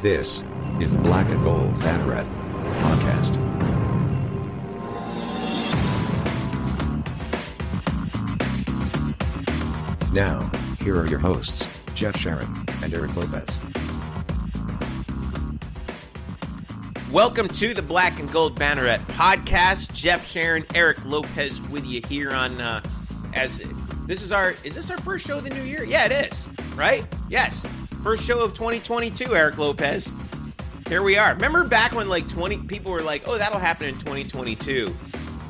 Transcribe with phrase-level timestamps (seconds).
[0.00, 0.44] This
[0.80, 2.24] is the Black and Gold Banneret
[2.82, 3.34] podcast.
[10.12, 10.48] Now,
[10.84, 12.46] here are your hosts, Jeff Sharon
[12.80, 13.60] and Eric Lopez.
[17.10, 19.92] Welcome to the Black and Gold Banneret podcast.
[19.94, 22.82] Jeff Sharon, Eric Lopez with you here on uh,
[23.34, 23.60] as
[24.06, 25.82] this is our is this our first show of the new year?
[25.82, 26.48] Yeah, it is.
[26.76, 27.04] Right?
[27.28, 27.66] Yes.
[28.02, 30.14] First show of 2022, Eric Lopez.
[30.88, 31.34] Here we are.
[31.34, 34.96] Remember back when like 20 people were like, "Oh, that'll happen in 2022."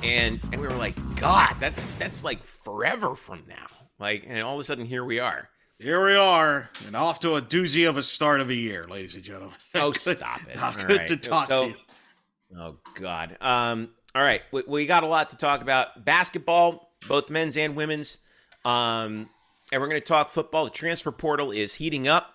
[0.03, 3.67] And and we were like, "God, that's that's like forever from now."
[4.01, 5.49] Like and all of a sudden here we are.
[5.79, 9.15] Here we are, and off to a doozy of a start of a year, ladies
[9.15, 9.55] and gentlemen.
[9.77, 10.57] Oh, stop it!
[10.57, 11.09] Not good right.
[11.09, 11.77] to talk So- to you.
[12.59, 13.37] Oh God.
[13.41, 13.91] Um.
[14.15, 16.05] All right, we, we got a lot to talk about.
[16.05, 18.19] Basketball, both men's and women's.
[18.65, 19.29] Um,
[19.71, 20.65] and we're going to talk football.
[20.65, 22.35] The transfer portal is heating up.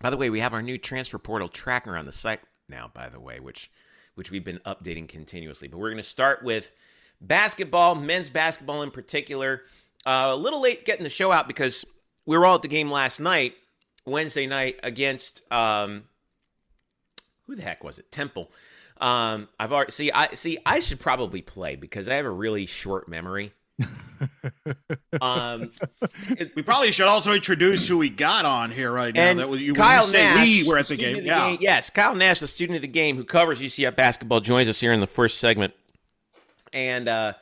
[0.00, 2.90] By the way, we have our new transfer portal tracker on the site now.
[2.92, 3.70] By the way, which
[4.14, 5.68] which we've been updating continuously.
[5.68, 6.72] But we're going to start with
[7.20, 9.62] basketball, men's basketball in particular.
[10.06, 11.84] Uh, a little late getting the show out because
[12.26, 13.54] we were all at the game last night,
[14.04, 16.04] Wednesday night against um,
[17.46, 18.10] who the heck was it?
[18.12, 18.50] Temple.
[19.00, 20.10] Um, I've already see.
[20.12, 20.58] I see.
[20.66, 23.52] I should probably play because I have a really short memory.
[25.20, 25.70] um,
[26.30, 29.20] it- We probably should also introduce who we got on here right now.
[29.22, 31.18] and that was you Kyle you Nash, we were at the game.
[31.18, 31.56] of Yeah.
[31.60, 34.92] Yes, Kyle Nash, the student of the game who covers UCF basketball, joins us here
[34.92, 35.72] in the first segment.
[36.72, 37.32] And uh,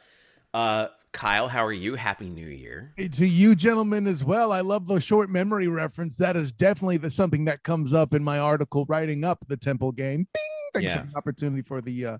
[0.54, 1.94] uh, Kyle, how are you?
[1.94, 2.92] Happy New Year.
[3.12, 7.10] to you gentlemen as well i love the short memory reference that is definitely the
[7.10, 10.42] something that comes up in my article writing up the temple game Bing!
[10.74, 11.00] thanks Yeah.
[11.02, 12.18] for the opportunity for the uh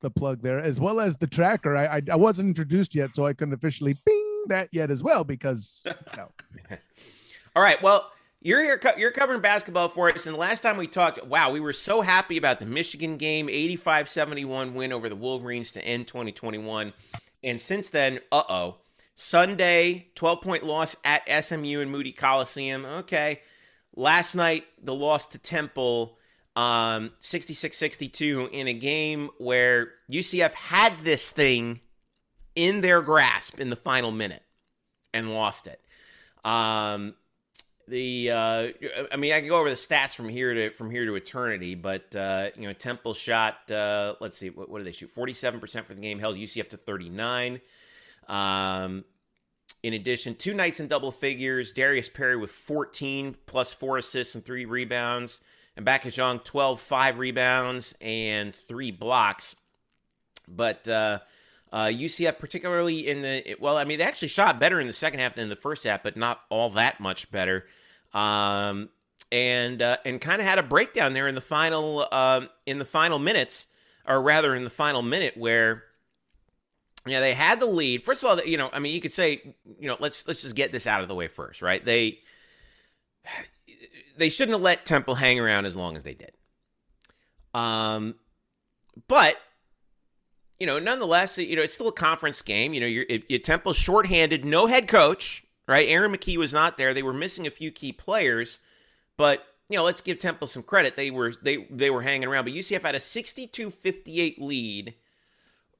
[0.00, 3.26] the plug there as well as the tracker i i, I wasn't introduced yet so
[3.26, 5.84] i couldn't officially ping that yet as well because
[6.16, 6.30] know,
[7.56, 7.82] All right.
[7.82, 8.78] Well, you're here.
[8.98, 10.26] You're covering basketball for us.
[10.26, 13.48] And the last time we talked, wow, we were so happy about the Michigan game,
[13.48, 16.92] 85-71 win over the Wolverines to end 2021.
[17.42, 18.76] And since then, uh oh,
[19.14, 22.84] Sunday 12 point loss at SMU and Moody Coliseum.
[22.84, 23.40] Okay.
[23.94, 26.15] Last night, the loss to Temple.
[26.56, 31.80] Um, 66-62 in a game where UCF had this thing
[32.54, 34.42] in their grasp in the final minute
[35.12, 35.80] and lost it.
[36.44, 37.14] Um,
[37.88, 38.68] the uh,
[39.12, 41.74] I mean, I can go over the stats from here to from here to eternity,
[41.74, 43.70] but uh, you know, Temple shot.
[43.70, 45.10] Uh, let's see, what, what did they shoot?
[45.10, 47.60] Forty seven percent for the game, held UCF to thirty nine.
[48.28, 49.04] Um,
[49.82, 51.72] in addition, two nights in double figures.
[51.72, 55.40] Darius Perry with 14 plus four assists and three rebounds.
[55.76, 59.56] And Young, 12, five rebounds and three blocks.
[60.48, 61.18] But uh,
[61.72, 65.20] uh, UCF, particularly in the well, I mean, they actually shot better in the second
[65.20, 67.66] half than in the first half, but not all that much better.
[68.14, 68.88] Um,
[69.32, 72.84] and uh, and kind of had a breakdown there in the final um, in the
[72.84, 73.66] final minutes,
[74.06, 75.82] or rather in the final minute where
[77.06, 78.04] yeah, they had the lead.
[78.04, 80.54] First of all, you know, I mean, you could say, you know, let's let's just
[80.54, 81.84] get this out of the way first, right?
[81.84, 82.20] They
[84.16, 86.32] they shouldn't have let Temple hang around as long as they did.
[87.54, 88.16] Um,
[89.08, 89.36] but
[90.58, 92.72] you know, nonetheless, you know, it's still a conference game.
[92.72, 95.88] You know, you're it, it, Temple's shorthanded, no head coach, right?
[95.88, 96.94] Aaron McKie was not there.
[96.94, 98.58] They were missing a few key players,
[99.16, 100.96] but you know, let's give Temple some credit.
[100.96, 104.94] They were they they were hanging around, but UCF had a 62-58 lead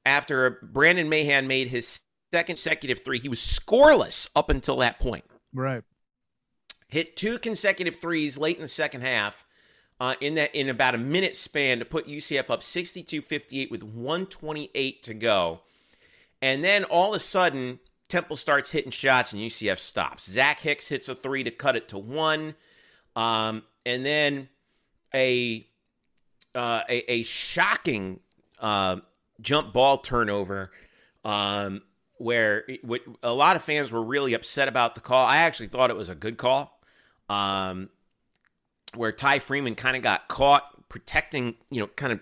[0.05, 3.19] after Brandon Mahan made his second consecutive three.
[3.19, 5.25] He was scoreless up until that point.
[5.53, 5.83] right
[6.87, 9.45] Hit two consecutive threes late in the second half.
[9.99, 15.01] Uh, in that in about a minute span to put UCF up 62-58 with 128
[15.01, 15.61] to go.
[16.39, 20.29] And then all of a sudden, Temple starts hitting shots and UCF stops.
[20.29, 22.53] Zach Hicks hits a three to cut it to one.
[23.15, 24.49] Um, and then
[25.13, 25.67] a
[26.53, 28.19] uh, a, a shocking
[28.59, 28.97] uh,
[29.41, 30.71] jump ball turnover
[31.25, 31.81] um,
[32.17, 32.81] where it,
[33.21, 35.25] a lot of fans were really upset about the call.
[35.25, 36.76] I actually thought it was a good call.
[37.29, 37.89] Um,
[38.95, 42.21] where Ty Freeman kind of got caught protecting, you know, kind of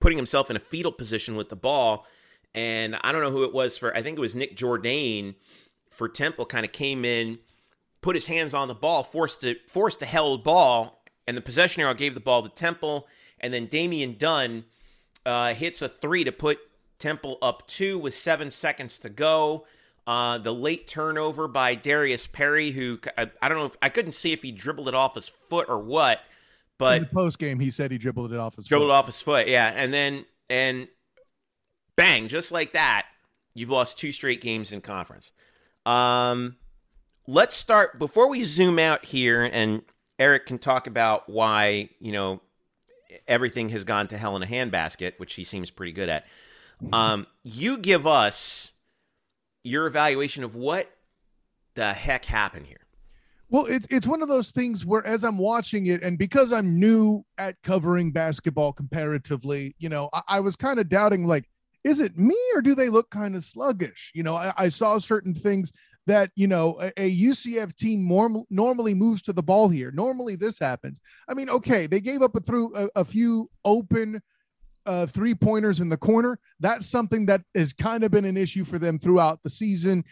[0.00, 2.06] putting himself in a fetal position with the ball.
[2.54, 5.34] And I don't know who it was for, I think it was Nick Jourdain
[5.90, 7.38] for Temple kind of came in,
[8.00, 11.82] put his hands on the ball, forced it, forced the held ball, and the possession
[11.82, 13.06] arrow gave the ball to Temple.
[13.40, 14.64] And then Damian Dunn
[15.24, 16.58] uh, hits a three to put
[16.98, 19.66] Temple up two with seven seconds to go.
[20.06, 24.12] Uh, the late turnover by Darius Perry, who I, I don't know if I couldn't
[24.12, 26.24] see if he dribbled it off his foot or what, in
[26.78, 28.94] but the post game he said he dribbled it off his dribbled foot.
[28.94, 29.48] off his foot.
[29.48, 30.88] Yeah, and then and
[31.96, 33.06] bang, just like that,
[33.54, 35.32] you've lost two straight games in conference.
[35.86, 36.56] Um,
[37.26, 39.82] let's start before we zoom out here and
[40.18, 42.42] Eric can talk about why you know
[43.26, 46.26] everything has gone to hell in a handbasket, which he seems pretty good at.
[46.92, 48.72] Um, you give us
[49.64, 50.90] your evaluation of what
[51.74, 52.78] the heck happened here.
[53.50, 56.78] Well, it, it's one of those things where, as I'm watching it, and because I'm
[56.78, 61.48] new at covering basketball comparatively, you know, I, I was kind of doubting, like,
[61.82, 64.10] is it me or do they look kind of sluggish?
[64.14, 65.72] You know, I, I saw certain things
[66.06, 69.90] that you know a, a UCF team norm, normally moves to the ball here.
[69.90, 71.00] Normally, this happens.
[71.28, 74.20] I mean, okay, they gave up a through a, a few open
[74.86, 76.38] uh, three pointers in the corner.
[76.60, 80.04] That's something that has kind of been an issue for them throughout the season.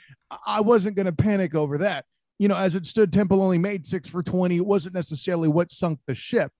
[0.47, 2.05] I wasn't going to panic over that.
[2.39, 4.57] You know, as it stood, Temple only made six for 20.
[4.57, 6.51] It wasn't necessarily what sunk the ship.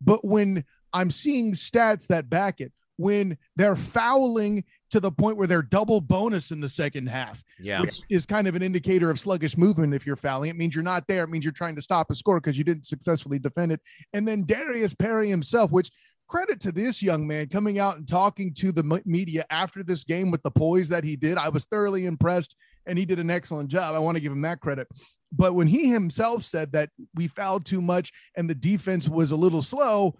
[0.00, 5.46] But when I'm seeing stats that back it, when they're fouling to the point where
[5.46, 7.80] they're double bonus in the second half, Yeah.
[7.80, 9.94] which is kind of an indicator of sluggish movement.
[9.94, 11.24] If you're fouling, it means you're not there.
[11.24, 13.80] It means you're trying to stop a score because you didn't successfully defend it.
[14.12, 15.90] And then Darius Perry himself, which
[16.32, 20.30] credit to this young man coming out and talking to the media after this game
[20.30, 21.36] with the poise that he did.
[21.36, 22.56] I was thoroughly impressed
[22.86, 23.94] and he did an excellent job.
[23.94, 24.88] I want to give him that credit.
[25.30, 29.36] But when he himself said that we fouled too much and the defense was a
[29.36, 30.14] little slow,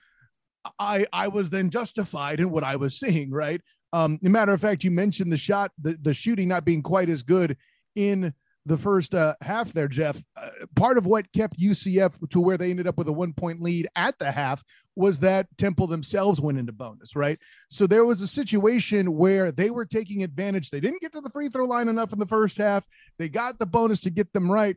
[0.79, 3.63] I I was then justified in what I was seeing, right?
[3.95, 7.09] Um, a matter of fact, you mentioned the shot, the, the shooting not being quite
[7.09, 7.57] as good
[7.97, 10.23] in the first uh, half there, Jeff.
[10.37, 13.61] Uh, part of what kept UCF to where they ended up with a one point
[13.61, 14.63] lead at the half
[14.95, 17.39] was that Temple themselves went into bonus, right?
[17.69, 20.71] So there was a situation where they were taking advantage.
[20.71, 22.87] They didn't get to the free throw line enough in the first half.
[23.19, 24.77] They got the bonus to get them right.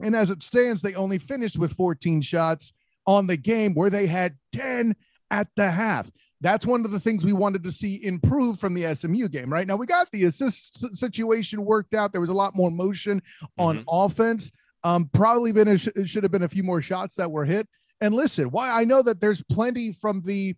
[0.00, 2.72] And as it stands, they only finished with 14 shots
[3.06, 4.94] on the game where they had 10
[5.30, 6.10] at the half.
[6.42, 9.66] That's one of the things we wanted to see improve from the SMU game, right?
[9.66, 12.10] Now we got the assist situation worked out.
[12.10, 13.22] There was a lot more motion
[13.58, 14.50] on offense.
[14.84, 17.68] Um, probably been a, sh- should have been a few more shots that were hit.
[18.00, 20.56] And listen, why I know that there's plenty from the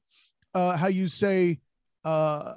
[0.54, 1.58] uh, how you say
[2.04, 2.54] uh,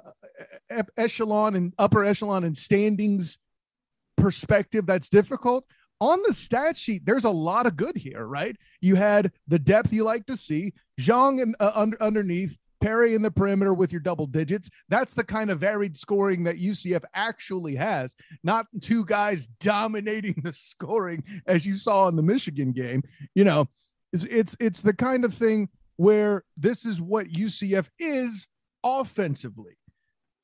[0.96, 3.38] echelon and upper echelon and standings
[4.16, 5.64] perspective that's difficult
[6.00, 9.92] on the stat sheet there's a lot of good here right you had the depth
[9.92, 14.00] you like to see Diong and uh, under, underneath perry in the perimeter with your
[14.00, 14.70] double digits.
[14.88, 20.52] That's the kind of varied scoring that ucf actually has not two guys dominating the
[20.52, 23.02] scoring as you saw in the michigan game.
[23.34, 23.68] You know
[24.12, 28.46] it's it's, it's the kind of thing where this is what ucf is
[28.84, 29.76] offensively.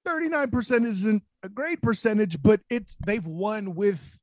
[0.06, 4.20] 39% isn't a great percentage, but it's they've won with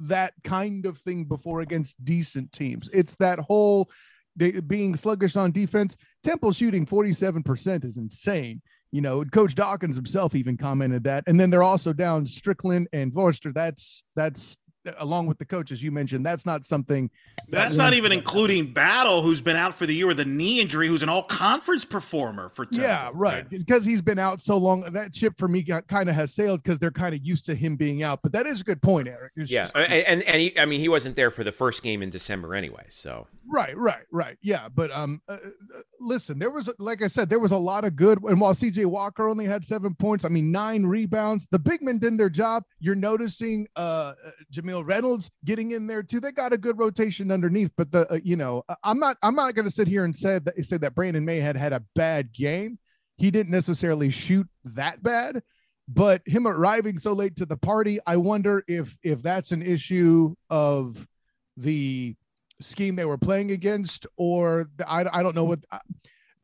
[0.00, 2.88] that kind of thing before against decent teams.
[2.92, 3.90] It's that whole
[4.38, 5.96] they, being sluggish on defense.
[6.24, 8.62] Temple shooting 47% is insane.
[8.92, 11.24] You know, Coach Dawkins himself even commented that.
[11.26, 13.52] And then they're also down Strickland and Forrester.
[13.52, 14.56] That's that's
[14.98, 16.24] along with the coaches you mentioned.
[16.24, 17.10] That's not something
[17.50, 20.24] That's that not one- even including Battle, who's been out for the year with a
[20.24, 22.84] knee injury, who's an all-conference performer for Temple.
[22.88, 23.46] Yeah, right.
[23.50, 24.80] Because he's been out so long.
[24.92, 27.76] That ship for me kind of has sailed because they're kind of used to him
[27.76, 28.20] being out.
[28.22, 29.32] But that is a good point, Eric.
[29.36, 31.82] It's Yeah, just- and and, and he, I mean he wasn't there for the first
[31.82, 32.86] game in December anyway.
[32.88, 34.36] So right, right, right.
[34.42, 37.84] Yeah, but um, uh, uh, listen, there was like I said, there was a lot
[37.84, 38.22] of good.
[38.22, 38.84] And while C.J.
[38.84, 41.46] Walker only had seven points, I mean nine rebounds.
[41.50, 42.62] The big men did their job.
[42.80, 46.20] You're noticing uh, uh Jamille Reynolds getting in there too.
[46.20, 47.70] They got a good rotation underneath.
[47.76, 50.38] But the uh, you know, I'm not I'm not going to sit here and say
[50.38, 52.78] that say that Brandon May had had a bad game.
[53.16, 55.42] He didn't necessarily shoot that bad
[55.90, 60.34] but him arriving so late to the party i wonder if if that's an issue
[60.50, 61.08] of
[61.56, 62.14] the
[62.60, 65.60] scheme they were playing against or the, I, I don't know what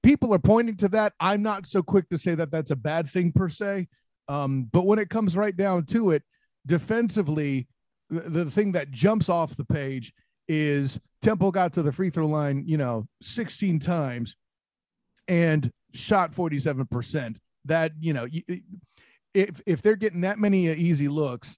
[0.02, 1.12] people are pointing to that.
[1.20, 3.88] I'm not so quick to say that that's a bad thing per se.
[4.28, 6.22] Um, but when it comes right down to it
[6.66, 7.66] defensively
[8.10, 10.12] the, the thing that jumps off the page
[10.48, 14.36] is temple got to the free throw line you know 16 times
[15.28, 18.26] and shot 47% that you know
[19.34, 21.56] if if they're getting that many uh, easy looks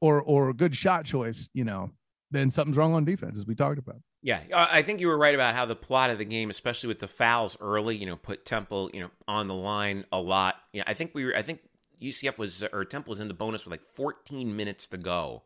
[0.00, 1.90] or or good shot choice, you know,
[2.30, 3.96] then something's wrong on defense, as we talked about.
[4.22, 6.98] yeah, I think you were right about how the plot of the game, especially with
[7.00, 10.56] the fouls early, you know, put Temple you know on the line a lot.
[10.72, 11.36] Yeah, I think we were.
[11.36, 11.60] I think
[12.02, 15.42] UCF was or Temple was in the bonus with like 14 minutes to go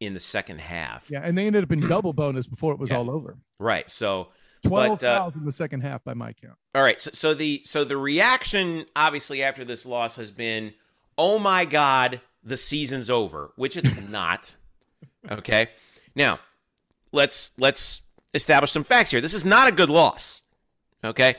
[0.00, 1.10] in the second half.
[1.10, 2.96] Yeah, and they ended up in double bonus before it was Yeah.
[2.98, 3.38] all over.
[3.58, 3.88] Right.
[3.90, 4.28] So
[4.64, 6.56] Twelve But, uh, fouls in the second half by my count.
[6.74, 10.74] All right, so, so the so the reaction obviously after this loss has been,
[11.18, 14.54] "Oh my god, the season's over," which it's not.
[15.28, 15.68] Okay?
[16.14, 16.40] Now,
[17.12, 18.02] let's let's
[18.34, 19.20] establish some facts here.
[19.20, 20.42] This is not a good loss.
[21.04, 21.36] Okay?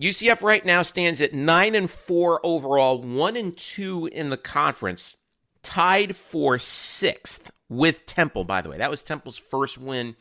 [0.00, 5.16] UCF right now stands at 9 and 4 overall, 1 and 2 in the conference,
[5.64, 8.78] tied for 6th with Temple by the way.
[8.78, 10.16] That was Temple's first win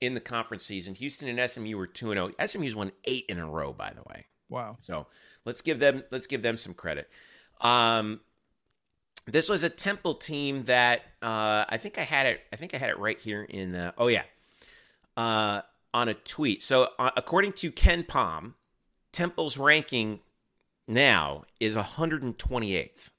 [0.00, 0.94] in the conference season.
[0.94, 2.46] Houston and SMU were 2 and 0.
[2.46, 4.26] SMU's won 8 in a row by the way.
[4.48, 4.76] Wow.
[4.78, 5.06] So,
[5.44, 7.08] let's give them let's give them some credit.
[7.60, 8.20] Um
[9.26, 12.40] this was a Temple team that uh, I think I had it.
[12.52, 13.74] I think I had it right here in.
[13.74, 14.22] Uh, oh yeah,
[15.16, 15.62] uh,
[15.92, 16.62] on a tweet.
[16.62, 18.54] So uh, according to KenPom,
[19.12, 20.20] Temple's ranking
[20.86, 23.10] now is 128th.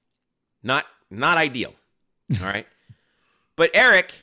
[0.63, 1.73] Not not ideal.
[2.39, 2.67] All right,
[3.55, 4.13] but Eric,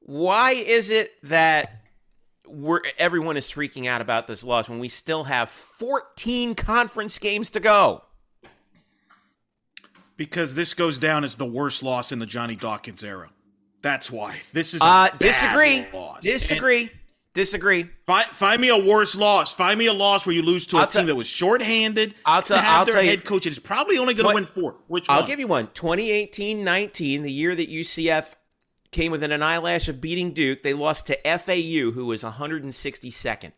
[0.00, 1.84] why is it that
[2.46, 7.50] we're everyone is freaking out about this loss when we still have 14 conference games
[7.50, 8.02] to go?
[10.20, 13.30] Because this goes down as the worst loss in the Johnny Dawkins era.
[13.80, 14.82] That's why this is.
[14.82, 15.86] Uh, disagree.
[15.94, 16.20] Loss.
[16.20, 16.82] Disagree.
[16.82, 16.90] And
[17.32, 17.88] disagree.
[18.04, 19.54] Find, find me a worse loss.
[19.54, 22.14] Find me a loss where you lose to a I'll team t- that was shorthanded.
[22.26, 22.58] I'll tell.
[22.58, 24.76] I'll their head you, coach is probably only going to win four.
[24.88, 25.26] Which I'll one?
[25.26, 25.68] give you one.
[25.68, 28.34] 2018-19, the year that UCF
[28.90, 33.52] came within an eyelash of beating Duke, they lost to FAU, who was 162nd.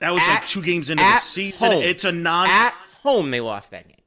[0.00, 1.72] That was at, like two games into the season.
[1.72, 1.82] Home.
[1.82, 3.30] It's a non at home.
[3.30, 3.98] They lost that game.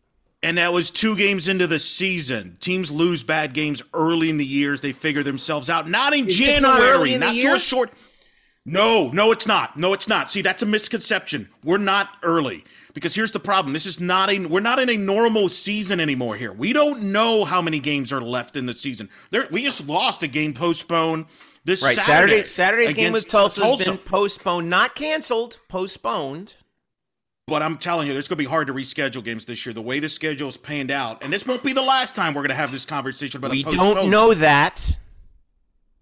[0.46, 2.58] And that was two games into the season.
[2.60, 4.80] Teams lose bad games early in the years.
[4.80, 5.90] They figure themselves out.
[5.90, 7.18] Not in Is January.
[7.18, 7.92] Not, not to a short.
[8.64, 9.76] No, no, it's not.
[9.76, 10.32] No, it's not.
[10.32, 11.50] See, that's a misconception.
[11.64, 13.74] We're not early because here's the problem.
[13.74, 14.40] This is not a.
[14.46, 16.36] We're not in a normal season anymore.
[16.36, 19.10] Here, we don't know how many games are left in the season.
[19.32, 21.26] There, we just lost a game postponed
[21.64, 21.96] this right.
[21.96, 22.46] Saturday.
[22.46, 25.58] Saturday Saturday's game with Tulsa has been postponed, not canceled.
[25.70, 26.54] Postponed.
[27.48, 29.74] But I'm telling you, it's going to be hard to reschedule games this year.
[29.74, 32.42] The way the schedule is panned out, and this won't be the last time we're
[32.42, 33.52] going to have this conversation about.
[33.52, 34.98] We don't know that.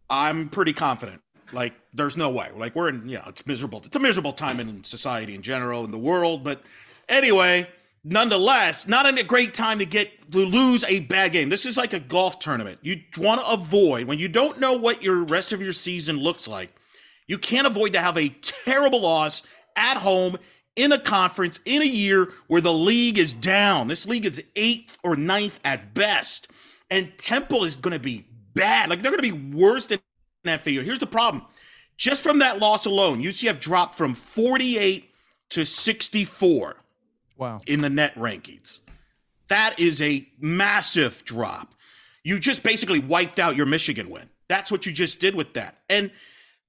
[0.10, 1.22] I'm pretty confident.
[1.52, 2.50] Like, there's no way.
[2.56, 3.82] Like, we're in, you know, it's miserable.
[3.86, 6.46] It's a miserable time in society in general, in the world.
[6.46, 6.64] But
[7.10, 7.70] anyway,
[8.06, 11.50] nonetheless, not a great time to get to lose a bad game.
[11.50, 12.80] This is like a golf tournament.
[12.82, 16.48] You want to avoid when you don't know what your rest of your season looks
[16.48, 16.74] like.
[17.28, 19.44] You can't avoid to have a terrible loss
[19.76, 20.38] at home
[20.76, 23.88] in a conference in a year where the league is down.
[23.88, 26.48] This league is eighth or ninth at best.
[26.90, 28.90] And Temple is going to be bad.
[28.90, 30.00] Like they're going to be worse than
[30.44, 30.84] that figure.
[30.84, 31.46] Here's the problem.
[31.98, 35.10] Just from that loss alone, UCF dropped from 48
[35.50, 36.76] to 64.
[37.38, 37.60] Wow.
[37.68, 38.80] In the net rankings.
[39.48, 41.76] That is a massive drop.
[42.24, 44.30] You just basically wiped out your Michigan win.
[44.48, 45.80] That's what you just did with that.
[45.90, 46.12] And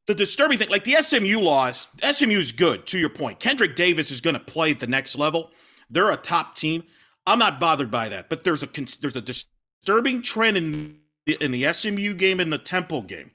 [0.07, 2.87] the disturbing thing, like the SMU loss, SMU is good.
[2.87, 5.51] To your point, Kendrick Davis is going to play at the next level.
[5.89, 6.85] They're a top team.
[7.27, 8.69] I'm not bothered by that, but there's a
[9.01, 13.31] there's a disturbing trend in the, in the SMU game and the Temple game.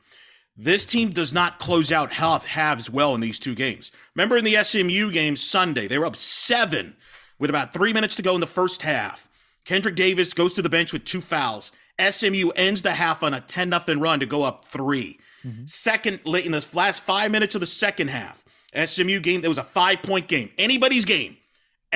[0.56, 3.92] This team does not close out half halves well in these two games.
[4.14, 6.98] Remember in the SMU game Sunday, they were up seven
[7.40, 9.30] with about three minutes to go in the first half.
[9.64, 11.72] Kendrick Davis goes to the bench with two fouls.
[12.00, 15.20] SMU ends the half on a 10 0 run to go up three.
[15.46, 15.66] Mm-hmm.
[15.68, 18.44] Second, late in the last five minutes of the second half,
[18.86, 20.52] SMU game, there was a five point game.
[20.58, 21.38] Anybody's game.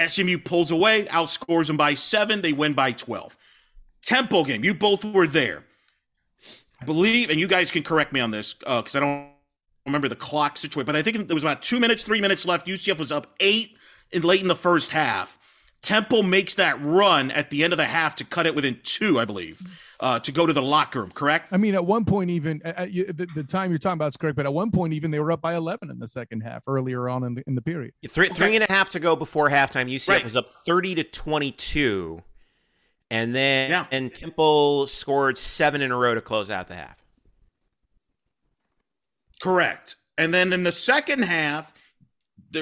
[0.07, 2.41] SMU pulls away, outscores them by seven.
[2.41, 3.37] They win by 12.
[4.03, 5.63] Temple game, you both were there.
[6.81, 9.29] I believe, and you guys can correct me on this because uh, I don't
[9.85, 12.67] remember the clock situation, but I think there was about two minutes, three minutes left.
[12.67, 13.75] UCF was up eight
[14.11, 15.37] in late in the first half.
[15.81, 19.19] Temple makes that run at the end of the half to cut it within two,
[19.19, 19.61] I believe
[19.99, 21.47] uh, to go to the locker room, correct?
[21.51, 24.35] I mean, at one point, even at, the, the, time you're talking about is correct,
[24.35, 27.07] but at one point, even they were up by 11 in the second half earlier
[27.09, 27.93] on in the, in the period.
[28.09, 28.35] Three, okay.
[28.35, 29.93] three and a half to go before halftime.
[29.93, 30.23] UCF right.
[30.23, 32.21] was up 30 to 22.
[33.09, 33.85] And then yeah.
[33.91, 37.03] and Temple scored seven in a row to close out the half.
[39.39, 39.97] Correct.
[40.17, 41.71] And then in the second half,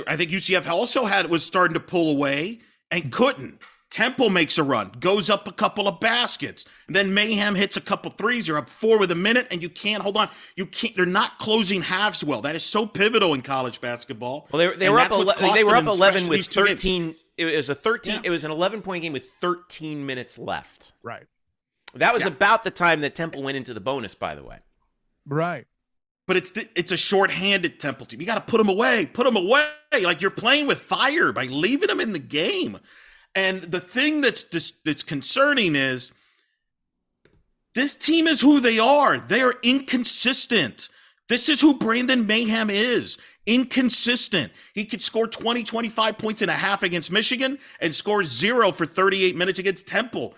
[0.08, 2.60] I think UCF also had was starting to pull away
[2.90, 3.60] and couldn't.
[3.92, 6.64] Temple makes a run, goes up a couple of baskets.
[6.88, 8.48] And then Mahan hits a couple threes.
[8.48, 10.30] You're up four with a minute, and you can't hold on.
[10.56, 10.96] You can't.
[10.96, 12.42] They're not closing halves well.
[12.42, 14.48] That is so pivotal in college basketball.
[14.50, 15.12] Well, they, they were up.
[15.12, 17.16] Ele- they were up eleven with thirteen.
[17.38, 18.16] It was a thirteen.
[18.16, 18.22] Yeah.
[18.24, 20.94] It was an eleven point game with thirteen minutes left.
[21.04, 21.26] Right.
[21.94, 22.30] That was yeah.
[22.30, 24.16] about the time that Temple went into the bonus.
[24.16, 24.60] By the way.
[25.28, 25.68] Right.
[26.28, 28.22] But it's it's a short-handed Temple team.
[28.22, 29.06] You got to put them away.
[29.06, 29.68] Put them away.
[30.02, 32.80] Like you're playing with fire by leaving them in the game.
[33.36, 36.12] And the thing that's that's concerning is
[37.74, 39.18] this team is who they are.
[39.18, 40.90] They are inconsistent.
[41.30, 43.18] This is who Brandon Mahan is.
[43.46, 44.52] Inconsistent.
[44.74, 48.86] He could score 20, 25 points and a half against Michigan and score zero for
[48.86, 50.36] 38 minutes against Temple.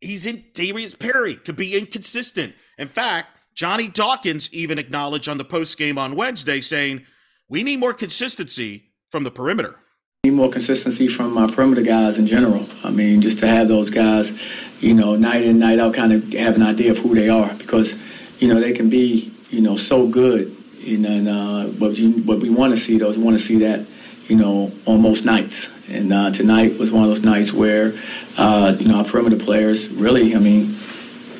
[0.00, 2.54] He's in Darius Perry, could be inconsistent.
[2.78, 7.04] In fact, Johnny Dawkins even acknowledged on the post game on Wednesday saying,
[7.50, 9.76] We need more consistency from the perimeter.
[10.24, 12.66] Need more consistency from my perimeter guys in general.
[12.84, 14.30] I mean, just to have those guys,
[14.78, 17.54] you know, night in, night out, kind of have an idea of who they are
[17.54, 17.94] because,
[18.38, 20.56] you know, they can be you know, so good.
[20.78, 23.38] You know, and uh, what you what we want to see though is we want
[23.38, 23.86] to see that,
[24.28, 25.70] you know, on most nights.
[25.88, 27.98] And uh, tonight was one of those nights where,
[28.36, 30.76] uh, you know, our perimeter players really, I mean,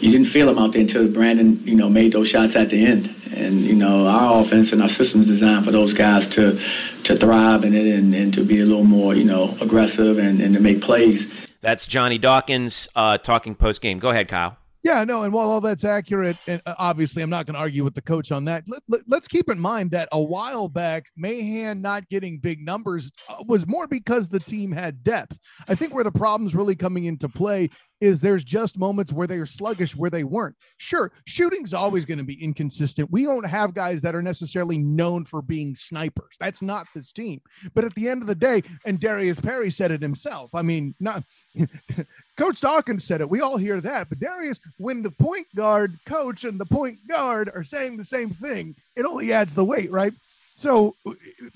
[0.01, 2.85] you didn't feel them out there until Brandon, you know, made those shots at the
[2.85, 3.15] end.
[3.35, 6.61] And you know, our offense and our system is designed for those guys to
[7.05, 10.41] to thrive in it and, and to be a little more, you know, aggressive and,
[10.41, 11.33] and to make plays.
[11.61, 13.99] That's Johnny Dawkins uh, talking post game.
[13.99, 14.57] Go ahead, Kyle.
[14.83, 17.85] Yeah, no, and while all that's accurate, and uh, obviously I'm not going to argue
[17.85, 18.65] with the coach on that.
[18.67, 23.11] Let, us let, keep in mind that a while back, Mahan not getting big numbers
[23.29, 25.39] uh, was more because the team had depth.
[25.69, 27.69] I think where the problems really coming into play
[28.01, 30.57] is there's just moments where they're sluggish where they weren't.
[30.79, 33.11] Sure, shooting's always going to be inconsistent.
[33.11, 36.37] We don't have guys that are necessarily known for being snipers.
[36.41, 37.41] That's not this team.
[37.75, 40.55] But at the end of the day, and Darius Perry said it himself.
[40.55, 41.25] I mean, not
[42.39, 43.29] Coach Dawkins said it.
[43.29, 44.09] We all hear that.
[44.09, 48.31] But Darius, when the point guard coach and the point guard are saying the same
[48.31, 50.13] thing, it only adds the weight, right?
[50.55, 50.97] So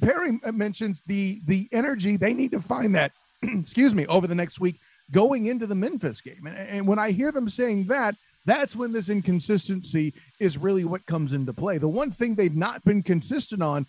[0.00, 4.60] Perry mentions the the energy they need to find that, excuse me, over the next
[4.60, 4.76] week
[5.10, 6.46] going into the Memphis game.
[6.46, 8.14] And, and when I hear them saying that,
[8.46, 11.78] that's when this inconsistency is really what comes into play.
[11.78, 13.86] The one thing they've not been consistent on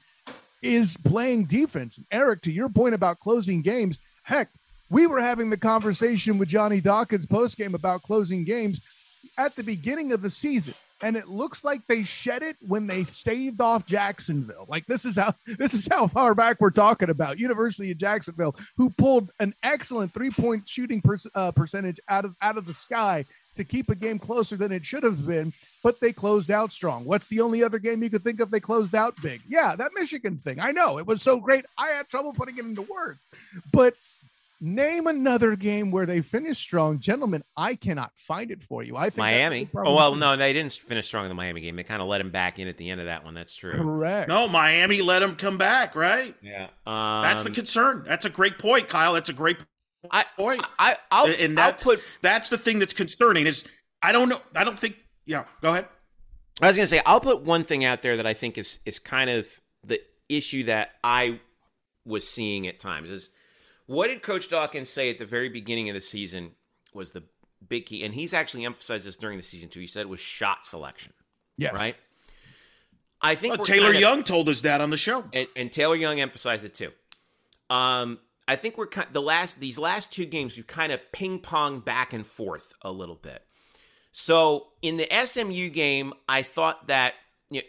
[0.62, 2.00] is playing defense.
[2.12, 4.50] Eric, to your point about closing games, heck,
[4.90, 8.82] we were having the conversation with Johnny Dawkins post game about closing games
[9.38, 10.74] at the beginning of the season.
[11.06, 14.66] And it looks like they shed it when they staved off Jacksonville.
[14.68, 17.40] Like this is how this is how far back we're talking about.
[17.40, 22.36] University of Jacksonville, who pulled an excellent three point shooting per, uh, percentage out of
[22.42, 23.24] out of the sky
[23.56, 27.06] to keep a game closer than it should have been, but they closed out strong.
[27.06, 29.42] What's the only other game you could think of they closed out big?
[29.48, 30.60] Yeah, that Michigan thing.
[30.60, 31.66] I know it was so great.
[31.78, 33.20] I had trouble putting it into words,
[33.72, 33.94] but
[34.62, 37.44] Name another game where they finished strong, gentlemen.
[37.58, 38.96] I cannot find it for you.
[38.96, 39.70] I think Miami.
[39.76, 41.76] Oh well, no, they didn't finish strong in the Miami game.
[41.76, 43.34] They kind of let him back in at the end of that one.
[43.34, 43.74] That's true.
[43.74, 44.30] Correct.
[44.30, 45.96] No, Miami let him come back.
[45.96, 46.36] Right.
[46.42, 46.68] Yeah.
[46.88, 48.06] Um, that's the concern.
[48.08, 49.14] That's a great point, Kyle.
[49.14, 49.58] That's a great
[50.38, 50.66] point.
[50.80, 53.66] I, I will and that's, I'll put that's the thing that's concerning is
[54.02, 54.42] I don't know.
[54.56, 54.98] I don't think.
[55.26, 55.44] Yeah.
[55.62, 55.88] Go ahead.
[56.62, 58.80] I was going to say I'll put one thing out there that I think is
[58.86, 59.48] is kind of
[59.84, 61.42] the issue that I
[62.06, 63.32] was seeing at times is
[63.86, 66.52] what did Coach Dawkins say at the very beginning of the season
[66.94, 67.24] was the
[67.68, 68.04] big key?
[68.04, 69.80] And he's actually emphasized this during the season too.
[69.80, 71.14] He said it was shot selection.
[71.58, 71.74] Yes.
[71.74, 71.96] Right?
[73.22, 75.26] I think well, Taylor kinda, Young told us that on the show.
[75.34, 76.92] And, and Taylor Young emphasized it too.
[77.70, 81.40] Um, I think we're kind the last these last two games we've kind of ping
[81.40, 83.42] pong back and forth a little bit.
[84.12, 87.16] So in the SMU game, I thought that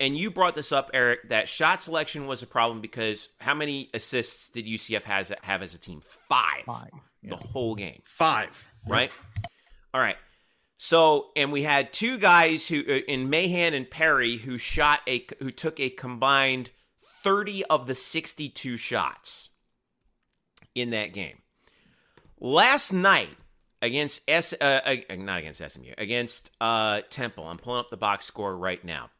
[0.00, 3.90] and you brought this up, Eric, that shot selection was a problem because how many
[3.92, 6.00] assists did UCF has have as a team?
[6.28, 6.64] Five.
[6.64, 6.90] Five.
[7.22, 7.30] Yeah.
[7.30, 8.00] The whole game.
[8.04, 8.70] Five.
[8.88, 9.10] Right.
[9.92, 10.16] All right.
[10.78, 15.26] So, and we had two guys who uh, in Mahan and Perry who shot a
[15.40, 16.70] who took a combined
[17.22, 19.50] 30 of the 62 shots
[20.74, 21.38] in that game.
[22.38, 23.36] Last night
[23.82, 27.46] against S uh, uh not against SMU, against uh Temple.
[27.46, 29.10] I'm pulling up the box score right now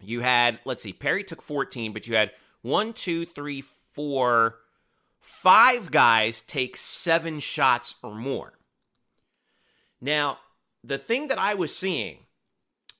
[0.00, 4.58] you had, let's see, Perry took 14, but you had one, two, three, four,
[5.20, 8.54] five guys take seven shots or more.
[10.00, 10.38] Now,
[10.82, 12.18] the thing that I was seeing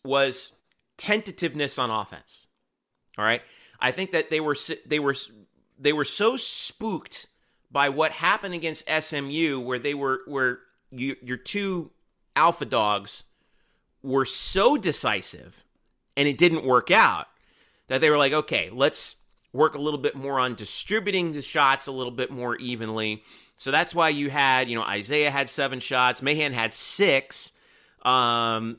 [0.04, 0.56] was
[0.96, 2.46] tentativeness on offense.
[3.18, 3.42] All right,
[3.78, 5.14] I think that they were they were
[5.78, 7.26] they were so spooked
[7.70, 11.90] by what happened against SMU, where they were where you, your two
[12.34, 13.24] alpha dogs
[14.02, 15.63] were so decisive
[16.16, 17.26] and it didn't work out,
[17.88, 19.16] that they were like, okay, let's
[19.52, 23.22] work a little bit more on distributing the shots a little bit more evenly.
[23.56, 27.52] So that's why you had, you know, Isaiah had seven shots, Mahan had six,
[28.02, 28.78] um,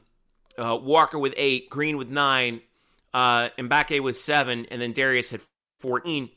[0.57, 2.61] uh, Walker with eight, Green with nine,
[3.13, 5.41] uh, Mbacke with seven, and then Darius had
[5.79, 6.29] 14.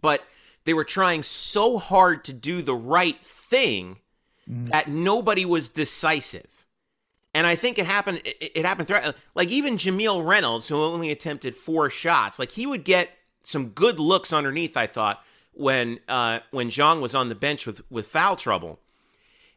[0.00, 0.22] But
[0.64, 3.98] they were trying so hard to do the right thing
[4.48, 4.70] mm.
[4.70, 6.59] that nobody was decisive.
[7.32, 8.22] And I think it happened.
[8.24, 9.14] It, it happened throughout.
[9.34, 13.10] Like even Jamille Reynolds, who only attempted four shots, like he would get
[13.44, 14.76] some good looks underneath.
[14.76, 18.80] I thought when uh, when Diong was on the bench with with foul trouble,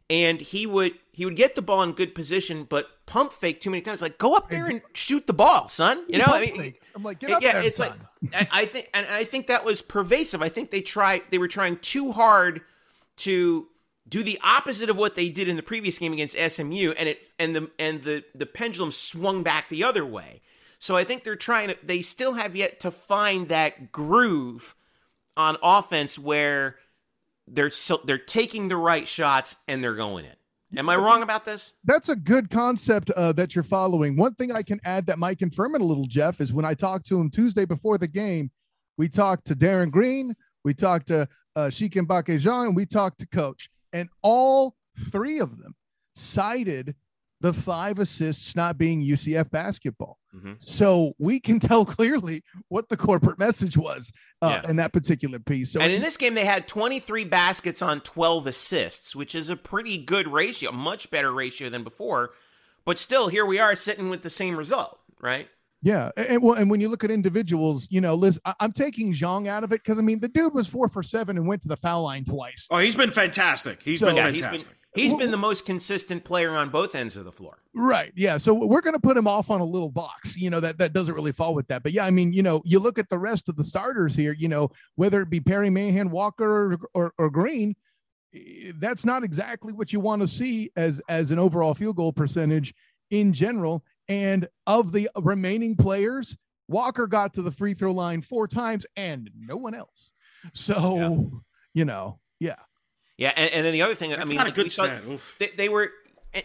[0.08, 3.70] and he would he would get the ball in good position, but pump fake too
[3.70, 4.02] many times.
[4.02, 6.04] Like go up there and shoot the ball, son.
[6.08, 7.98] You know, I mean, I'm like, get up yeah, there, it's son.
[8.32, 10.42] like I, I think, and I think that was pervasive.
[10.42, 12.62] I think they try They were trying too hard
[13.18, 13.66] to
[14.08, 17.20] do the opposite of what they did in the previous game against SMU, and it
[17.38, 20.42] and the and the the pendulum swung back the other way.
[20.78, 21.76] So I think they're trying to.
[21.82, 24.74] They still have yet to find that groove
[25.36, 26.76] on offense where
[27.46, 30.78] they're so, they're taking the right shots and they're going in.
[30.78, 31.74] Am I wrong about this?
[31.84, 34.16] That's a good concept uh, that you're following.
[34.16, 36.74] One thing I can add that might confirm it a little, Jeff, is when I
[36.74, 38.50] talked to him Tuesday before the game,
[38.96, 43.20] we talked to Darin Green, we talked to uh, Cheikh Mbacke Diong, and we talked
[43.20, 44.76] to Coach, and all
[45.10, 45.74] three of them
[46.14, 46.94] cited
[47.40, 50.18] the five assists not being UCF basketball.
[50.34, 50.54] Mm-hmm.
[50.58, 54.10] So we can tell clearly what the corporate message was
[54.42, 54.70] uh, yeah.
[54.70, 55.72] in that particular piece.
[55.72, 59.56] So and in this game, they had 23 baskets on 12 assists, which is a
[59.56, 62.32] pretty good ratio, much better ratio than before.
[62.84, 65.48] But still, here we are sitting with the same result, right?
[65.84, 69.12] Yeah, and well, and when you look at individuals, you know, Liz, I, am taking
[69.12, 71.60] Diong out of it because I mean, the dude was four for seven and went
[71.62, 72.66] to the foul line twice.
[72.70, 73.82] Oh, he's been fantastic.
[73.82, 74.52] He's so, been yeah, fantastic.
[74.52, 77.58] He's been, He's been the most consistent player on both ends of the floor.
[77.74, 78.12] Right.
[78.14, 78.38] Yeah.
[78.38, 80.92] So we're going to put him off on a little box, you know, that, that
[80.92, 81.82] doesn't really fall with that.
[81.82, 84.32] But yeah, I mean, you know, you look at the rest of the starters here,
[84.38, 87.74] you know, whether it be Perry Mahan, Walker, or, or, or Green,
[88.76, 92.72] that's not exactly what you want to see as, as an overall field goal percentage
[93.10, 93.84] in general.
[94.08, 96.36] And of the remaining players,
[96.68, 100.10] Walker got to the free throw line four times and no one else.
[100.52, 101.38] So, yeah.
[101.72, 102.56] you know, yeah.
[103.16, 104.88] Yeah, and, and then the other thing, That's I mean, not a good saw,
[105.38, 105.90] they, they, were,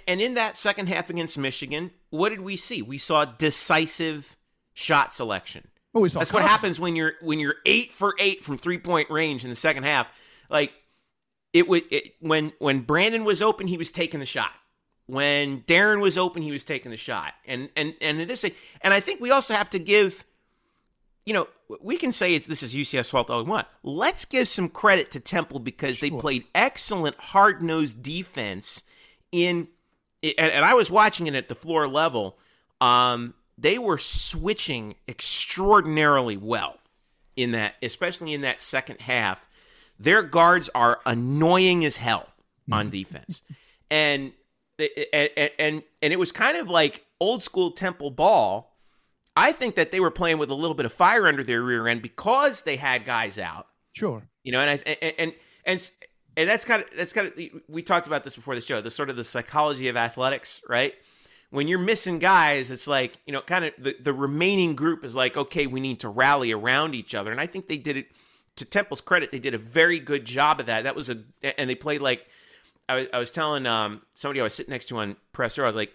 [0.08, 2.82] and in that second half against Michigan, what did we see?
[2.82, 4.38] We saw decisive
[4.74, 5.67] shot selection.
[5.93, 8.78] Oh, we saw That's what happens when you're when you're eight for eight from three
[8.78, 10.08] point range in the second half.
[10.50, 10.72] Like
[11.52, 14.52] it would it, when when Brandon was open, he was taking the shot.
[15.10, 17.34] When Darren was open, he was taking the shot.
[17.45, 20.24] And and and this and I think we also have to give
[21.26, 21.48] you know,
[21.80, 23.67] we can say it's this is UCF's fault all we want.
[23.84, 26.10] Let's give some credit to Temple because sure.
[26.10, 28.82] they played excellent hard nosed defense
[29.32, 29.67] in,
[30.24, 32.38] and, and, I was watching it at the floor level.
[32.82, 36.78] Um, they were switching extraordinarily well
[37.36, 39.48] in that, especially in that second half.
[40.00, 42.28] Their guards are annoying as hell
[42.72, 42.91] on mm-hmm.
[42.91, 43.43] defense,
[43.91, 44.32] and
[44.80, 48.70] and and and it was kind of like old school Temple ball
[49.39, 51.88] I think that they were playing with a little bit of fire under their rear
[51.88, 53.68] end because they had guys out.
[53.94, 54.24] Sure.
[54.44, 55.34] You know, and I and and
[55.65, 55.92] and,
[56.36, 57.34] and that's kind of that's kind of
[57.70, 58.82] we talked about this before the show.
[58.82, 60.94] The sort of the psychology of athletics, right?
[61.52, 65.15] When you're missing guys, it's like you know, kind of the the remaining group is
[65.15, 68.08] like, okay, we need to rally around each other, and I think they did it.
[68.58, 70.84] To Temple's credit, they did a very good job of that.
[70.84, 71.20] That was a
[71.58, 72.28] and they played like
[72.89, 75.63] I was, I was telling um, somebody I was sitting next to on presser.
[75.63, 75.93] I was like,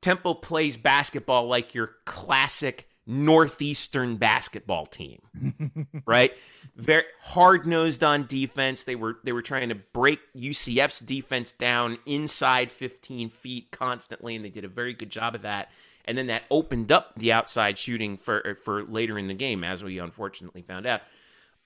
[0.00, 5.20] Temple plays basketball like your classic northeastern basketball team
[6.06, 6.32] right?
[6.76, 8.84] Very hard nosed on defense.
[8.84, 14.44] They were they were trying to break ucf's defense down inside 15 feet constantly and
[14.44, 15.70] they did a very good job of that.
[16.06, 19.84] And then that opened up the outside shooting for for later in the game as
[19.84, 21.02] we unfortunately found out.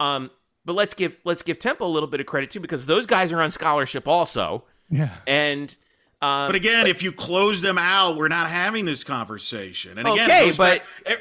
[0.01, 0.31] Um
[0.69, 3.33] but let's give let's give temple a little bit of credit too because those guys
[3.33, 5.75] are on scholarship also yeah and
[6.21, 9.99] um, but again, but, if you close them out, we're not having this conversation.
[9.99, 11.21] And again, okay, but back,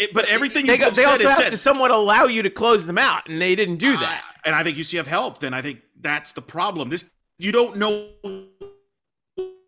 [0.00, 1.50] it, but everything they, you they also have said.
[1.50, 4.24] to somewhat allow you to close them out, and they didn't do that.
[4.26, 6.88] Uh, and I think UCF helped, and I think that's the problem.
[6.88, 8.08] This you don't know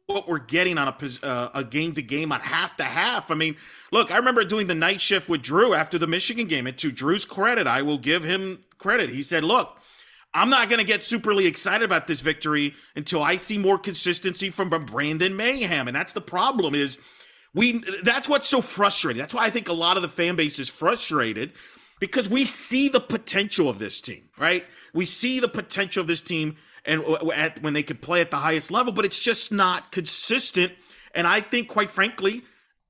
[0.07, 3.31] what we're getting on a uh, a game to game on half to half.
[3.31, 3.57] I mean,
[3.93, 6.91] look, I remember doing the night shift with Drew after the Michigan game, and to
[6.91, 9.11] Drew's credit, I will give him credit.
[9.11, 9.69] He said, "Look."
[10.37, 14.51] I'm not going to get superly excited about this victory until I see more consistency
[14.51, 15.87] from Brandon Mahan.
[15.87, 16.99] And that's the problem is
[17.55, 19.21] we that's what's so frustrating.
[19.21, 21.53] That's why I think a lot of the fan base is frustrated
[22.01, 24.65] because we see the potential of this team, right?
[24.93, 28.39] We see the potential of this team and at, when they could play at the
[28.39, 30.73] highest level, but it's just not consistent.
[31.15, 32.43] And I think, quite frankly,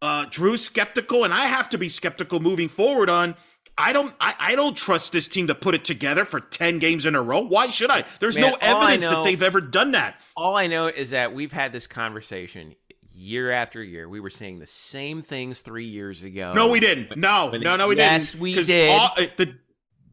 [0.02, 3.37] uh, Drew's skeptical, and I have to be skeptical moving forward on
[3.76, 7.06] I don't I, I don't trust this team to put it together for 10 games
[7.06, 7.40] in a row.
[7.40, 8.04] Why should I?
[8.20, 10.20] There's Man, no evidence know, that they've ever done that.
[10.37, 12.74] All I know is that we've had this conversation
[13.12, 14.08] year after year.
[14.08, 16.52] We were saying the same things 3 years ago.
[16.54, 17.16] No, we didn't.
[17.16, 17.50] No.
[17.50, 18.46] no, no we yes, didn't.
[18.46, 18.90] Yes, we did.
[18.90, 19.54] All, uh, the,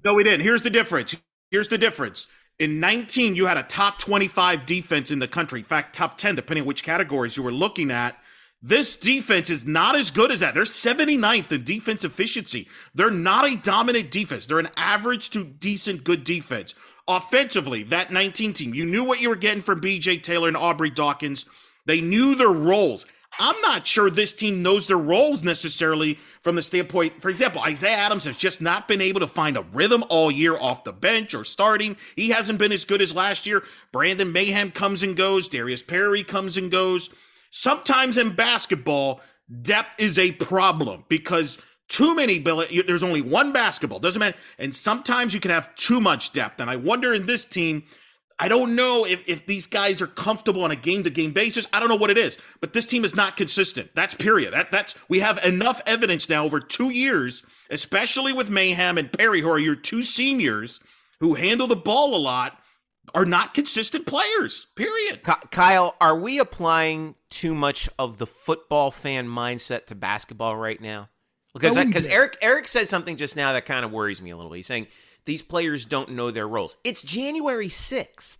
[0.03, 0.41] no, we didn't.
[0.41, 1.15] Here's the difference.
[1.49, 2.27] Here's the difference.
[2.59, 5.59] In 19, you had a top 25 defense in the country.
[5.59, 8.20] In fact, top 10, depending on which categories you were looking at.
[8.63, 10.53] This defense is not as good as that.
[10.53, 12.67] They're 79th in defense efficiency.
[12.93, 14.45] They're not a dominant defense.
[14.45, 16.75] They're an average to decent good defense.
[17.07, 20.91] Offensively, that 19 team, you knew what you were getting from BJ Taylor and Aubrey
[20.91, 21.45] Dawkins.
[21.87, 23.07] They knew their roles.
[23.39, 27.21] I'm not sure this team knows their roles necessarily from the standpoint.
[27.21, 30.57] For example, Isaiah Adams has just not been able to find a rhythm all year
[30.57, 31.95] off the bench or starting.
[32.15, 33.63] He hasn't been as good as last year.
[33.91, 35.47] Brandon Mahan comes and goes.
[35.47, 37.09] Darius Perry comes and goes.
[37.51, 39.21] Sometimes in basketball,
[39.61, 41.57] depth is a problem because
[41.89, 46.31] too many there's only one basketball doesn't matter and sometimes you can have too much
[46.31, 47.83] depth and i wonder in this team
[48.41, 51.67] I don't know if, if these guys are comfortable on a game to game basis.
[51.71, 53.91] I don't know what it is, but this team is not consistent.
[53.93, 54.51] That's period.
[54.51, 59.41] That that's we have enough evidence now over two years, especially with Mahan and Perry,
[59.41, 60.79] who are your two seniors
[61.19, 62.59] who handle the ball a lot,
[63.13, 64.67] are not consistent players.
[64.75, 65.21] Period.
[65.51, 71.09] Kyle, are we applying too much of the football fan mindset to basketball right now?
[71.53, 74.49] Because because Eric Eric said something just now that kind of worries me a little
[74.49, 74.57] bit.
[74.57, 74.87] He's saying
[75.25, 76.77] these players don't know their roles.
[76.83, 78.37] It's January 6th.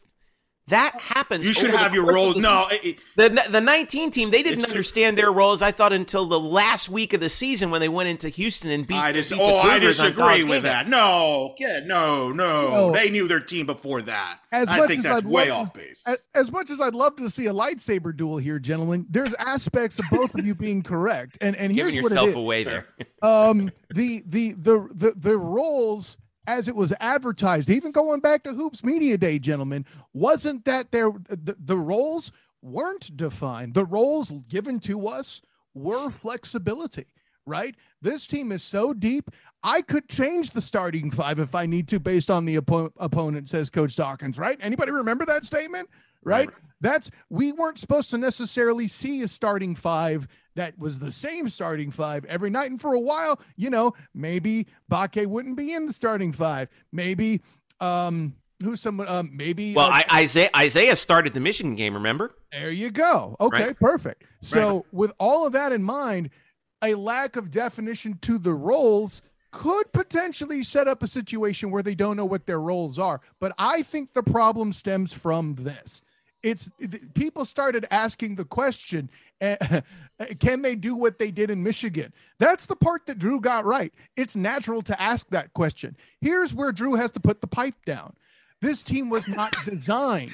[0.72, 1.46] That happens.
[1.46, 2.38] You should have your roles.
[2.38, 5.62] No, it, the the 19 team they didn't understand their roles.
[5.62, 8.88] I thought until the last week of the season when they went into Houston and
[8.88, 8.96] beat.
[8.98, 10.88] I dis- beat oh, I disagree with that.
[10.88, 14.40] No, yeah, no, no, no, They knew their team before that.
[14.54, 16.04] As I think that's I'd way love, off base.
[16.06, 20.00] As, as, much as I'd love to see a lightsaber duel here, gentlemen, there's aspects
[20.00, 21.38] of both of you being correct.
[21.42, 22.36] And and here's Giving what yourself it is.
[22.38, 22.88] away there.
[23.22, 26.16] um, the the the the the roles
[26.48, 31.12] as it was advertised, even going back to Hoops Media Day, gentlemen, wasn't that there
[31.30, 33.74] the, the roles weren't defined.
[33.74, 35.42] The roles given to us
[35.74, 37.06] were flexibility,
[37.46, 37.76] right?
[38.02, 39.30] This team is so deep.
[39.64, 43.50] I could change the starting five if I need to based on the oppo- opponent,
[43.50, 44.58] says Coach Dawkins, right?
[44.62, 45.90] Anybody remember that statement?
[46.24, 46.50] Right?
[46.82, 51.92] That's we weren't supposed to necessarily see a starting five that was the same starting
[51.92, 52.70] five every night.
[52.70, 56.70] And for a while, you know, maybe Mbacke wouldn't be in the starting five.
[56.92, 57.42] Maybe
[57.80, 62.36] um who's someone um maybe well uh, Isaiah Isaiah started the Michigan game, remember?
[62.52, 63.36] There you go.
[63.40, 63.80] Okay, right.
[63.80, 64.24] perfect.
[64.42, 64.86] So right.
[64.92, 66.30] with all of that in mind,
[66.84, 71.96] a lack of definition to the roles could potentially set up a situation where they
[71.96, 73.22] don't know what their roles are.
[73.40, 76.04] But I think the problem stems from this.
[76.42, 76.70] It's
[77.14, 79.10] people started asking the question
[80.40, 82.14] can they do what they did in Michigan?
[82.38, 83.94] That's the part that Drew got right.
[84.16, 85.98] It's natural to ask that question.
[86.20, 88.14] Here's where Drew has to put the pipe down.
[88.62, 90.34] This team was not designed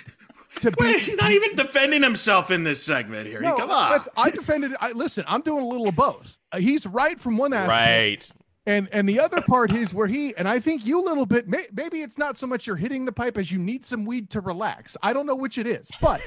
[0.59, 0.77] to be.
[0.79, 3.41] Wait, he's not even defending himself in this segment here.
[3.41, 4.05] No, Come on.
[4.17, 4.75] I defended.
[4.81, 5.23] I listen.
[5.27, 6.35] I'm doing a little of both.
[6.51, 7.69] Uh, he's right from one aspect.
[7.69, 8.31] Right.
[8.65, 11.47] And and the other part is where he and I think you a little bit.
[11.47, 14.29] May, maybe it's not so much you're hitting the pipe as you need some weed
[14.31, 14.97] to relax.
[15.01, 16.19] I don't know which it is, but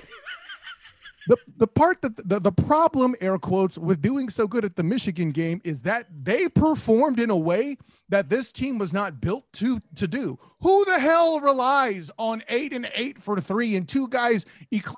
[1.31, 4.83] the the part that the, the problem air quotes with doing so good at the
[4.83, 9.45] Michigan game is that they performed in a way that this team was not built
[9.53, 10.41] to to do.
[10.61, 14.45] Who the hell relies on eight and eight for three and two guys?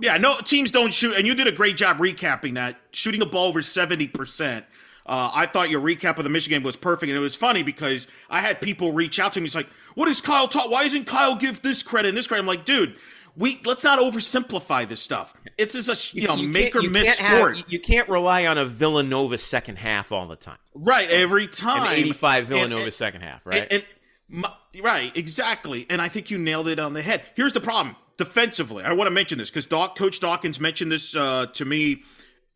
[0.00, 3.26] yeah, no teams don't shoot, and you did a great job recapping that, shooting the
[3.26, 4.64] ball over seventy percent.
[5.04, 7.62] Uh, I thought your recap of the Michigan game was perfect, and it was funny
[7.62, 9.46] because I had people reach out to me.
[9.46, 10.70] It's like, "What is Kyle taught?
[10.70, 12.96] Why isn't Kyle give this credit and this credit?" I'm like, "Dude,
[13.36, 15.34] we let's not oversimplify this stuff.
[15.58, 17.56] It's just a you know you make or miss sport.
[17.56, 20.58] Have, you can't rely on a Villanova second half all the time.
[20.74, 21.82] Right, every time.
[21.82, 23.66] An 85 Villanova and, and, second half, right?
[23.70, 23.84] And,
[24.28, 24.50] my,
[24.82, 25.86] right, exactly.
[25.90, 27.22] And I think you nailed it on the head.
[27.34, 28.84] Here's the problem defensively.
[28.84, 32.02] I want to mention this because Doc, Coach Dawkins mentioned this uh, to me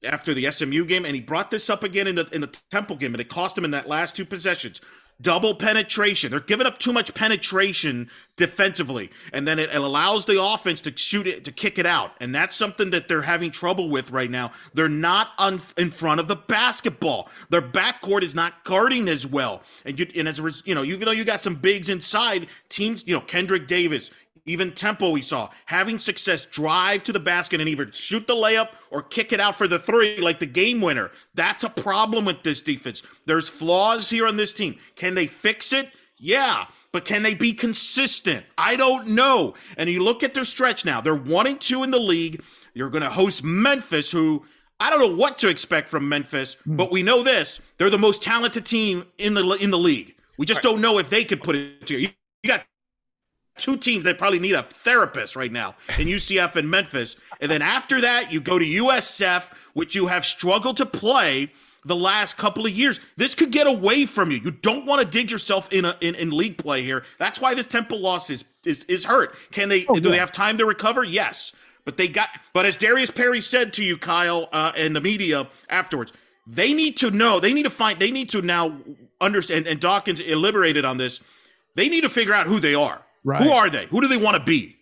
[0.04, 2.96] after the SMU game, and he brought this up again in the in the Temple
[2.96, 4.80] game, and it cost him in that last two possessions
[5.20, 6.30] double penetration.
[6.30, 10.96] They're giving up too much penetration defensively, and then it, it, allows the offense to
[10.96, 14.30] shoot it to kick it out, and that's something that they're having trouble with right
[14.30, 14.52] now.
[14.74, 17.28] They're not un, in front of the basketball.
[17.48, 21.12] Their backcourt is not guarding as well, and you and as you know, even though
[21.12, 24.10] you got some bigs inside teams, you know, Kendrick Davis,
[24.44, 28.68] even tempo we saw having success drive to the basket and either shoot the layup
[28.90, 31.10] or kick it out for the three like the game winner.
[31.34, 33.02] That's a problem with this defense.
[33.24, 34.76] There's flaws here on this team.
[34.94, 35.90] Can they fix it?
[36.18, 36.66] Yeah.
[36.92, 38.46] But can they be consistent?
[38.56, 39.54] I don't know.
[39.76, 41.00] And you look at their stretch now.
[41.00, 42.42] They're one and two in the league.
[42.72, 44.44] You're going to host Memphis, who
[44.78, 46.76] I don't know what to expect from Memphis, mm.
[46.76, 50.14] but we know this: they're the most talented team in the in the league.
[50.38, 50.70] We just right.
[50.70, 52.14] don't know if they could put it together.
[52.42, 52.64] You got
[53.56, 57.16] two teams that probably need a therapist right now in UCF and Memphis.
[57.40, 61.52] And then after that, you go to USF, which you have struggled to play
[61.86, 63.00] the last couple of years.
[63.16, 64.38] This could get away from you.
[64.38, 67.04] You don't want to dig yourself in a in, in league play here.
[67.18, 69.34] That's why this Temple loss is is is hurt.
[69.52, 70.12] Can they oh, do yeah.
[70.12, 71.04] they have time to recover?
[71.04, 71.52] Yes.
[71.84, 75.48] But they got but as Darius Perry said to you, Kyle, uh, and the media
[75.70, 76.12] afterwards,
[76.46, 78.76] they need to know, they need to find they need to now
[79.20, 81.20] understand and Dawkins elaborated on this.
[81.76, 83.05] They need to figure out who they are.
[83.26, 83.42] Right.
[83.42, 83.86] Who are they?
[83.86, 84.76] Who do they want to be?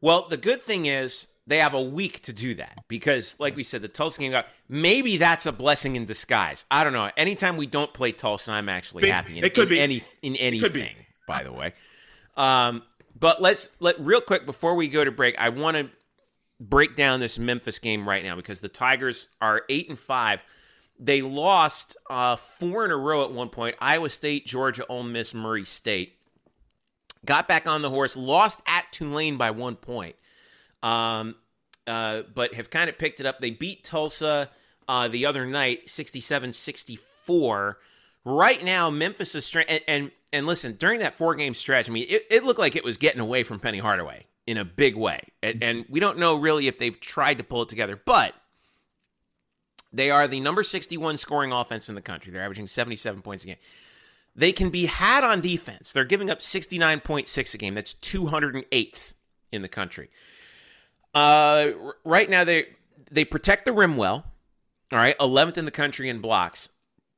[0.00, 3.64] Well, the good thing is they have a week to do that because, like we
[3.64, 6.64] said, the Tulsa game got maybe that's a blessing in disguise.
[6.70, 7.10] I don't know.
[7.18, 9.38] Anytime we don't play Tulsa, I'm actually Big, happy.
[9.38, 10.96] In, it could in be any in anything.
[11.28, 11.74] By the way,
[12.34, 12.82] um,
[13.18, 15.38] but let's let real quick before we go to break.
[15.38, 15.90] I want to
[16.58, 20.40] break down this Memphis game right now because the Tigers are eight and five.
[20.98, 25.34] They lost uh, four in a row at one point: Iowa State, Georgia, Ole Miss,
[25.34, 26.16] Murray State
[27.24, 30.16] got back on the horse, lost at Tulane by one point.
[30.82, 31.36] um,
[31.86, 33.40] uh, but have kind of picked it up.
[33.40, 34.50] They beat Tulsa
[34.88, 37.74] uh, the other night, 67-64.
[38.24, 39.66] Right now, Memphis is straight.
[39.68, 42.76] And, and and listen, during that four game stretch, I mean, it, it looked like
[42.76, 45.28] it was getting away from Penny Hardaway in a big way.
[45.42, 48.34] And, and we don't know really if they've tried to pull it together, but
[49.92, 52.32] they are the number 61 scoring offense in the country.
[52.32, 53.56] They're averaging 77 points a game.
[54.34, 55.92] They can be had on defense.
[55.92, 57.74] They're giving up 69.6 a game.
[57.74, 59.12] That's 208th
[59.50, 60.10] in the country.
[61.14, 61.70] Uh,
[62.04, 62.68] right now, they
[63.10, 64.24] they protect the rim well.
[64.90, 66.70] All right, 11th in the country in blocks,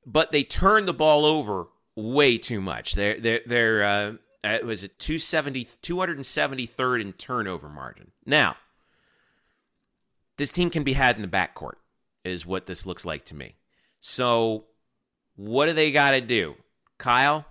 [0.05, 2.95] but they turn the ball over way too much.
[2.95, 4.13] They're they're they're uh,
[4.45, 8.11] it was a 270 273rd in turnover margin.
[8.27, 8.57] Now,
[10.37, 11.77] this team can be had in the backcourt
[12.25, 13.55] is what this looks like to me.
[14.01, 14.65] So,
[15.37, 16.57] what do they got to do?
[16.99, 17.47] Kyle,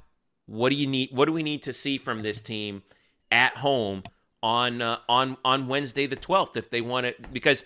[0.46, 2.84] what do you need what do we need to see from this team
[3.32, 4.04] at home
[4.42, 7.64] on uh, on on Wednesday the 12th if they want it because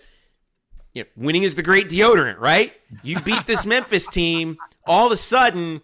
[0.93, 2.73] you know, winning is the great deodorant, right?
[3.03, 5.81] You beat this Memphis team, all of a sudden,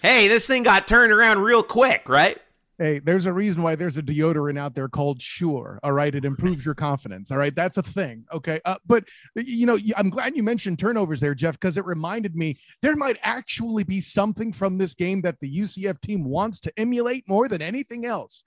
[0.00, 2.38] hey, this thing got turned around real quick, right?
[2.78, 5.80] Hey, there's a reason why there's a deodorant out there called Sure.
[5.82, 7.32] All right, it improves your confidence.
[7.32, 8.24] All right, that's a thing.
[8.32, 12.36] Okay, uh, but you know, I'm glad you mentioned turnovers there, Jeff, because it reminded
[12.36, 16.72] me there might actually be something from this game that the UCF team wants to
[16.76, 18.44] emulate more than anything else.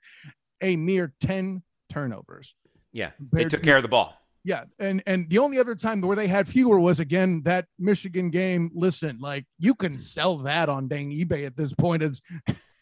[0.62, 2.56] A mere ten turnovers.
[2.94, 4.16] Yeah, they took care of the ball.
[4.44, 8.30] Yeah, and and the only other time where they had fewer was again that Michigan
[8.30, 8.72] game.
[8.74, 12.02] Listen, like you can sell that on dang eBay at this point.
[12.02, 12.22] It's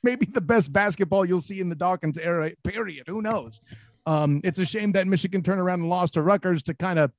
[0.03, 2.51] maybe the best basketball you'll see in the Dawkins era.
[2.63, 3.05] Period.
[3.07, 3.62] Who knows?
[4.05, 7.12] Um, it's a shame that Michigan turned around and lost to Rutgers to kind of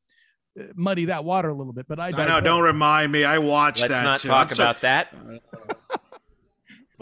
[0.59, 1.87] uh, muddy that water a little bit.
[1.87, 2.41] But I, I know.
[2.41, 3.25] Don't remind me.
[3.25, 3.91] I watched that.
[3.91, 4.29] Let's not too.
[4.29, 5.15] talk I'm so- about that.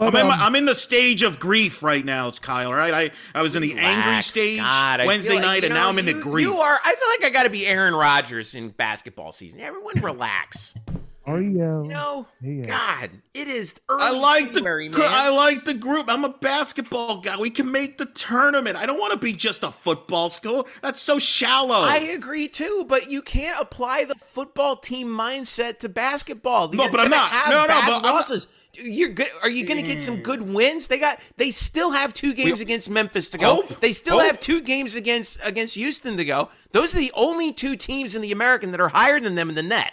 [0.01, 2.73] I'm, in my, um, I'm in the stage of grief right now, it's Kyle.
[2.73, 2.93] Right?
[2.93, 5.99] I, I was in the angry stage God, Wednesday like, night, and know, now I'm
[5.99, 6.47] in the grief.
[6.47, 6.79] You are.
[6.85, 9.59] I feel like I got to be Aaron Rodgers in basketball season.
[9.59, 10.73] Everyone, relax.
[11.29, 11.53] Oh, Oreo.
[11.53, 12.63] You um, know, Yeah.
[12.63, 15.11] Uh, God, it is early I like the January, cr- man.
[15.11, 16.05] I like the group.
[16.09, 17.37] I'm a basketball guy.
[17.37, 18.77] We can make the tournament.
[18.77, 20.67] I don't want to be just a football school.
[20.81, 21.81] That's so shallow.
[21.81, 26.69] I agree too, but you can't apply the football team mindset to basketball.
[26.69, 27.29] No, You're but I'm not.
[27.31, 28.47] Have No, no, bad but I'm not- losses.
[28.81, 29.27] You're good.
[29.41, 30.23] Are you going to get some mm.
[30.23, 30.87] good wins?
[30.87, 31.19] They got.
[31.37, 33.55] They still have two games against Memphis to go.
[33.55, 33.81] Hope.
[33.81, 34.27] They still Hope.
[34.27, 36.49] have two games against against Houston to go.
[36.71, 39.55] Those are the only two teams in the American that are higher than them in
[39.55, 39.91] the net.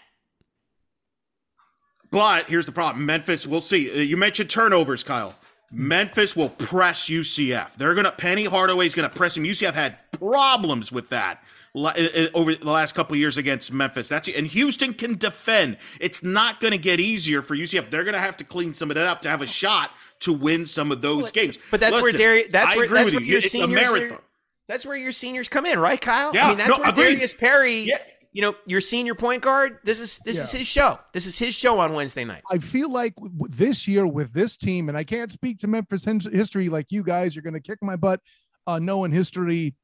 [2.11, 3.05] But here's the problem.
[3.07, 3.91] Memphis, we'll see.
[3.91, 5.35] Uh, You mentioned turnovers, Kyle.
[5.73, 7.75] Memphis will press UCF.
[7.77, 9.43] They're gonna Penny Hardaway's gonna press him.
[9.45, 11.43] UCF had problems with that
[11.75, 14.09] uh, uh, over the last couple of years against Memphis.
[14.09, 15.77] That's and Houston can defend.
[16.01, 17.91] It's not gonna get easier for UCF.
[17.91, 19.91] They're gonna have to clean some of that up to have a shot
[20.21, 21.59] to win some of those games.
[21.73, 22.53] But that's where Darius.
[22.53, 23.27] That's I where that's where you.
[23.27, 23.89] your It's seniors.
[23.91, 24.21] are-
[24.69, 26.33] that's where your seniors come in, right, Kyle?
[26.35, 27.05] Yeah, I mean, that's no, where agreed.
[27.15, 27.81] Darius Perry.
[27.83, 27.99] Yeah.
[28.37, 29.79] You know, your senior point guard.
[29.83, 30.99] This is this is his show.
[31.15, 32.43] This is his show on Wednesday night.
[32.51, 33.15] I feel like
[33.49, 37.35] this year with this team, and I can't speak to Memphis history like you guys.
[37.35, 38.21] You're going to kick my butt
[38.67, 39.75] uh, knowing history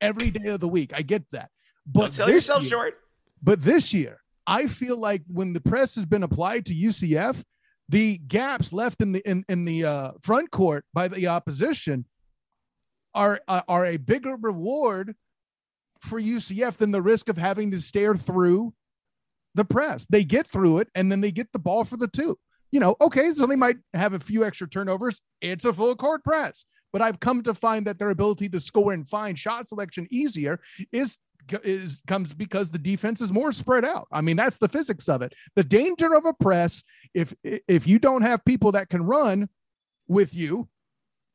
[0.00, 0.90] every day of the week.
[0.92, 1.50] I get that,
[1.86, 2.94] but Don't sell yourself year- short.
[3.44, 7.44] But this year, I feel like when the press has been applied to UCF,
[7.88, 12.06] the gaps left in the in, in the uh, front court by the opposition
[13.14, 15.14] are uh, are a bigger reward
[16.00, 18.72] for UCF than the risk of having to stare through
[19.54, 20.06] the press.
[20.08, 22.38] They get through it and then they get the ball for the two.
[22.72, 25.20] You know, okay, so they might have a few extra turnovers.
[25.40, 26.64] It's a full court press.
[26.92, 30.60] But I've come to find that their ability to score and find shot selection easier
[30.92, 31.18] is
[31.64, 34.06] is comes because the defense is more spread out.
[34.12, 35.32] I mean, that's the physics of it.
[35.56, 36.82] The danger of a press,
[37.14, 39.48] if if you don't have people that can run
[40.06, 40.68] with you,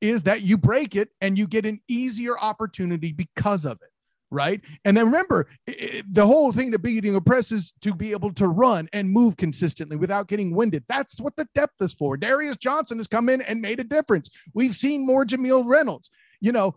[0.02, 3.90] is that you break it and you get an easier opportunity because of it.
[4.32, 4.62] Right.
[4.84, 8.12] And then remember, i- i- the whole thing that beating a press is to be
[8.12, 10.84] able to run and move consistently without getting winded.
[10.90, 12.18] That's what the depth is for.
[12.18, 14.30] Darius Johnson has come in and made a difference.
[14.54, 16.10] We've seen more Jamille Reynolds.
[16.42, 16.76] You know,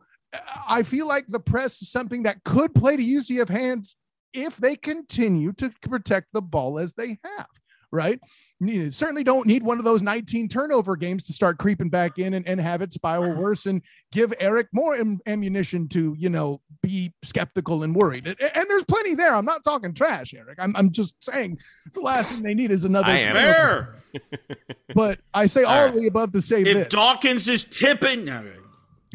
[0.68, 3.96] I feel like the press is something that could play to UCF hands
[4.34, 7.49] if they continue to protect the ball as they have.
[7.91, 8.20] Right.
[8.61, 12.34] You certainly don't need one of those 19 turnover games to start creeping back in
[12.34, 13.41] and, and have it spiral uh-huh.
[13.41, 13.80] worse and
[14.12, 18.26] give Eric more am- ammunition to, you know, be skeptical and worried.
[18.26, 19.34] And, and there's plenty there.
[19.34, 20.59] I'm not talking trash, Eric.
[20.61, 23.09] I'm, I'm just saying it's the last thing they need is another.
[23.09, 23.34] I am.
[23.34, 23.95] Fair.
[24.95, 26.89] But I say all, All of the above to say If this.
[26.89, 28.43] Dawkins is tipping, no,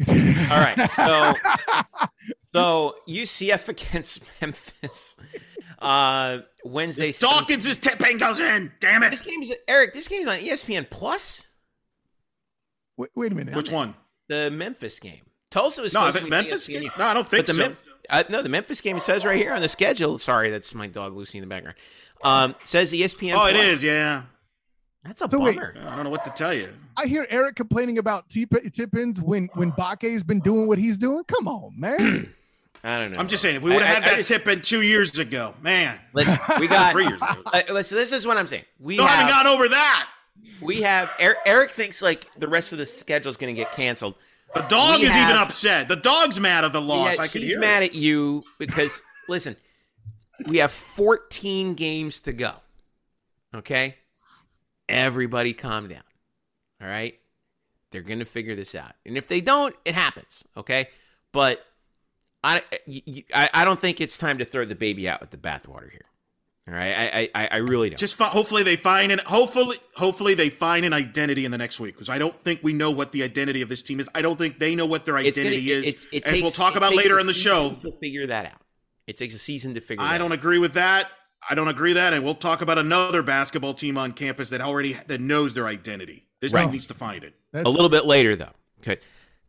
[0.08, 1.34] All right, so
[2.52, 5.16] so UCF against Memphis
[5.78, 7.10] uh, Wednesday.
[7.10, 8.72] if Dawkins is tipping goes in.
[8.80, 9.10] Damn it!
[9.10, 9.28] This it.
[9.28, 9.94] game's Eric.
[9.94, 11.46] This game's on E ESPN Plus.
[12.96, 13.54] wait, wait a minute.
[13.54, 13.94] Which one?
[14.28, 15.20] The Memphis game
[15.50, 16.66] Tulsa was No, I supposed to be Memphis.
[16.66, 16.90] Game?
[16.98, 17.68] No, I don't think But the so.
[17.68, 17.76] Mem-
[18.10, 20.18] uh, no, the Memphis game says right here on the schedule.
[20.18, 21.76] Sorry, that's my dog Lucy in the background.
[22.22, 23.34] Um, says ESPN.
[23.36, 23.64] oh, it Plus.
[23.66, 23.82] is.
[23.84, 24.22] Yeah.
[25.04, 25.56] That's a So wait.
[25.56, 25.74] bummer.
[25.86, 26.70] I don't know what to tell you.
[26.96, 31.24] I hear Eric complaining about tip- tip-ins when when Bake's been doing what he's doing.
[31.24, 32.32] Come on, man.
[32.82, 33.18] I don't know.
[33.18, 35.18] I'm just saying, if we would have had I that just- tip in two years
[35.18, 36.92] ago, man, Listen, we got.
[36.92, 37.42] three years ago.
[37.46, 38.64] Uh, listen, this is what I'm saying.
[38.78, 40.08] We Still haven't have, gone over that.
[40.60, 43.72] we have Eric, Eric thinks like the rest of the schedule is going to get
[43.72, 44.14] canceled.
[44.54, 45.88] The dog We is even upset.
[45.88, 47.16] The dog's mad at the loss.
[47.16, 47.58] Yeah, I can she's hear.
[47.60, 47.86] mad it.
[47.86, 49.56] at you because listen,
[50.48, 52.52] we have 14 games to go.
[53.54, 53.96] Okay,
[54.88, 56.02] everybody, calm down.
[56.82, 57.18] All right,
[57.90, 60.44] they're gonna figure this out, and if they don't, it happens.
[60.56, 60.88] Okay,
[61.32, 61.60] but
[62.44, 65.30] I, y- y- I, I don't think it's time to throw the baby out with
[65.30, 66.04] the bathwater here.
[66.68, 67.98] All right, I, I, I really don't.
[67.98, 71.78] Just fi- hopefully they find an hopefully hopefully they find an identity in the next
[71.80, 74.08] week because I don't think we know what the identity of this team is.
[74.14, 75.84] I don't think they know what their It's gonna- identity is.
[75.84, 77.90] it's- it as we'll takes- talk it about takes later a in the season show.
[77.90, 78.60] to figure that out.
[79.06, 80.02] It takes a season to figure.
[80.04, 80.38] I that don't out.
[80.38, 81.10] agree with that.
[81.50, 84.62] I don't agree with that, and we'll talk about another basketball team on campus that
[84.62, 86.26] already that knows their identity.
[86.40, 86.62] This Right.
[86.62, 87.34] team needs to find it.
[87.52, 88.52] That's a little bit later though.
[88.80, 89.00] Okay.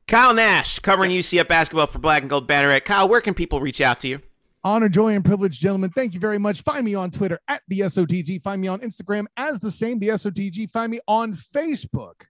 [0.08, 2.86] Kyle Nash covering UCF basketball for Black and Gold Banneret.
[2.86, 4.22] Kyle, where can people reach out to you?
[4.66, 5.92] honor, joy, and privilege, gentlemen.
[5.92, 6.64] Thank you very much.
[6.64, 8.42] Find me on Twitter at the SOTG.
[8.42, 10.70] Find me on Instagram as the same, the SOTG.
[10.72, 12.24] Find me on Facebook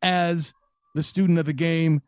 [0.00, 0.54] as
[0.94, 2.00] the student of the game.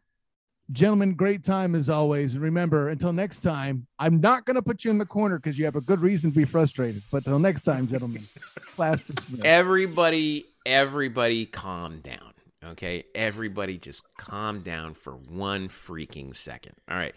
[0.70, 2.34] Gentlemen, great time as always.
[2.34, 5.58] And remember, until next time, I'm not going to put you in the corner because
[5.58, 7.02] you have a good reason to be frustrated.
[7.10, 8.26] But until next time, gentlemen,
[8.76, 9.44] class dismissed.
[9.44, 12.31] Everybody, everybody calm down.
[12.64, 13.04] Okay.
[13.14, 16.74] Everybody just calm down for one freaking second.
[16.90, 17.14] All right.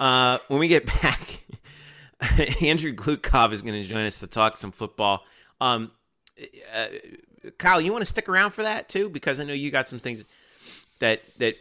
[0.00, 1.42] Uh, when we get back,
[2.60, 5.24] Andrew Glukov is going to join us to talk some football.
[5.60, 5.90] Um,
[6.74, 6.86] uh,
[7.58, 9.08] Kyle, you want to stick around for that too?
[9.08, 10.24] Because I know you got some things
[10.98, 11.54] that that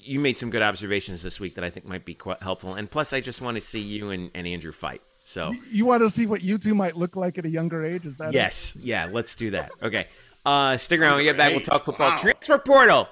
[0.00, 2.74] you made some good observations this week that I think might be quite helpful.
[2.74, 5.02] And plus, I just want to see you and, and Andrew fight.
[5.24, 8.06] So You want to see what you two might look like at a younger age?
[8.06, 8.34] Is that it?
[8.34, 9.70] yes, yeah, let's do that.
[9.82, 10.06] Okay,
[10.48, 11.12] uh, stick around.
[11.12, 11.52] When we get back.
[11.52, 12.10] We'll talk football.
[12.10, 12.18] Wow.
[12.18, 13.08] Transfer portal.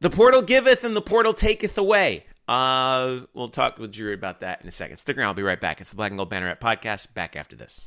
[0.00, 2.24] The portal giveth and the portal taketh away.
[2.48, 4.96] Uh, we'll talk with Drew about that in a second.
[4.96, 5.28] Stick around.
[5.28, 5.80] I'll be right back.
[5.80, 7.14] It's the Black and Gold Banneret podcast.
[7.14, 7.86] Back after this.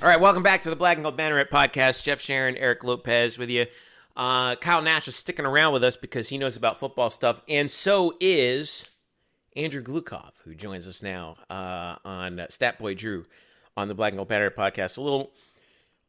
[0.00, 2.02] All right, welcome back to the Black and Gold Banneret podcast.
[2.04, 3.66] Jeff Sharon, Eric Lopez with you.
[4.16, 7.68] Uh, Kyle Nash is sticking around with us because he knows about football stuff, and
[7.68, 8.86] so is
[9.56, 13.24] Andrew Glukov, who joins us now uh, on Stat Boy Drew
[13.76, 14.98] on the Black and Gold Banneret podcast.
[14.98, 15.32] A little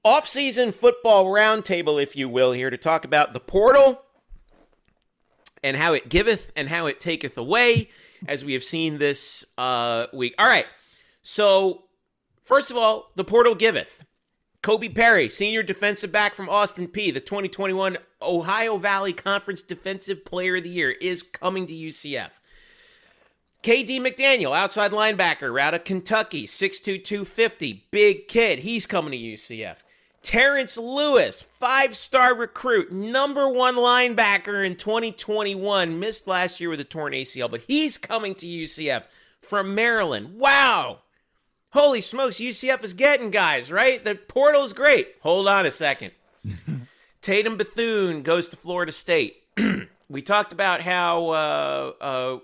[0.04, 4.02] off-season football roundtable, if you will, here to talk about the portal
[5.64, 7.90] and how it giveth and how it taketh away,
[8.28, 10.36] as we have seen this uh, week.
[10.38, 10.68] All right,
[11.24, 11.86] so
[12.46, 14.06] First of all, the portal giveth.
[14.62, 20.58] Kobe Perry, senior defensive back from Austin Peay, the 2021 Ohio Valley Conference Defensive Player
[20.58, 22.30] of the Year, is coming to UCF.
[23.66, 28.60] KD McDaniel, outside linebacker out of Kentucky, 6'2, 250, big kid.
[28.60, 29.78] He's coming to UCF.
[30.22, 36.84] Terrence Lewis, five star recruit, number one linebacker in 2021, missed last year with a
[36.84, 39.06] torn ACL, but he's coming to UCF
[39.40, 40.38] from Maryland.
[40.38, 41.00] Wow.
[41.72, 44.06] Holy smokes, UCF is getting guys, right?
[44.06, 45.16] The portal's great.
[45.22, 46.12] Hold on a second.
[47.22, 49.38] Tatum Bethune goes to Florida State.
[50.10, 52.38] we talked about how uh, uh,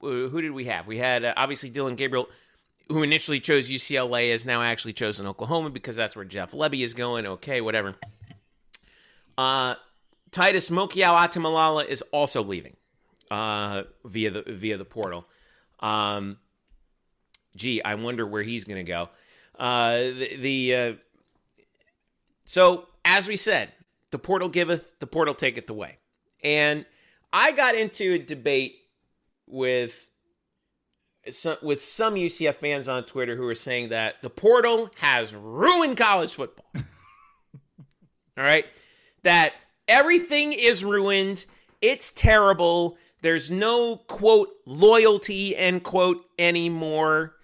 [0.00, 0.86] who did we have?
[0.86, 2.28] We had uh, obviously Dillon Gabriel,
[2.88, 6.94] who initially chose UCLA, has now actually chosen Oklahoma because that's where Jeff Lebby is
[6.94, 7.26] going.
[7.26, 7.96] Okay, whatever.
[9.36, 9.74] Uh,
[10.30, 12.76] Titus Mokiao Atimalala is also leaving
[13.30, 15.26] uh, via the via the portal.
[15.80, 16.38] Um,
[17.56, 19.10] gee, I wonder where he's going to go.
[19.58, 20.92] Uh, the, the uh,
[22.44, 23.72] so as we said,
[24.10, 25.98] the portal giveth, the portal taketh away,
[26.42, 26.86] and
[27.32, 28.76] I got into a debate
[29.46, 30.08] with
[31.30, 35.96] some, with some UCF fans on Twitter who are saying that the portal has ruined
[35.96, 36.66] college football.
[38.36, 38.66] All right,
[39.22, 39.52] that
[39.86, 41.44] everything is ruined.
[41.80, 42.96] It's terrible.
[43.20, 47.34] There's no quote loyalty end quote anymore.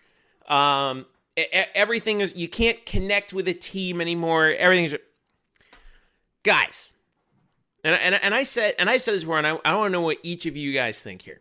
[0.49, 4.47] Um, everything is you can't connect with a team anymore.
[4.49, 4.95] Everything's
[6.43, 6.93] guys,
[7.84, 9.92] and and and I said and I've said this before, and I, I want to
[9.92, 11.40] know what each of you guys think here.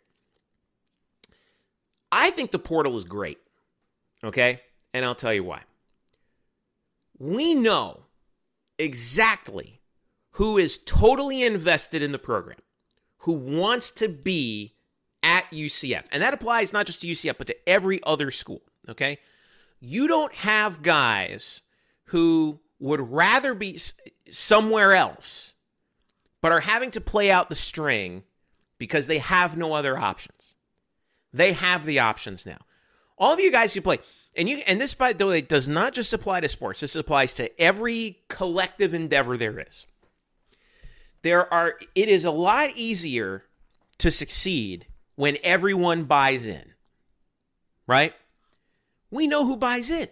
[2.12, 3.40] I think the portal is great.
[4.24, 4.62] Okay,
[4.94, 5.62] and I'll tell you why.
[7.20, 8.04] We know
[8.78, 9.82] exactly
[10.32, 12.60] who is totally invested in the program,
[13.20, 14.76] who wants to be
[15.24, 16.06] at UCF.
[16.12, 18.62] And that applies not just to UCF, but to every other school.
[18.88, 19.18] Okay.
[19.80, 21.62] You don't have guys
[22.06, 23.80] who would rather be
[24.30, 25.54] somewhere else
[26.42, 28.24] but are having to play out the string
[28.78, 30.54] because they have no other options.
[31.34, 32.60] They have the options now.
[33.18, 34.00] All of you guys who play,
[34.36, 36.82] and you and this by the way does not just apply to sports.
[36.82, 39.88] This applies to every collective endeavor there is.
[41.24, 43.46] There are it is a lot easier
[43.98, 44.86] to succeed
[45.16, 46.74] when everyone buys in.
[47.88, 48.14] Right?
[49.10, 50.10] We know who buys in.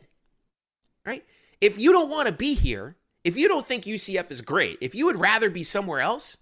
[1.05, 1.23] Right?
[1.61, 4.93] If you don't want to be here, if you don't think UCF is great, if
[4.93, 6.37] you would rather be somewhere else,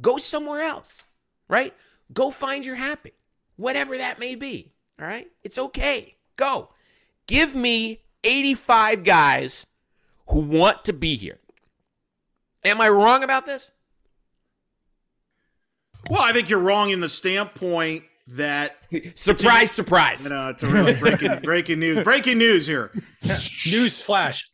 [0.00, 1.02] go somewhere else.
[1.48, 1.72] Right?
[2.12, 3.12] Go find your happy.
[3.56, 4.72] Whatever that may be.
[5.00, 5.28] All right?
[5.44, 6.16] It's okay.
[6.36, 6.70] Go.
[7.28, 9.66] Give me 85 guys
[10.28, 11.38] who want to be here.
[12.64, 13.70] Am I wrong about this?
[16.10, 18.78] Well, I think you're wrong in the standpoint that
[19.14, 20.24] surprise, surprise.
[20.24, 22.02] You know, it's a really breaking breaking news.
[22.02, 22.90] Breaking news here.
[23.70, 24.50] News flash.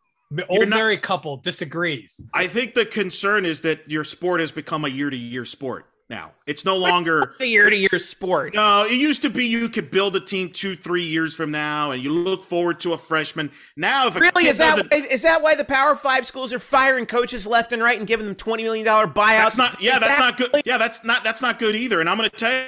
[0.48, 2.20] Old not, married couple disagrees.
[2.32, 5.86] I think the concern is that your sport has become a year to year sport
[6.08, 6.32] now.
[6.46, 8.54] It's no longer the year to year sport.
[8.54, 11.92] No, it used to be you could build a team two, three years from now,
[11.92, 13.50] and you look forward to a freshman.
[13.76, 17.06] Now, if really is that why, is that why the Power Five schools are firing
[17.06, 19.56] coaches left and right and giving them twenty million dollar buyouts?
[19.56, 20.62] That's not, yeah, that's not good.
[20.64, 22.00] Yeah, that's not that's not good either.
[22.00, 22.64] And I'm going to tell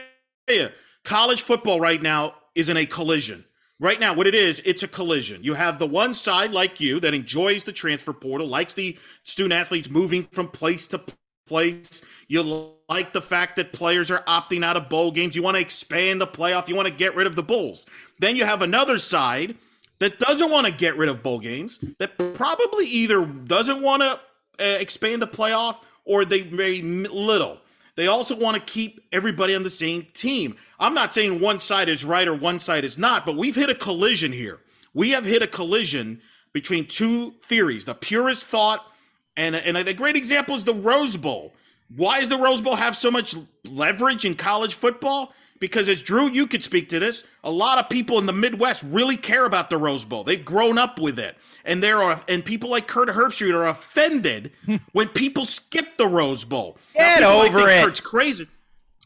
[0.48, 0.68] you,
[1.04, 3.44] college football right now is in a collision.
[3.82, 5.42] Right now, what it is, it's a collision.
[5.42, 9.54] You have the one side like you that enjoys the transfer portal, likes the student
[9.54, 11.02] athletes moving from place to
[11.48, 12.00] place.
[12.28, 15.34] You like the fact that players are opting out of bowl games.
[15.34, 16.68] You want to expand the playoff.
[16.68, 17.84] You want to get rid of the Bulls.
[18.20, 19.56] Then you have another side
[19.98, 24.20] that doesn't want to get rid of bowl games, that probably either doesn't want to
[24.60, 27.58] uh, expand the playoff or they very little.
[27.94, 30.56] They also want to keep everybody on the same team.
[30.82, 33.70] I'm not saying one side is right or one side is not, but we've hit
[33.70, 34.58] a collision here.
[34.92, 36.20] We have hit a collision
[36.52, 38.84] between two theories the purist thought,
[39.36, 41.54] and, and a great example is the Rose Bowl.
[41.94, 45.32] Why does the Rose Bowl have so much leverage in college football?
[45.60, 47.22] Because as Drew, you could speak to this.
[47.44, 50.24] A lot of people in the Midwest really care about the Rose Bowl.
[50.24, 54.50] They've grown up with it, and there are and people like Kirk Herbstreit are offended
[54.92, 56.76] when people skip the Rose Bowl.
[56.94, 57.84] Get now, over it.
[57.84, 58.48] Kirk's crazy.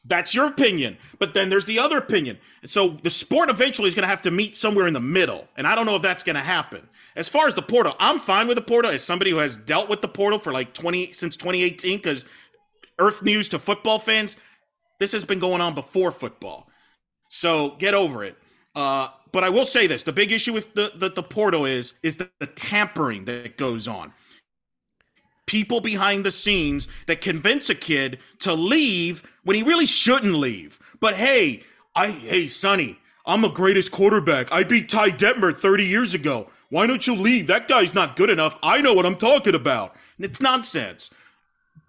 [0.07, 0.99] That's your opinion.
[1.19, 2.39] But then there's the other opinion.
[2.65, 5.49] So the sport eventually is going to have to meet somewhere in the middle.
[5.57, 6.89] And I don't know if that's going to happen.
[7.17, 9.89] As far as the portal, I'm fine with the portal as somebody who has dealt
[9.89, 12.25] with the portal for like 20 since 2018 cuz
[12.99, 14.37] Earth News to football fans,
[14.99, 16.69] this has been going on before football.
[17.29, 18.37] So get over it.
[18.75, 21.95] Uh, but I will say this: the big issue with the, the, the portal is
[22.03, 24.13] is the, the tampering that goes on.
[25.47, 30.79] People behind the scenes that convince a kid to leave when he really shouldn't leave.
[31.01, 31.63] But hey,
[31.95, 34.53] I hey Sonny, I'm a greatest quarterback.
[34.53, 36.51] I beat Ty Detmer 30 years ago.
[36.69, 37.47] Why don't you leave?
[37.47, 38.57] That guy's not good enough.
[38.63, 39.95] I know what I'm talking about.
[40.17, 41.11] And it's nonsense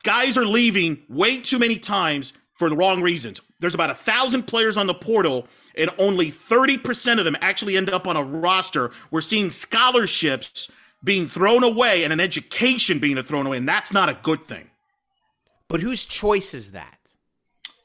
[0.08, 3.42] guys are leaving way too many times for the wrong reasons.
[3.60, 7.90] There's about a thousand players on the portal, and only 30% of them actually end
[7.90, 8.92] up on a roster.
[9.12, 10.72] We're seeing scholarships
[11.08, 14.70] being thrown away and an education being thrown away, and that's not a good thing.
[15.70, 17.00] But whose choice is that?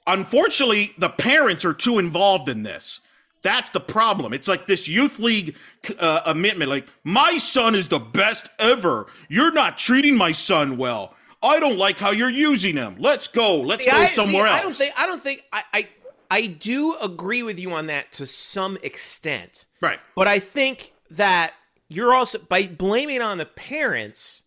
[0.09, 3.01] Unfortunately, the parents are too involved in this.
[3.43, 4.33] That's the problem.
[4.33, 5.57] It's like this youth league
[6.01, 6.69] uh, amendment.
[6.69, 9.07] Like, my son is the best ever.
[9.29, 11.15] You're not treating my son well.
[11.43, 12.97] I don't like how you're using him.
[12.99, 13.61] Let's go.
[13.61, 14.59] Let's see, go I, somewhere see, else.
[14.59, 14.95] I don't think.
[14.99, 15.45] I don't think.
[15.53, 15.89] I, I
[16.31, 19.67] I do agree with you on that to some extent.
[19.81, 20.01] Right.
[20.17, 21.53] But I think that
[21.93, 24.43] you're also by blaming on the parents,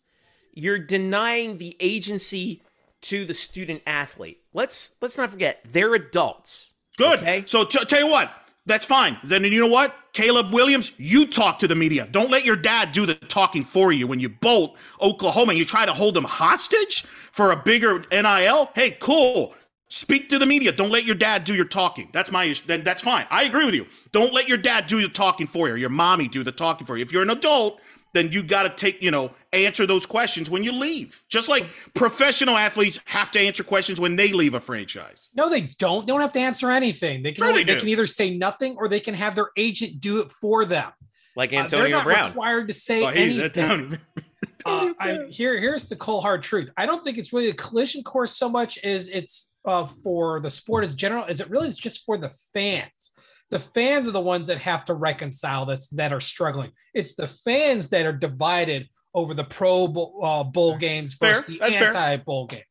[0.54, 2.62] you're denying the agency
[3.02, 4.42] to the student athlete.
[4.54, 6.74] Let's let's not forget they're adults.
[6.98, 7.20] Good.
[7.20, 7.44] Okay?
[7.46, 8.32] So t- tell you what,
[8.66, 9.18] that's fine.
[9.24, 9.96] Then you know what?
[10.14, 12.08] Caleb Williams, you talk to the media.
[12.10, 15.66] Don't let your dad do the talking for you when you bolt Oklahoma and you
[15.66, 18.72] try to hold them hostage for a bigger NIL.
[18.74, 19.54] Hey, cool.
[19.96, 20.74] Speak to the media.
[20.74, 22.10] Don't let your dad do your talking.
[22.12, 22.66] That's my issue.
[22.68, 23.26] Then that's fine.
[23.32, 23.88] I agree with you.
[24.12, 26.86] Don't let your dad do the talking for you or your mommy do the talking
[26.86, 27.02] for you.
[27.02, 27.80] If you're an adult,
[28.12, 31.24] then you got to take, you know, answer those questions when you leave.
[31.30, 35.32] Just like professional athletes have to answer questions when they leave a franchise.
[35.34, 36.06] No, they don't.
[36.06, 37.24] They don't have to answer anything.
[37.24, 39.52] They can sure only, they, they can either say nothing or they can have their
[39.56, 40.92] agent do it for them.
[41.38, 42.32] Like uh, Antonio uh, Brown.
[42.32, 43.98] Required to say oh, anything.
[44.66, 46.70] uh, I, here, here's the cold hard truth.
[46.76, 50.50] I don't think it's really a collision course so much as it's uh, for the
[50.50, 53.12] sport as general as it really is just for the fans
[53.52, 56.72] the fans are the ones that have to reconcile this that are struggling.
[56.94, 61.54] It's the fans that are divided over the pro bowl, uh, bowl games versus fair.
[61.54, 62.64] the That's anti bowl games.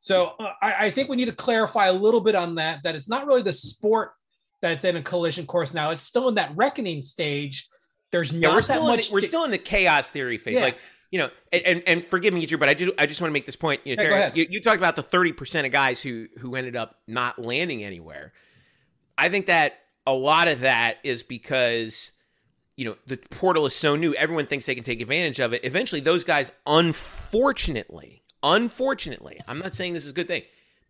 [0.00, 2.82] So uh, I, I, think we need to clarify a little bit on that.
[2.82, 4.12] That it's not really the sport
[4.62, 5.90] that's in a collision course now.
[5.90, 7.68] It's still in that reckoning stage.
[8.12, 9.06] There's not yeah, we're still much.
[9.06, 10.56] In the, we're still in the chaos theory phase.
[10.56, 10.64] Yeah.
[10.64, 10.78] Like
[11.10, 13.46] you know, and, and, forgive me, Drew, but I do I just want to make
[13.46, 13.80] this point.
[13.84, 16.76] You know, Terry, you, you talked about the thirty percent of guys who who ended
[16.76, 18.32] up not landing anywhere.
[19.16, 22.12] I think that a lot of that is because
[22.76, 24.14] you know the portal is so new.
[24.14, 25.64] Everyone thinks they can take advantage of it.
[25.64, 30.42] Eventually, those guys, unfortunately, unfortunately, I'm not saying this is a good thing.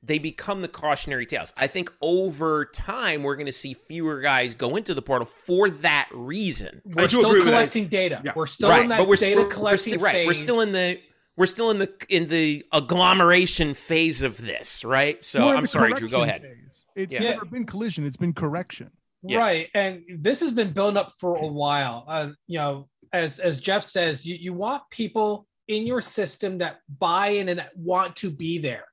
[0.07, 1.53] They become the cautionary tales.
[1.57, 5.69] I think over time we're going to see fewer guys go into the portal for
[5.69, 6.81] that reason.
[6.85, 7.51] We're do still agree with that.
[7.53, 8.23] collecting data.
[8.25, 8.33] Yeah.
[8.37, 10.27] We're still right, in that but we're, data we're, we're collecting still, right.
[10.27, 11.01] We're still in the
[11.37, 15.23] we're still in the in the agglomeration phase of this, right?
[15.23, 16.09] So We're I'm sorry, Drew.
[16.09, 16.43] Go ahead.
[16.43, 16.85] phase.
[16.95, 17.21] It's Yeah.
[17.21, 18.07] never been collision.
[18.07, 18.91] It's been correction.
[19.23, 19.39] Yeah.
[19.39, 19.69] Right.
[19.75, 22.05] And this has been building up for a while.
[22.09, 26.79] Uh, you know, as as Jeff says, you, you want people in your system that
[26.99, 28.85] buy in and want to be there.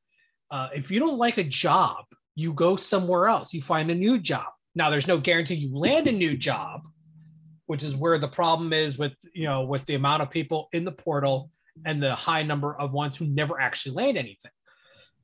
[0.54, 3.56] Uh, if you don't like a job, you go somewhere else.
[3.56, 4.45] You find a new job.
[4.76, 6.84] Now, there's no guarantee you land a new job,
[7.66, 10.86] which is where the problem is with you know with the amount of people in
[10.86, 11.49] the portal
[11.88, 14.51] and the high number of ones who never actually land anything.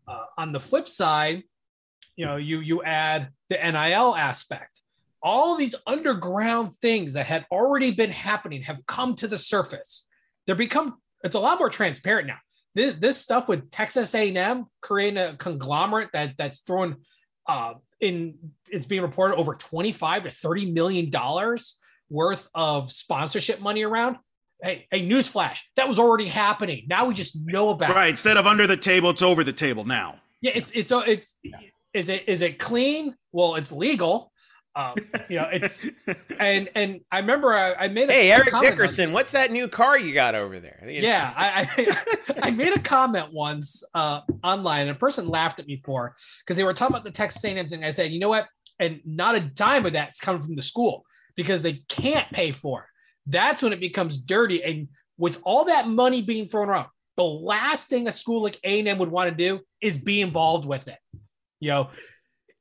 [0.07, 1.43] Uh, on the flip side,
[2.15, 4.82] you know, you you add the NIL aspect.
[5.21, 10.07] All these underground things that had already been happening have come to the surface.
[10.47, 12.39] They're become it's a lot more transparent now.
[12.80, 16.95] This, this stuff with Texas A&M creating a conglomerate that that's throwing
[17.45, 18.36] uh, in
[18.69, 21.77] it's being reported over 25 to 30 million dollars
[22.09, 24.15] worth of sponsorship money around.
[24.63, 26.86] Hey, hey, newsflash, that was already happening.
[26.88, 27.95] Now we just know about it.
[27.95, 28.09] Right.
[28.11, 30.15] Instead of under the table, it's over the table now.
[30.39, 31.38] Yeah, it's it's it's
[31.93, 33.13] is it is it clean?
[33.34, 34.32] Well, it's legal.
[34.76, 34.95] Um,
[35.30, 35.86] you know, it's
[36.39, 39.67] and and I remember I, I made a Hey, Eric comment Dickerson, what's that new
[39.67, 40.84] car you got over there?
[40.88, 45.59] You Yeah, I, I I made a comment once uh, online, and a person laughed
[45.59, 46.15] at me for
[46.45, 47.84] because they were talking about the Texas A&M thing.
[47.84, 48.47] I said, you know what?
[48.80, 51.03] And not a dime of that's coming from the school
[51.36, 52.86] because they can't pay for it.
[53.26, 54.63] That's when it becomes dirty.
[54.63, 58.97] And with all that money being thrown around, the last thing a school like A&M
[58.97, 60.97] would want to do is be involved with it.
[61.59, 61.89] You know,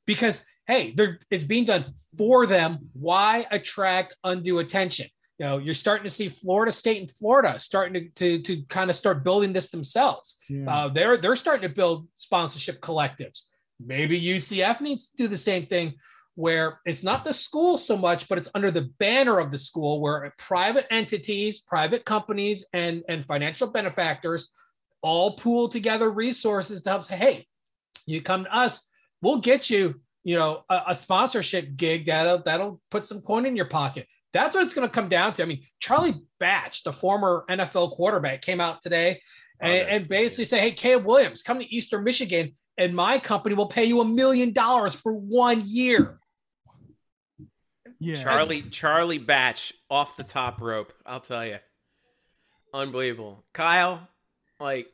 [0.05, 0.93] because hey,
[1.31, 2.77] it's being done for them.
[2.93, 5.07] Why attract undue attention?
[5.39, 8.89] You know, you're starting to see Florida State and Florida starting to to, to kind
[8.89, 10.37] of start building this themselves.
[10.67, 13.41] Uh, they're they're starting to build sponsorship collectives.
[13.83, 15.95] Maybe UCF needs to do the same thing,
[16.35, 20.01] where it's not the school so much, but it's under the banner of the school,
[20.01, 24.51] where private entities, private companies, and and financial benefactors
[25.01, 27.47] all pool together resources to help say, hey,
[28.05, 28.85] you come to us,
[29.21, 29.95] we'll get you,
[30.29, 34.05] you know, a, a sponsorship gig that'll that'll put some coin in your pocket.
[34.31, 35.41] That's what it's going to come down to.
[35.41, 39.23] I mean, Charlie Batch, the former NFL quarterback, came out today
[39.59, 42.95] oh, and, Oh, that's- and basically say, "Hey, Caleb Williams, come to Eastern Michigan, and
[42.95, 46.19] my company will pay you a million dollars for one year."
[47.99, 48.13] Yeah.
[48.21, 50.93] Charlie Charlie Batch off the top rope.
[51.07, 51.57] I'll tell you,
[52.71, 53.43] unbelievable.
[53.51, 54.07] Kyle,
[54.59, 54.89] like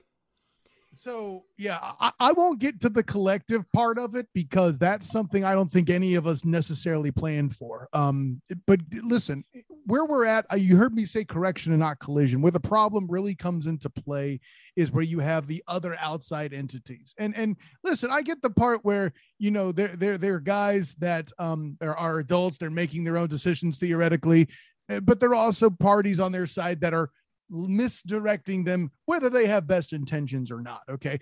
[0.96, 5.44] So yeah, I, I won't get to the collective part of it because that's something
[5.44, 7.90] I don't think any of us necessarily planned for.
[7.94, 9.44] Um, but listen,
[9.86, 12.42] where we're at, uh, you heard me say correction and not collision.
[12.42, 14.40] Where the problem really comes into play
[14.76, 17.14] is where you have the other outside entities.
[17.18, 21.78] And and listen, I get the part where you know they're they're guys that um
[21.82, 24.48] are, are adults, they're making their own decisions theoretically,
[24.90, 27.10] uh, but there are also parties on their side that are
[27.50, 30.82] misdirecting them, whether they have best intentions or not.
[30.90, 31.20] Okay.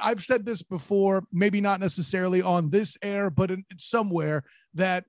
[0.00, 4.44] I've said this before, maybe not necessarily on this air, but in, somewhere
[4.74, 5.04] that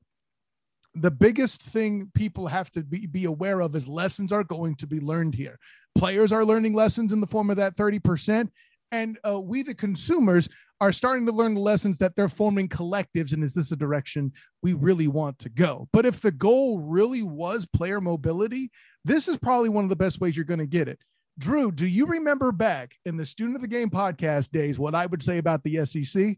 [0.96, 4.88] the biggest thing people have to be, be aware of is lessons are going to
[4.88, 5.58] be learned here.
[5.96, 8.50] Players are learning lessons in the form of that 30%.
[8.92, 10.50] And uh, we, the consumers,
[10.82, 13.34] are starting to learn the lessons that they're forming collectives.
[13.34, 14.34] And is this a direction
[14.64, 15.88] we really want to go?
[15.94, 18.72] But if the goal really was player mobility,
[19.06, 21.00] this is probably one of the best ways you're going to get it.
[21.38, 25.06] Drew, do you remember back in the Student of the Game podcast days what I
[25.06, 26.38] would say about the SEC?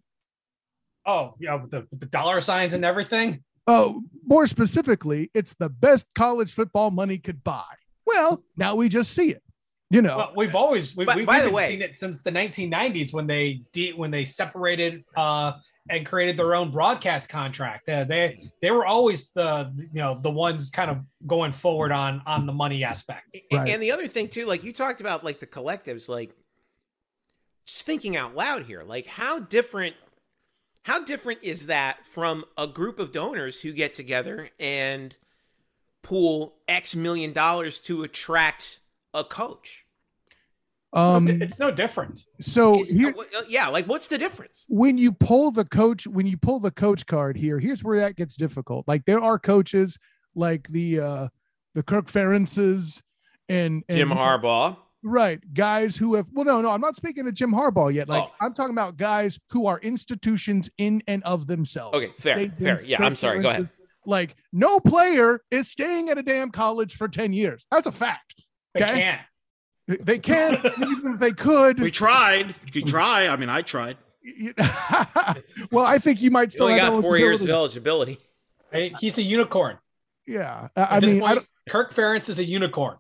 [1.06, 3.44] Oh, yeah, with the, with the dollar signs and everything.
[3.66, 7.64] Oh, more specifically, it's the best college football money could buy.
[8.06, 9.42] Well, now we just see it.
[9.94, 12.32] You know, Well, we've always we, By- we've by the way- seen it since the
[12.32, 15.54] 1990s when they de- when they separated uh,
[15.90, 17.88] and created their own broadcast contract.
[17.88, 22.22] Uh, they they were always the you know the ones kind of going forward on
[22.26, 23.36] on the money aspect.
[23.36, 23.70] And- Right.
[23.70, 26.32] And the other thing too, like you talked about, like the collectives, like
[27.66, 29.96] just thinking out loud here, like how different,
[30.84, 35.16] how different is that from a group of donors who get together and
[36.02, 38.80] pool X million dollars to attract
[39.14, 39.83] a coach?
[40.94, 42.24] Um, it's no different.
[42.40, 44.66] so here, uh, yeah, like what's the difference?
[44.68, 48.16] when you pull the coach when you pull the coach card here here's where that
[48.16, 49.98] gets difficult like there are coaches
[50.36, 51.28] like the uh
[51.76, 53.02] the Kirk Ferentzes
[53.50, 54.78] and, and Jim Harbaugh.
[55.06, 55.40] Right.
[55.54, 58.08] Guys who have, well, no, no, I'm not speaking to Jim Harbaugh yet.
[58.08, 58.32] Like, Oh.
[58.40, 61.98] I'm talking about guys who are institutions in and of themselves.
[61.98, 62.82] Okay, fair, They've fair.
[62.86, 63.42] Yeah, I'm sorry.
[63.42, 63.70] Go ahead.
[64.06, 67.66] Like, no player is staying at a damn college for 10 years.
[67.72, 68.36] That's a fact.
[68.76, 69.22] They can't.
[69.88, 71.80] They can't, even if they could.
[71.80, 72.56] We tried.
[72.72, 73.28] You try.
[73.28, 73.98] I mean, I tried.
[75.72, 78.14] well, I think you might You still only have got four years of eligibility.
[78.14, 78.92] eligibility.
[78.94, 79.78] Hey, He's a unicorn.
[80.26, 80.70] Yeah.
[80.76, 82.98] I, At I mean, point, don't- Kirk Ferentz is a unicorn.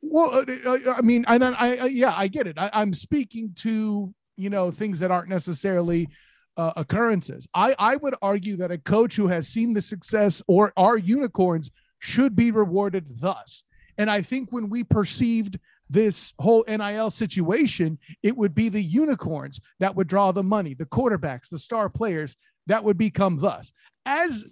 [0.00, 2.56] Well, uh, uh, I mean, I, I, I yeah, I get it.
[2.58, 6.08] I, I'm speaking to you know things that aren't necessarily
[6.56, 7.48] uh, occurrences.
[7.54, 11.70] I, I would argue that a coach who has seen the success or are unicorns
[11.98, 13.64] should be rewarded thus.
[13.96, 15.58] And I think when we perceived
[15.90, 20.86] this whole NIL situation, it would be the unicorns that would draw the money, the
[20.86, 22.36] quarterbacks, the star players
[22.66, 23.72] that would become thus.
[24.06, 24.44] As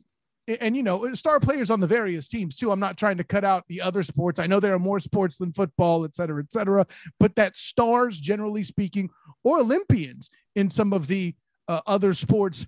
[0.60, 2.70] and you know star players on the various teams too.
[2.70, 4.38] I'm not trying to cut out the other sports.
[4.38, 6.86] I know there are more sports than football et cetera et cetera.
[7.18, 9.10] But that stars generally speaking
[9.42, 11.34] or olympians in some of the
[11.68, 12.66] uh, other sports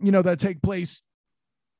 [0.00, 1.02] you know that take place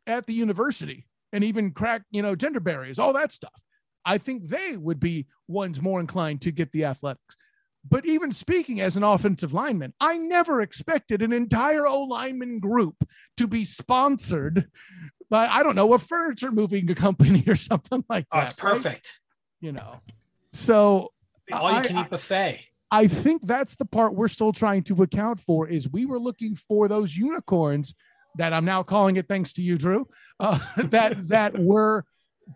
[0.06, 3.62] at the university and even crack you know gender barriers all that stuff
[4.06, 7.36] i think they would be ones more inclined to get the athletics
[7.88, 12.96] but even speaking as an offensive lineman, I never expected an entire O lineman group
[13.36, 14.68] to be sponsored
[15.30, 18.38] by, I don't know, a furniture moving company or something like that.
[18.38, 18.74] Oh, it's right?
[18.74, 19.20] perfect.
[19.60, 20.00] You know,
[20.52, 21.12] so
[21.52, 22.60] All you I- can eat buffet.
[22.90, 26.54] I think that's the part we're still trying to account for is we were looking
[26.54, 27.94] for those unicorns
[28.36, 30.06] that I'm now calling it thanks to you, Drew,
[30.38, 32.04] uh, that that were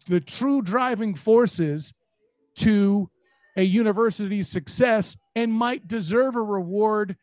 [0.07, 1.93] the true driving forces
[2.57, 3.11] to
[3.57, 7.17] a university's success and might deserve a reward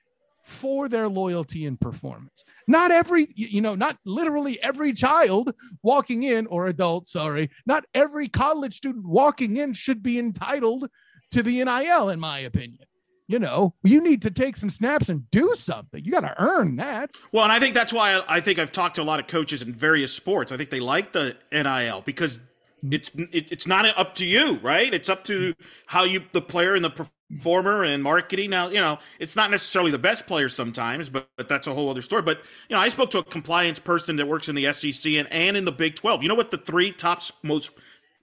[0.44, 2.46] for their loyalty and performance.
[2.70, 5.54] Not every, you know, not literally every child
[5.84, 10.90] walking in or adult, sorry, not every college student walking in should be entitled
[11.32, 12.86] to the NIL, in my opinion.
[13.28, 16.02] You know, you need to take some snaps and do something.
[16.04, 17.12] You got to earn that.
[17.34, 19.28] Well, and I think that's why I, I think I've talked to a lot of
[19.28, 20.54] coaches in various sports.
[20.54, 22.40] I think they like the NIL because
[22.84, 24.94] it's it, it's not up to you, right?
[24.94, 25.54] It's up to
[25.88, 28.52] how you the player and the performer and marketing.
[28.52, 31.90] Now, you know, it's not necessarily the best player sometimes, but, but that's a whole
[31.90, 32.22] other story.
[32.22, 35.28] But you know, I spoke to a compliance person that works in the SEC and,
[35.32, 36.22] and in the Big Twelve.
[36.22, 37.72] You know what the three top most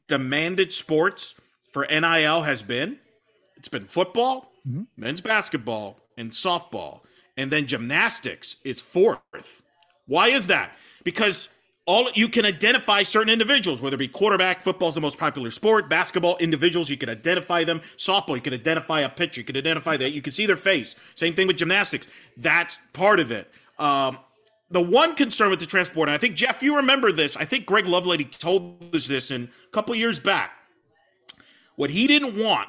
[0.08, 1.34] demanded sports
[1.72, 2.98] for NIL has been?
[3.56, 4.82] It's been football, mm-hmm.
[4.96, 7.00] men's basketball, and softball.
[7.36, 9.62] And then gymnastics is fourth.
[10.06, 10.72] Why is that?
[11.02, 11.48] Because
[11.86, 15.50] all you can identify certain individuals, whether it be quarterback, football is the most popular
[15.50, 17.82] sport, basketball, individuals, you can identify them.
[17.98, 20.96] Softball, you can identify a pitcher, you can identify that, you can see their face.
[21.14, 22.06] Same thing with gymnastics.
[22.36, 23.50] That's part of it.
[23.78, 24.18] Um,
[24.70, 27.36] the one concern with the transport, I think Jeff, you remember this.
[27.36, 30.52] I think Greg Lovelady told us this in a couple years back.
[31.76, 32.68] What he didn't want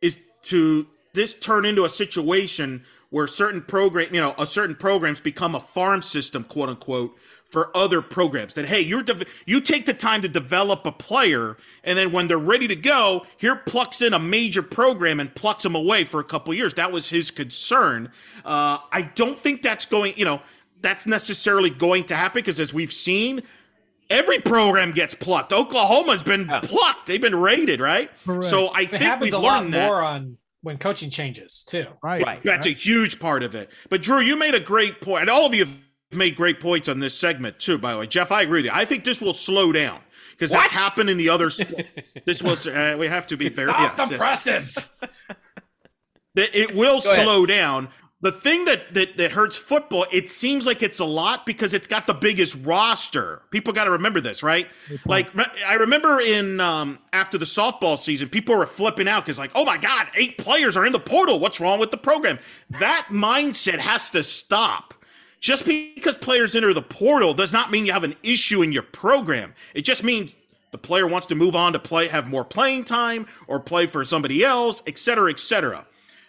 [0.00, 5.20] is to this turn into a situation where certain program, you know, a certain programs
[5.20, 7.16] become a farm system, quote unquote,
[7.48, 8.54] for other programs.
[8.54, 12.28] That hey, you're de- you take the time to develop a player, and then when
[12.28, 16.20] they're ready to go, here plucks in a major program and plucks them away for
[16.20, 16.74] a couple years.
[16.74, 18.12] That was his concern.
[18.44, 20.40] Uh, I don't think that's going, you know,
[20.82, 23.42] that's necessarily going to happen because as we've seen.
[24.10, 25.52] Every program gets plucked.
[25.52, 27.08] Oklahoma's been plucked.
[27.08, 28.10] They've been raided, right?
[28.24, 28.44] Correct.
[28.46, 29.86] So I It think we've a lot learned that.
[29.86, 31.84] more on when coaching changes too.
[32.02, 32.24] Right.
[32.24, 32.40] Right.
[32.40, 33.68] That's a huge part of it.
[33.90, 35.76] But Drew, you made a great point, and all of you have
[36.10, 37.78] made great points on this segment too.
[37.78, 38.70] By the way, Jeff, I agree with you.
[38.74, 40.00] I think this will slow down
[40.32, 41.50] because that's happened in the other.
[41.50, 41.84] Sp-
[42.24, 42.66] this was.
[42.66, 43.68] Uh, we have to be very.
[43.68, 44.18] Stop yes, the yes.
[44.18, 45.00] presses.
[46.34, 47.24] It will Go ahead.
[47.24, 47.88] slow down.
[48.20, 51.86] The thing that, that that hurts football, it seems like it's a lot because it's
[51.86, 53.42] got the biggest roster.
[53.52, 54.66] People got to remember this, right?
[55.04, 55.28] Like
[55.64, 59.64] I remember in um, after the softball season, people were flipping out because like, oh
[59.64, 61.38] my god, eight players are in the portal.
[61.38, 62.40] What's wrong with the program?
[62.80, 64.94] That mindset has to stop.
[65.40, 68.82] Just because players enter the portal does not mean you have an issue in your
[68.82, 69.54] program.
[69.74, 70.36] It just means
[70.70, 74.04] the player wants to move on to play, have more playing time, or play for
[74.04, 75.86] somebody else, et cetera, et cetera.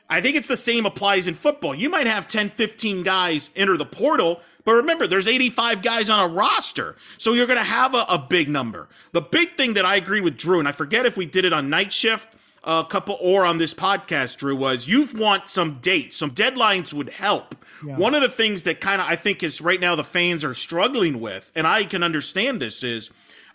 [0.10, 1.76] I think it's the same applies in football.
[1.76, 6.24] You might have 10, 15 guys enter the portal, but remember, there's 85 guys on
[6.24, 6.96] a roster.
[7.18, 8.88] So you're going to have a, a big number.
[9.12, 11.54] The big thing that I agree with Drew, and I forget if we did it
[11.54, 12.28] on night shift
[12.70, 17.10] a couple or on this podcast, Drew, was you've want some dates, some deadlines would
[17.10, 17.56] help.
[17.82, 20.54] One of the things that kind of I think is right now the fans are
[20.54, 23.10] struggling with, and I can understand this, is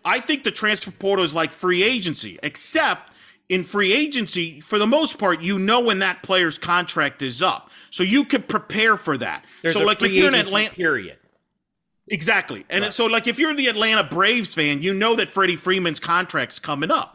[0.04, 3.12] I think the transfer portal is like free agency, except
[3.48, 7.70] in free agency, for the most part, you know when that player's contract is up.
[7.90, 9.44] So you can prepare for that.
[9.62, 11.18] There's so a like free if you're an agency Atlanta period.
[12.08, 12.64] Exactly.
[12.68, 16.58] And so like if you're the Atlanta Braves fan, you know that Freddie Freeman's contract's
[16.58, 17.13] coming up.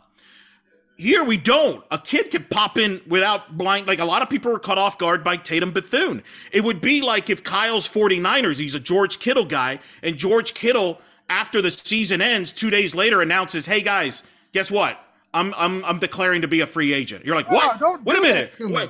[0.99, 1.81] Here we don't.
[1.91, 3.87] A kid could pop in without blind.
[3.87, 6.21] Like a lot of people were caught off guard by Tatum Bethune.
[6.51, 10.99] It would be like if Kyle's 49ers, he's a George Kittle guy, and George Kittle,
[11.29, 14.99] after the season ends, two days later announces, hey guys, guess what?
[15.33, 17.23] I'm I'm I'm declaring to be a free agent.
[17.23, 17.79] You're like, what?
[17.79, 18.51] don't Wait a minute.
[18.51, 18.75] that to me.
[18.75, 18.89] Wait.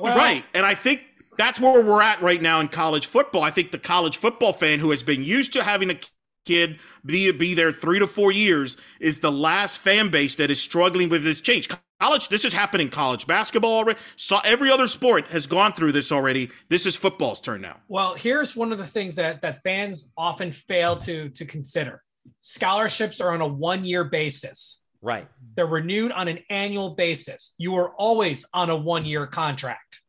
[0.00, 0.44] Well, right.
[0.52, 1.02] And I think
[1.38, 3.44] that's where we're at right now in college football.
[3.44, 6.00] I think the college football fan who has been used to having a
[6.44, 10.60] kid be, be there three to four years is the last fan base that is
[10.60, 11.68] struggling with this change.
[12.00, 13.98] College, this has happened in college basketball already.
[14.16, 16.50] So every other sport has gone through this already.
[16.70, 17.76] This is football's turn now.
[17.88, 22.02] Well, here's one of the things that that fans often fail to to consider.
[22.40, 24.82] Scholarships are on a one-year basis.
[25.02, 25.28] Right.
[25.56, 27.54] They're renewed on an annual basis.
[27.58, 29.99] You are always on a one-year contract.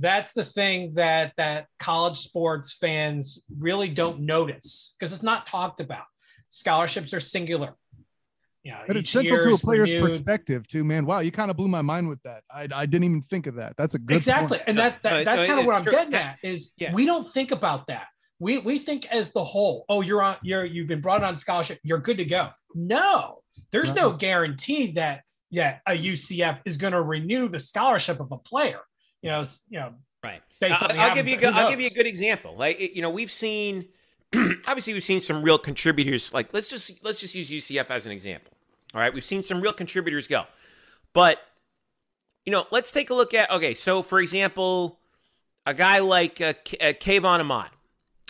[0.00, 5.80] That's the thing that that college sports fans really don't notice because it's not talked
[5.80, 6.04] about.
[6.48, 7.74] Scholarships are singular.
[8.64, 10.10] You know, But it's each central year to a player's renewed.
[10.10, 11.06] perspective too, man.
[11.06, 12.42] Wow, you kind of blew my mind with that.
[12.50, 13.76] I, I didn't even think of that.
[13.76, 14.68] That's a good exactly point.
[14.68, 15.92] and that, that no, that's no, kind of what it's i'm true.
[15.92, 16.92] getting at is yeah.
[16.92, 18.06] we don't think about that
[18.40, 21.78] we we think as the whole oh you're on you're you've been brought on scholarship
[21.82, 23.38] you're good to go no
[23.72, 28.38] there's no guarantee that yeah a ucf is going to renew the scholarship of a
[28.38, 28.80] player
[29.22, 29.94] you know you know
[30.24, 30.42] Right.
[30.50, 31.36] Say I'll- something I'll, give you.
[31.36, 32.56] A good, I'll give you a good example.
[32.56, 33.86] Like you know, we've seen.
[34.66, 36.34] obviously, we've seen some real contributors.
[36.34, 38.52] Like let's just let's just use UCF as an example.
[38.94, 40.44] All right, we've seen some real contributors go,
[41.12, 41.38] but
[42.44, 43.48] you know, let's take a look at.
[43.50, 44.98] Okay, so for example,
[45.64, 47.70] a guy like uh, K- uh, Kayvon Ahmad,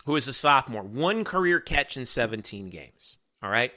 [0.05, 3.17] who is a sophomore, one career catch in 17 games.
[3.41, 3.71] All right.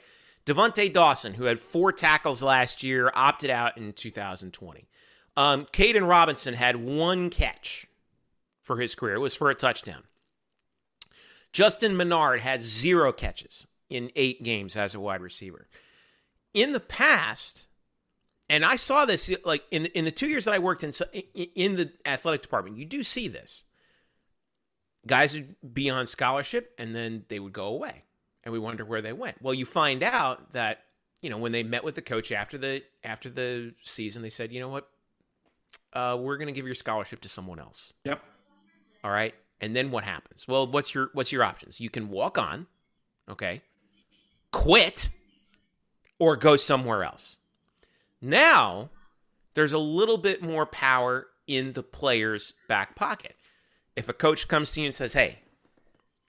[0.45, 4.87] Devontae Dawson, who had four tackles last year, opted out in 2020.
[5.35, 7.87] Um, Caden Robinson had one catch
[8.61, 9.15] for his career.
[9.15, 10.03] It was for a touchdown.
[11.51, 15.67] Justin Menard had zero catches in eight games as a wide receiver.
[16.53, 17.67] In the past,
[18.49, 20.91] and I saw this like in in the two years that I worked in
[21.33, 23.63] in the athletic department, you do see this.
[25.05, 28.03] Guys would be on scholarship and then they would go away,
[28.43, 29.41] and we wonder where they went.
[29.41, 30.83] Well, you find out that
[31.21, 34.51] you know when they met with the coach after the after the season, they said,
[34.51, 34.89] you know what,
[35.93, 37.93] uh, we're going to give your scholarship to someone else.
[38.03, 38.21] Yep.
[39.03, 39.33] All right.
[39.61, 40.47] And then what happens?
[40.47, 41.79] Well, what's your what's your options?
[41.79, 42.67] You can walk on,
[43.29, 43.61] okay,
[44.51, 45.09] quit,
[46.19, 47.37] or go somewhere else.
[48.21, 48.89] Now,
[49.53, 53.35] there's a little bit more power in the player's back pocket.
[53.95, 55.39] If a coach comes to you and says, "Hey,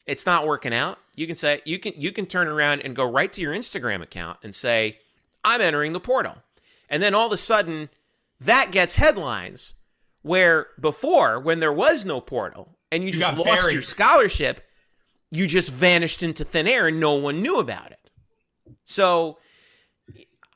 [0.06, 3.10] it's not working out," you can say you can you can turn around and go
[3.10, 4.98] right to your Instagram account and say,
[5.42, 6.36] "I'm entering the portal,"
[6.88, 7.88] and then all of a sudden,
[8.44, 9.74] that gets headlines.
[10.22, 13.74] Where before, when there was no portal and you, You just lost buried.
[13.74, 14.62] your scholarship,
[15.30, 17.98] you just vanished into thin air and no one knew about it.
[18.86, 19.36] So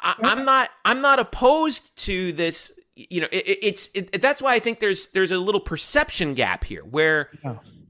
[0.00, 2.72] I, I'm not I'm not opposed to this.
[2.94, 6.32] You know, it, it- it's it, that's why I think there's there's a little perception
[6.34, 7.30] gap here where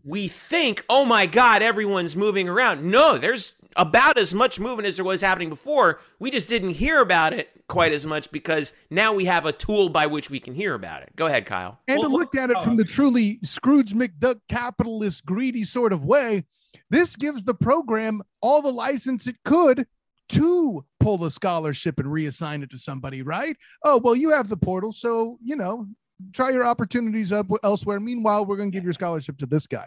[0.05, 2.83] we think, oh my God, everyone's moving around.
[2.91, 6.01] No, there's about as much movement as there was happening before.
[6.19, 9.89] We just didn't hear about it quite as much because now we have a tool
[9.89, 11.13] by which we can hear about it.
[11.17, 11.81] Go ahead, Kyle.
[11.87, 16.05] And to look at it uh, from the truly Scrooge McDuck capitalist greedy sort of
[16.05, 16.45] way,
[16.91, 19.87] this gives the program all the license it could
[20.31, 23.57] to pull the scholarship and reassign it to somebody, right?
[23.85, 25.87] Oh, well, you have the portal, so you know,
[26.33, 28.01] try your opportunities up elsewhere.
[28.01, 29.87] Meanwhile, we're going to give your scholarship to this guy.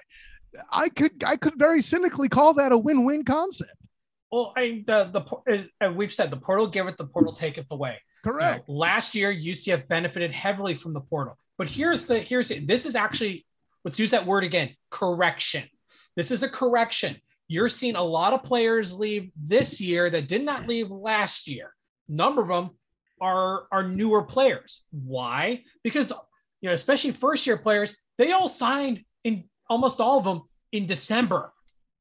[0.71, 3.71] I could I could very cynically call that a win-win concept.
[4.31, 8.31] Well I, the the uh, we've said the portal giveth the portal taketh away You
[8.31, 8.69] know, Correct.
[8.69, 11.37] last year, UCF benefited heavily from the portal.
[11.57, 13.45] But here's the here's this is actually
[13.83, 15.63] let's use that word again correction.
[16.15, 17.17] This is a correction.
[17.47, 21.73] You're seeing a lot of players leave this year that did not leave last year.
[22.07, 22.71] Number of them
[23.19, 24.83] are are newer players.
[24.91, 25.63] Why?
[25.83, 26.11] Because
[26.61, 30.85] you know, especially first year players, they all signed in almost all of them in
[30.85, 31.51] December.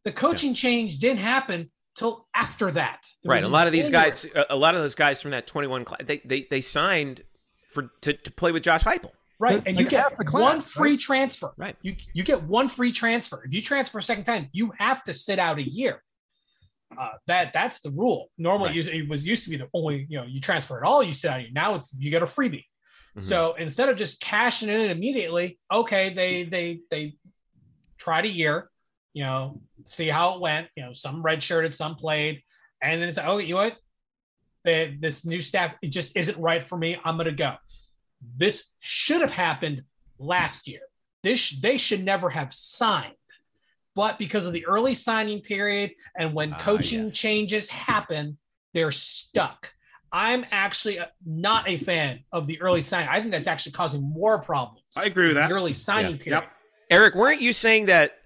[0.04, 3.09] The coaching change didn't happen till after that.
[3.24, 3.43] It Right.
[3.43, 4.11] A lot of these January.
[4.11, 7.22] guys, a- a lot of those guys from that 21 class, they, they, they signed
[7.68, 9.11] for to, to play with Josh Heupel.
[9.38, 10.64] Right, and like you get the class, one right?
[10.64, 11.53] free transfer.
[11.57, 11.74] Right.
[11.80, 13.43] You you get one free transfer.
[13.47, 16.03] If you transfer a second time, you have to sit out a year.
[16.99, 18.28] Uh, that that's the rule.
[18.36, 18.95] Normally, Right.
[18.95, 21.30] it was used to be the only you know you transfer at all, you sit
[21.30, 21.41] out.
[21.53, 22.64] Now it's you get a freebie.
[23.16, 23.22] Mhm.
[23.22, 27.14] So instead of just cashing it in immediately, okay, they they they
[27.97, 28.69] tried a year,
[29.12, 30.68] you know, see how it went.
[30.76, 32.42] You know, some redshirted, some played,
[32.82, 33.76] and then it's like, oh, you know what?
[34.66, 36.96] Eh, This new staff it just isn't right for me.
[37.04, 37.54] I'm gonna go.
[38.36, 39.82] This should have happened
[40.18, 40.80] last year.
[41.22, 43.14] This they should never have signed,
[43.94, 47.14] but because of the early signing period and when Ah, coaching yes.
[47.14, 48.38] changes happen,
[48.74, 49.72] they're stuck.
[50.12, 53.08] I'm actually not a fan of the early signing.
[53.08, 54.82] I think that's actually causing more problems.
[54.96, 55.48] I agree with that.
[55.48, 56.22] The early signing Yeah.
[56.22, 56.42] period.
[56.42, 56.52] Yep.
[56.90, 58.18] Eric, weren't you saying that?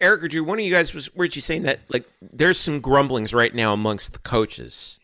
[0.00, 2.80] Eric or Drew, one of you guys was weren't you saying that like there's some
[2.80, 4.98] grumblings right now amongst the coaches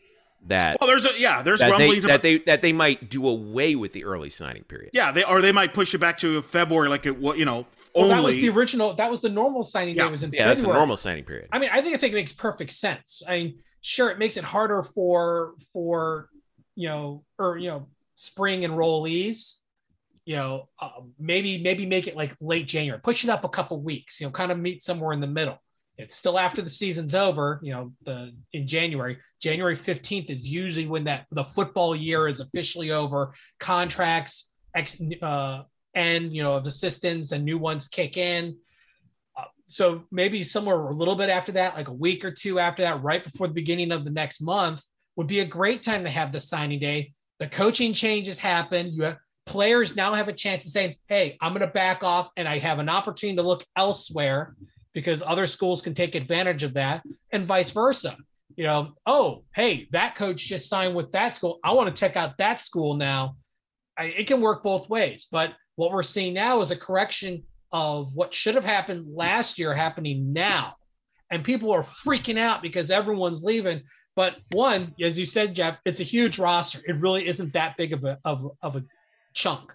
[0.47, 3.27] that Well, there's a yeah, there's that they, rumblings that they that they might do
[3.27, 4.91] away with the early signing period.
[4.93, 7.65] yeah, they or they might push it back to February, like it what you know
[7.95, 8.15] Well, only.
[8.15, 8.93] that was the original.
[8.93, 10.05] That was the normal signing Yeah.
[10.05, 10.11] day.
[10.11, 10.43] Was in February.
[10.43, 11.49] Yeah, that's the normal signing period.
[11.51, 13.21] I mean, I think I think it makes perfect sense.
[13.27, 16.29] I mean, sure, it makes it harder for for
[16.75, 19.59] you know or you know spring enrollees.
[20.25, 23.79] You know, uh, maybe maybe make it like late January, push it up a couple
[23.81, 24.19] weeks.
[24.19, 25.57] You know, kind of meet somewhere in the middle.
[25.97, 27.59] It's still after the season's over.
[27.63, 32.39] You know, the in January, January fifteenth is usually when that the football year is
[32.39, 33.33] officially over.
[33.59, 35.63] Contracts ex, uh,
[35.93, 36.33] end.
[36.33, 38.57] You know, of assistants and new ones kick in
[39.67, 43.03] so maybe somewhere a little bit after that, like a week or two after that,
[43.03, 44.83] right before the beginning of the next month,
[45.15, 47.13] would be a great time to have the signing day.
[47.39, 48.93] The coaching changes happen.
[48.93, 52.29] You have players now have a chance to say, "Hey, I'm going to back off,
[52.37, 54.55] and I have an opportunity to look elsewhere
[54.93, 58.17] because other schools can take advantage of that, and vice versa."
[58.55, 61.59] You know, oh, hey, that coach just signed with that school.
[61.63, 63.35] I want to check out that school now.
[63.97, 68.13] I, it can work both ways, but what we're seeing now is a correction of
[68.13, 70.75] what should have happened last year happening now.
[71.29, 73.81] And people are freaking out because everyone's leaving.
[74.15, 76.79] But one, as you said, Jeff, it's a huge roster.
[76.85, 78.83] It really isn't that big of a of, of a
[79.35, 79.71] chunk.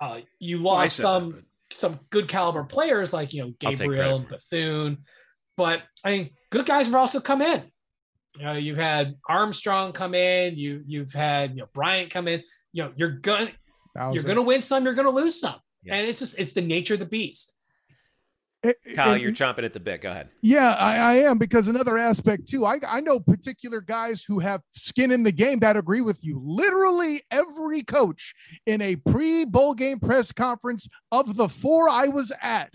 [0.00, 4.16] Uh, you Well, lost said some that, some good caliber players like you know Gabriel
[4.16, 4.98] and Bethune,
[5.56, 7.64] but I mean good guys have also come in.
[8.36, 10.56] You know, you've had Armstrong come in.
[10.56, 12.42] You you've had you know Bryant come in.
[12.72, 13.50] You know, you're gonna
[14.12, 14.84] you're gonna win some.
[14.84, 15.94] You're gonna lose some, Yeah.
[15.96, 17.54] and it's just it's the nature of the beast.
[18.94, 20.00] Kyle, And- you're chomping at the bit.
[20.00, 20.30] Go ahead.
[20.42, 22.64] Yeah, I, I am because another aspect too.
[22.66, 26.40] I, I know particular guys who have skin in the game that agree with you.
[26.44, 28.34] Literally every coach
[28.66, 32.72] in a pre bowl game press conference of the four I was at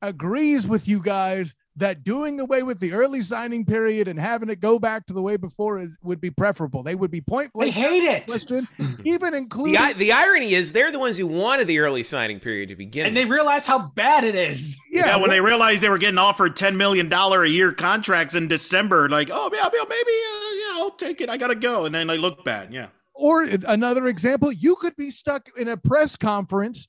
[0.00, 4.60] agrees with you guys that doing away with the early signing period and having it
[4.60, 6.82] go back to the way before is would be preferable.
[6.82, 7.74] They would be point blank.
[7.74, 8.68] They hate it, Listen,
[9.04, 12.68] even including The, the irony is they're the ones who wanted the early signing period
[12.68, 13.06] to begin.
[13.06, 13.32] and they with.
[13.32, 14.78] realize how bad it is.
[14.90, 18.48] yeah, when they realized they were getting offered ten million dollar a year contracts in
[18.48, 21.30] December, like, oh yeah, yeah, maybe, uh, yeah, I'll take it.
[21.30, 22.72] I gotta go, and then they look bad.
[22.72, 26.88] Yeah, or another example, you could be stuck in a press conference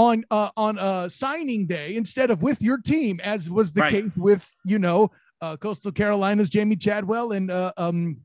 [0.00, 3.90] on uh, on a signing day instead of with your team, as was the Right.
[4.04, 5.10] case with you know
[5.42, 8.16] uh, Coastal Carolina's Jamey Chadwell and uh, um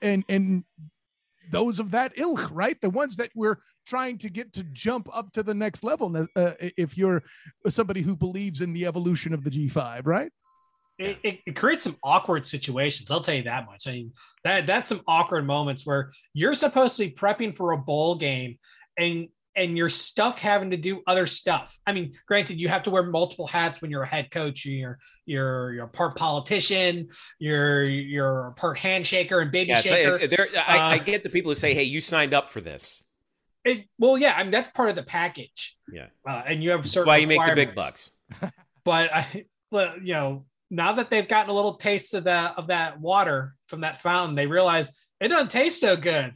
[0.00, 0.64] and and
[1.50, 2.80] those of that ilk, right?
[2.80, 6.26] The ones that we're trying to get to jump up to the next level.
[6.34, 7.22] Uh, if you're
[7.68, 10.30] somebody who believes in the evolution of the G5, right?
[10.98, 13.10] It, it, it creates some awkward situations.
[13.10, 13.86] I'll tell you that much.
[13.86, 14.12] I mean,
[14.44, 18.58] that that's some awkward moments where you're supposed to be prepping for a bowl game,
[18.98, 21.78] and and you're stuck having to do other stuff.
[21.86, 24.64] I mean, granted, you have to wear multiple hats when you're a head coach.
[24.64, 27.08] You're you're you're part politician.
[27.38, 30.14] You're you're part handshaker and baby Yeah, shaker.
[30.22, 32.60] uh, there- I, I Uh, get the people who say, "Hey, you signed up for
[32.60, 33.04] this."
[33.64, 35.76] It, well, yeah, I mean that's part of the package.
[35.92, 36.06] Yeah.
[36.28, 37.06] uh, and you have That's certain.
[37.08, 38.10] why you make the big bucks.
[38.84, 42.66] But I, well, you know, now that they've gotten a little taste of that of
[42.68, 44.90] that water from that fountain, they realize
[45.20, 46.34] it doesn't taste so good.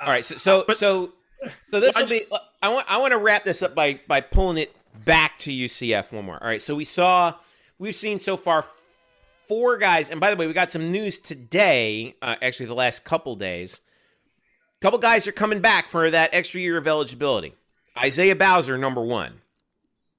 [0.00, 1.12] All right, so so But- so,
[1.70, 2.26] so this will be.
[2.62, 4.74] I want I want to wrap this up by by pulling it
[5.04, 6.42] back to UCF one more.
[6.42, 7.34] All right, so we saw
[7.78, 8.64] we've seen so far
[9.48, 12.14] four guys, and by the way, we got some news today.
[12.22, 13.80] Uh, actually, the last couple days,
[14.78, 17.54] a couple guys are coming back for that extra year of eligibility.
[17.98, 19.40] Isaiah Bowser, number one,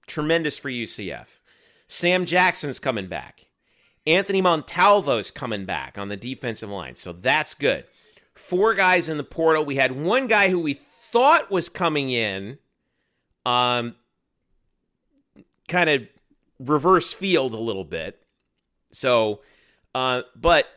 [0.07, 1.39] tremendous for UCF.
[1.87, 3.45] Sam Jackson's coming back.
[4.05, 7.85] Anthony Montalvo's coming back on the defensive line, so that's good
[8.37, 9.65] four guys in the portal.
[9.65, 10.79] We had one guy who we
[11.17, 12.59] thought was coming in,
[13.43, 13.95] um,
[15.67, 16.03] kind of
[16.59, 18.21] reverse field a little bit.
[18.91, 19.41] So,
[19.95, 20.67] uh, but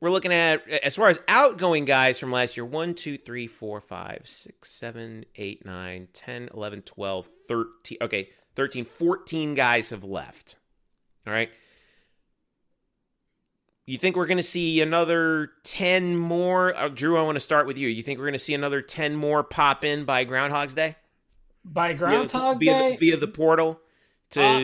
[0.00, 3.80] we're looking at as far as outgoing guys from last year 1 2 3 4
[3.80, 10.56] 5 6 7 8 9 10 11 12 13 okay 13 14 guys have left
[11.26, 11.50] all right
[13.86, 16.74] you think we're going to see another 10 more?
[16.74, 17.88] Uh, Drew, I want to start with you.
[17.88, 20.96] You think we're going to see another 10 more pop in by Groundhog's Day?
[21.64, 23.80] By Via- Groundhog via, Day, The, via the portal
[24.30, 24.58] to, Uh,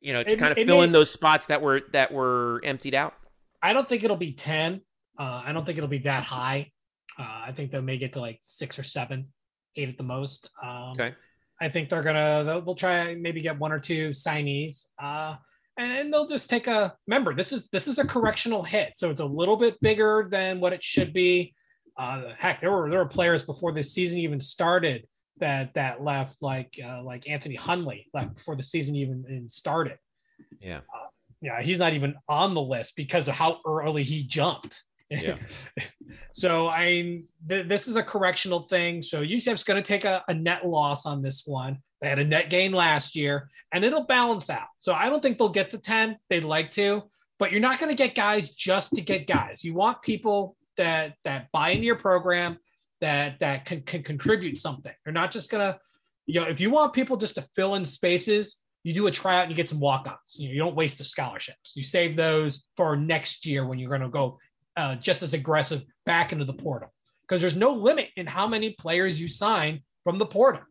[0.00, 2.60] you know, to it- kind of fill may- in those spots that were that were
[2.64, 3.14] emptied out?
[3.62, 4.80] I don't think it'll be ten.
[5.18, 6.72] Uh, I don't think it'll be that high.
[7.18, 9.28] Uh, I think they may get to like six or seven,
[9.76, 10.48] eight at the most.
[10.62, 11.14] Um, Okay.
[11.60, 14.84] I think they're gonna they'll, they'll try maybe get one or two signees.
[15.80, 19.08] And then they'll just take a remember this is this is a correctional hit so
[19.08, 21.54] it's a little bit bigger than what it should be.
[21.98, 25.08] Uh heck there were there were players before this season even started
[25.38, 29.96] that that left like uh, like anthony hunley left before the season even, even started.
[30.60, 30.80] Yeah.
[30.94, 31.08] Uh,
[31.40, 35.36] yeah he's not even on the list because of how early he jumped Yeah.
[36.32, 39.02] so I th- this is a correctional thing.
[39.02, 41.78] So UCF's going to take a, a net loss on this one.
[42.00, 44.68] They had a net gain last year, and it'll balance out.
[44.78, 46.16] So I don't think they'll get to ten.
[46.30, 47.02] They'd like to,
[47.38, 49.62] but you're not going to get guys just to get guys.
[49.64, 52.58] You want people that that buy into your program,
[53.00, 54.92] that that can, can contribute something.
[55.04, 55.78] They're not just going to,
[56.26, 59.42] you know, if you want people just to fill in spaces, you do a tryout
[59.42, 60.36] and you get some walk-ons.
[60.36, 61.72] You, know, you don't waste the scholarships.
[61.74, 64.38] You save those for next year when you're going to go
[64.80, 66.90] uh, just as aggressive back into the portal
[67.22, 70.62] because there's no limit in how many players you sign from the portal.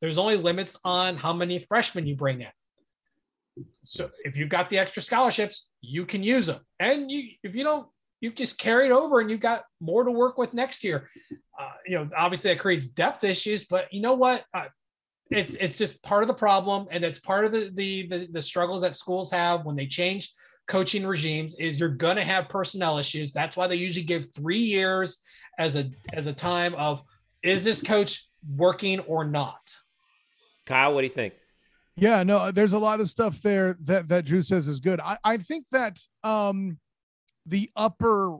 [0.00, 3.64] There's only limits on how many freshmen you bring in.
[3.84, 6.60] So if you've got the extra scholarships, you can use them.
[6.80, 7.86] And you, if you don't,
[8.20, 11.08] you just carry it over and you've got more to work with next year.
[11.58, 14.44] Uh, you know, obviously that creates depth issues, but you know what?
[14.52, 14.66] Uh,
[15.30, 18.42] it's it's just part of the problem, and it's part of the, the the the
[18.42, 20.30] struggles that schools have when they change
[20.66, 21.54] coaching regimes.
[21.56, 23.32] Is you're going to have personnel issues.
[23.32, 25.22] That's why they usually give three years
[25.58, 27.02] as a as a time of
[27.42, 29.76] is this coach working or not.
[30.66, 31.34] Kyle, what do you think?
[31.96, 35.00] Yeah, no, there's a lot of stuff there that that Drew says is good.
[35.00, 36.78] I, I think that um
[37.46, 38.38] the upper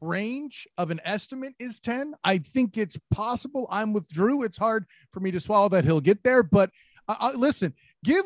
[0.00, 2.14] range of an estimate is 10.
[2.24, 3.66] I think it's possible.
[3.70, 4.42] I'm with Drew.
[4.42, 6.70] It's hard for me to swallow that he'll get there, but
[7.08, 8.24] uh, uh, listen, give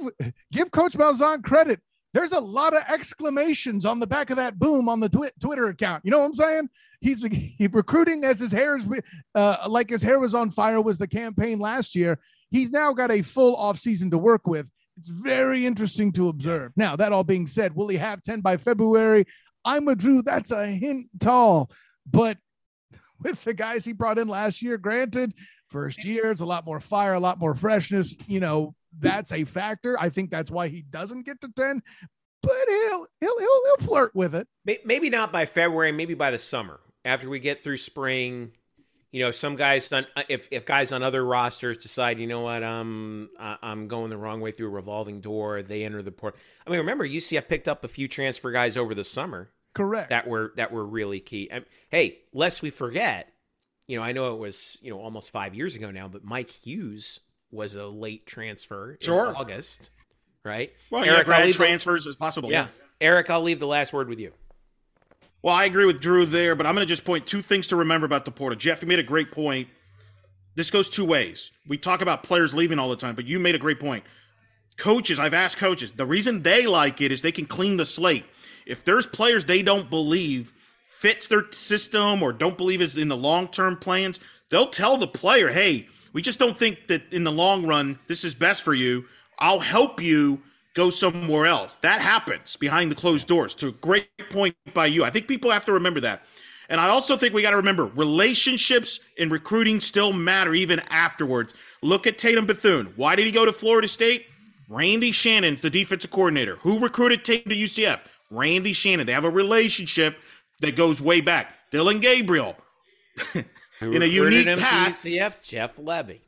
[0.53, 1.81] give Coach Malzahn credit.
[2.17, 5.67] There's a lot of exclamations on the back of that boom on the twi- Twitter
[5.67, 6.03] account.
[6.03, 6.71] You know what I'm saying?
[6.99, 7.23] He's
[7.59, 8.89] he recruiting as his hair is
[9.35, 12.19] uh, like his hair was on fire was the campaign last year.
[12.51, 14.71] He's now got a full off season to work with.
[14.97, 16.73] It's very interesting to observe.
[16.75, 19.27] Now, that all being said, will he have 10 by February?
[19.67, 20.23] I'm a Drew.
[20.23, 21.71] That's a hint tall.
[22.11, 22.39] But
[23.21, 25.35] with the guys he brought in last year, granted,
[25.69, 28.15] first year, it's a lot more fire, a lot more freshness.
[28.27, 29.99] You know, that's a factor.
[29.99, 31.83] I think that's why he doesn't get to 10,
[32.43, 34.49] but he'll he'll he'll, he'll flirt with it.
[34.85, 36.81] Maybe not by February, maybe by the summer.
[37.05, 38.53] After we get through spring,
[39.13, 42.41] you know, some guys on uh, if if guys on other rosters decide, you know
[42.41, 45.63] what, I'm I'm going the wrong way through a revolving door.
[45.63, 46.37] They enter the port.
[46.67, 49.51] I mean, remember UCF picked up a few transfer guys over the summer.
[49.75, 50.11] Correct.
[50.11, 51.49] That were that were really key.
[51.53, 53.33] I, hey, lest we forget,
[53.87, 56.51] you know, I know it was you know almost five years ago now, but Mike
[56.51, 57.21] Hughes
[57.51, 59.31] was a late transfer sure.
[59.31, 59.91] in August,
[60.45, 60.73] right?
[60.91, 62.51] Well, Eric, yeah, transfers the, as possible.
[62.51, 62.63] Yeah.
[62.63, 62.69] yeah,
[63.01, 64.33] Eric, I'll leave the last word with you.
[65.43, 67.77] Well, I agree with Drew there, but I'm going to just point two things to
[67.77, 68.59] remember about the portal.
[68.59, 69.69] Jeff, you made a great point.
[70.57, 71.53] This goes two ways.
[71.69, 74.05] We talk about players leaving all the time, but you made a great point.
[74.77, 78.25] Coaches, I've asked coaches, the reason they like it is they can clean the slate.
[78.67, 80.53] If there's players they don't believe
[80.99, 84.19] fits their system or don't believe is in the long term plans,
[84.51, 88.25] they'll tell the player, hey, we just don't think that in the long run this
[88.25, 89.05] is best for you.
[89.39, 90.41] I'll help you
[90.73, 91.77] go somewhere else.
[91.81, 93.55] That happens behind the closed doors.
[93.57, 95.05] To a great point by you.
[95.05, 96.23] I think people have to remember that.
[96.71, 101.53] And I also think we got to remember relationships in recruiting still matter even afterwards.
[101.83, 102.95] Look at Tatum Bethune.
[102.97, 104.25] Why did he go to Florida State?
[104.71, 106.57] Randy Shannon, the defensive coordinator.
[106.63, 108.01] Who recruited Tatum to UCF?
[108.31, 109.07] Randy Shannon.
[109.07, 110.17] They have a relationship
[110.61, 111.53] that goes way back.
[111.73, 112.57] Dillon Gabriel.
[113.81, 115.03] in a unique path.
[115.03, 116.21] UCF, Jeff Lebby.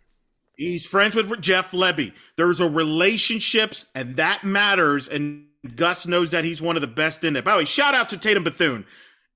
[0.56, 2.12] He's friends with Jeff Lebby.
[2.36, 5.06] There's a relationships, and that matters.
[5.06, 5.46] And
[5.76, 7.42] Gus knows that he's one of the best in there.
[7.42, 8.84] By the way, shout out to Tatum Bethune.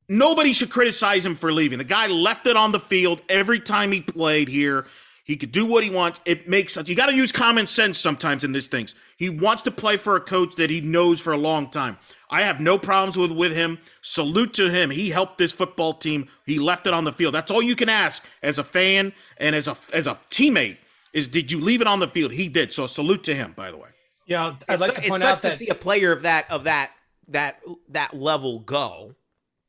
[0.08, 1.78] Nobody should criticize him for leaving.
[1.78, 4.86] The guy left it on the field every time he played here.
[5.24, 6.20] He could do what he wants.
[6.24, 6.88] It makes sense.
[6.88, 8.96] You got to use common sense sometimes in these things.
[9.16, 11.98] He wants to play for a coach that he knows for a long time.
[12.32, 13.78] I have no problems with with him.
[14.00, 14.90] Salute to him.
[14.90, 16.28] He helped this football team.
[16.46, 17.34] He left it on the field.
[17.34, 20.78] That's all you can ask as a fan and as a as a teammate
[21.12, 22.32] is did you leave it on the field?
[22.32, 22.72] He did.
[22.72, 23.90] So salute to him, by the way.
[24.26, 26.64] Yeah, I'd like to point it sucks that to see a player of that of
[26.64, 26.92] that
[27.28, 27.60] that
[27.90, 29.14] that level go.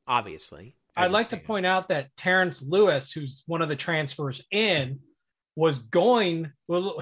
[0.08, 5.00] Obviously, I'd like to point out that Terrence Lewis, who's one of the transfers in,
[5.56, 6.52] was going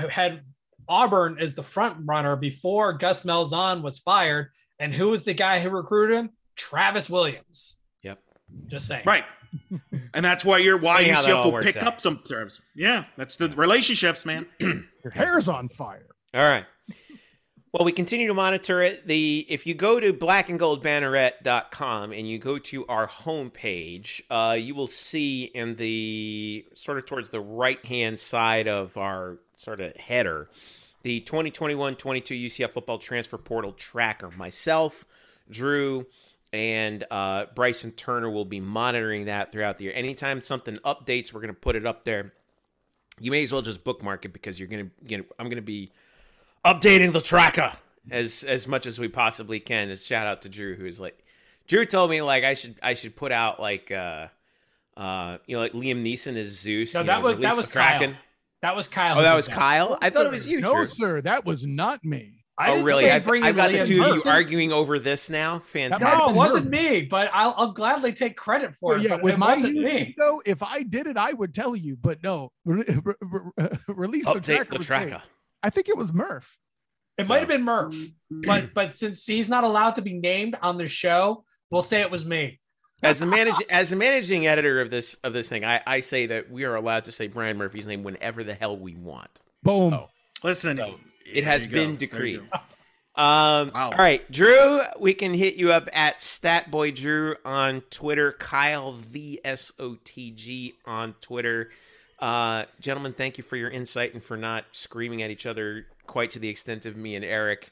[0.09, 0.41] had
[0.87, 4.49] Auburn as the front runner before Gus Malzahn was fired.
[4.81, 6.31] And who was the guy who recruited him?
[6.55, 7.77] Travis Williams.
[8.01, 8.19] Yep.
[8.67, 9.03] Just saying.
[9.05, 9.23] Right.
[10.13, 11.83] and that's why you're why UCF will pick out.
[11.83, 12.59] up some terms.
[12.75, 14.47] Yeah, that's the relationships, man.
[14.59, 16.07] Your hair's on fire.
[16.33, 16.65] All right.
[17.71, 19.05] Well, we continue to monitor it.
[19.05, 24.87] The if you go to blackandgoldbanneret.com and you go to our homepage, uh, you will
[24.87, 30.49] see in the sort of towards the right hand side of our sort of header
[31.03, 34.29] the 2021-22 UCF football transfer portal tracker.
[34.37, 35.05] Myself,
[35.49, 36.05] Drew,
[36.53, 39.93] and uh, Bryson Turner will be monitoring that throughout the year.
[39.95, 42.33] Anytime something updates, we're going to put it up there.
[43.19, 45.25] You may as well just bookmark it because you're going to get.
[45.37, 45.91] I'm going to be
[46.65, 47.73] updating the tracker
[48.09, 49.89] as as much as we possibly can.
[49.89, 51.23] Just shout out to Drew, who is like,
[51.67, 54.27] Drew told me like I should I should put out like uh
[54.97, 56.93] uh you know like Liam Neeson is Zeus.
[56.93, 58.17] No, that know, was that was Kraken.
[58.61, 58.69] Kyle.
[58.69, 59.17] That was Kyle.
[59.19, 59.97] Oh, that did was Kyle.
[60.01, 60.87] I thought it was you, No, Drew.
[60.87, 62.37] sir, that was not me.
[62.57, 63.09] I oh, really?
[63.09, 65.59] I've, I've got the two of you arguing over this now.
[65.65, 66.07] Fantastic.
[66.07, 69.03] No, it wasn't me, but I'll, I'll gladly take credit for Well, it.
[69.03, 70.01] yeah, but with it my wasn't me.
[70.15, 71.95] ego, if I did it, I would tell you.
[71.99, 73.13] But no, re- re-
[73.57, 74.77] re- release the Update tracker.
[74.77, 75.23] the tracker.
[75.63, 76.55] I think it was Murph.
[77.17, 77.95] It So- might have been Murph,
[78.29, 82.11] but but since he's not allowed to be named on the show, we'll say it
[82.11, 82.59] was me.
[83.03, 86.27] As the managing as the managing editor of this of this thing, I, I say
[86.27, 89.39] that we are allowed to say Brian Murphy's name whenever the hell we want.
[89.63, 89.93] Boom.
[89.93, 90.09] Oh.
[90.43, 90.79] Listen,
[91.25, 91.97] It has been go.
[91.97, 92.41] Decreed.
[93.13, 93.91] Um, Wow.
[93.91, 99.37] All right, Drew, we can hit you up at Statboy Drew on Twitter, Kyle V
[99.43, 101.71] S O T G on Twitter.
[102.19, 106.31] Uh, gentlemen, thank you for your insight and for not screaming at each other quite
[106.31, 107.69] to the extent of me and Eric.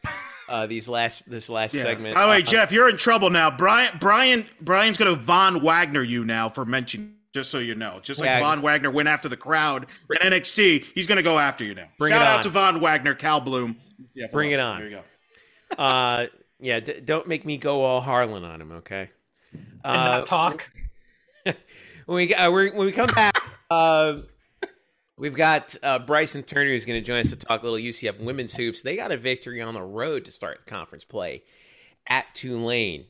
[0.49, 1.84] Uh, these last this last Yeah.
[1.84, 2.15] segment.
[2.15, 3.51] By the way, Uh, Jeff, you're in trouble now.
[3.51, 7.13] Brian, Brian, Brian's going to Von Wagner you now for mentioning.
[7.31, 8.45] Just so you know, just like Wagner.
[8.47, 11.88] Von Wagner went after the crowd in NXT, he's going to go after you now.
[11.99, 12.43] Bring Shout it out on.
[12.43, 13.77] to Von Wagner, Cal Bloom.
[14.15, 14.80] Yeah, Bring it on.
[14.80, 15.03] There you go.
[15.84, 16.26] uh,
[16.59, 19.11] yeah, d- don't make me go all Harlan on him, okay?
[19.53, 20.71] And Uh, not talk.
[21.43, 21.55] when
[22.07, 23.38] we uh, when we come back,
[23.69, 24.13] uh,
[25.20, 28.20] we've got uh, Bryson Turner who's going to join us to talk a little UCF
[28.20, 28.82] women's hoops.
[28.82, 31.44] They got a victory on the road to start conference play
[32.08, 33.06] at Tulane.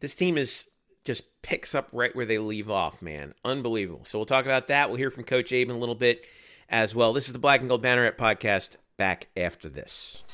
[0.00, 0.68] This team is
[1.04, 3.34] just picks up right where they leave off, man.
[3.44, 4.04] Unbelievable.
[4.04, 4.88] So we'll talk about that.
[4.88, 6.24] We'll hear from Coach Abe in a little bit
[6.68, 7.12] as well.
[7.12, 8.76] This is the Black and Gold Banneret podcast.
[8.96, 10.24] Back after this.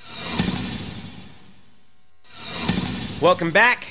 [3.23, 3.87] Welcome back.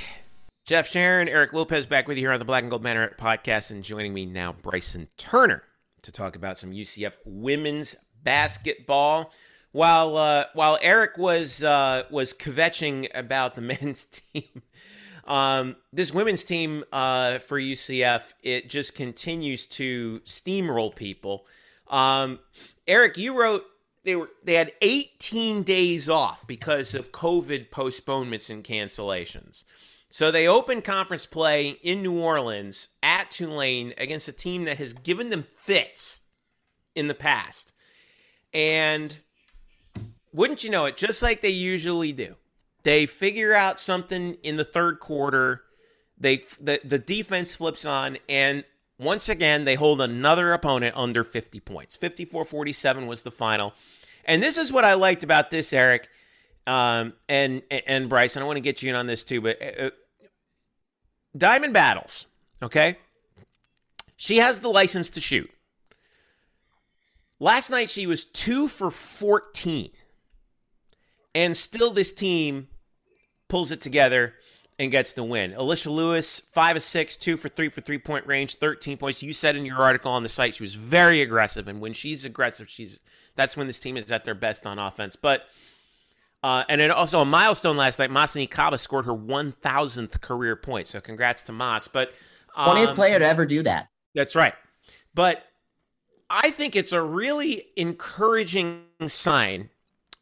[0.66, 3.72] Jeff Sharon, Eric Lopez back with you here on the Black and Gold Banneret podcast,
[3.72, 5.64] and joining me now, Bryson Turner,
[6.06, 9.32] to talk about some UCF women's basketball.
[9.72, 14.62] While uh, while Eric was uh, was kvetching about the men's team,
[15.26, 21.46] um, this women's team uh, for UCF it just continues to steamroll people.
[21.90, 22.40] Um,
[22.88, 23.66] Eric, you wrote
[24.06, 29.64] they were they had 18 days off because of COVID postponements and cancellations.
[30.16, 34.94] So they opened conference play in New Orleans at Tulane against a team that has
[34.94, 36.22] given them fits
[36.96, 37.74] in the past.
[38.54, 39.18] And
[40.32, 42.36] wouldn't you know it, just like they usually do,
[42.84, 45.64] they figure out something in the third quarter.
[46.18, 48.64] They the, the defense flips on and
[48.98, 51.98] once again they hold another opponent under 50 points.
[51.98, 53.74] 54-47 was the final.
[54.24, 56.08] And this is what I liked about this, Eric.
[56.66, 59.90] Um, and and Bryson, I want to get you in on this too, but uh,
[61.38, 62.28] Diamond Battles,
[62.62, 62.98] okay?
[64.16, 65.50] She has the license to shoot.
[67.40, 69.92] Last night she was 2 for 14.
[71.34, 72.70] And still this team
[73.50, 74.36] pulls it together
[74.80, 75.54] and gets the win.
[75.54, 79.22] Alicia Lewis, 5 of 6, 2 for 3 for three point range, 13 points.
[79.22, 81.68] You said in your article on the site she was very aggressive.
[81.68, 83.00] And when she's aggressive, she's
[83.36, 85.16] that's when this team is at their best on offense.
[85.16, 85.44] But
[86.46, 90.88] uh, and then also a milestone last night, Masseny Kaba scored her 1,000th career point.
[90.88, 91.88] So congrats to Mas.
[91.88, 92.12] But
[92.56, 93.88] um, 20th player to ever do that.
[94.14, 94.54] That's right.
[95.16, 95.42] But
[96.30, 99.72] I think it's a really encouraging sign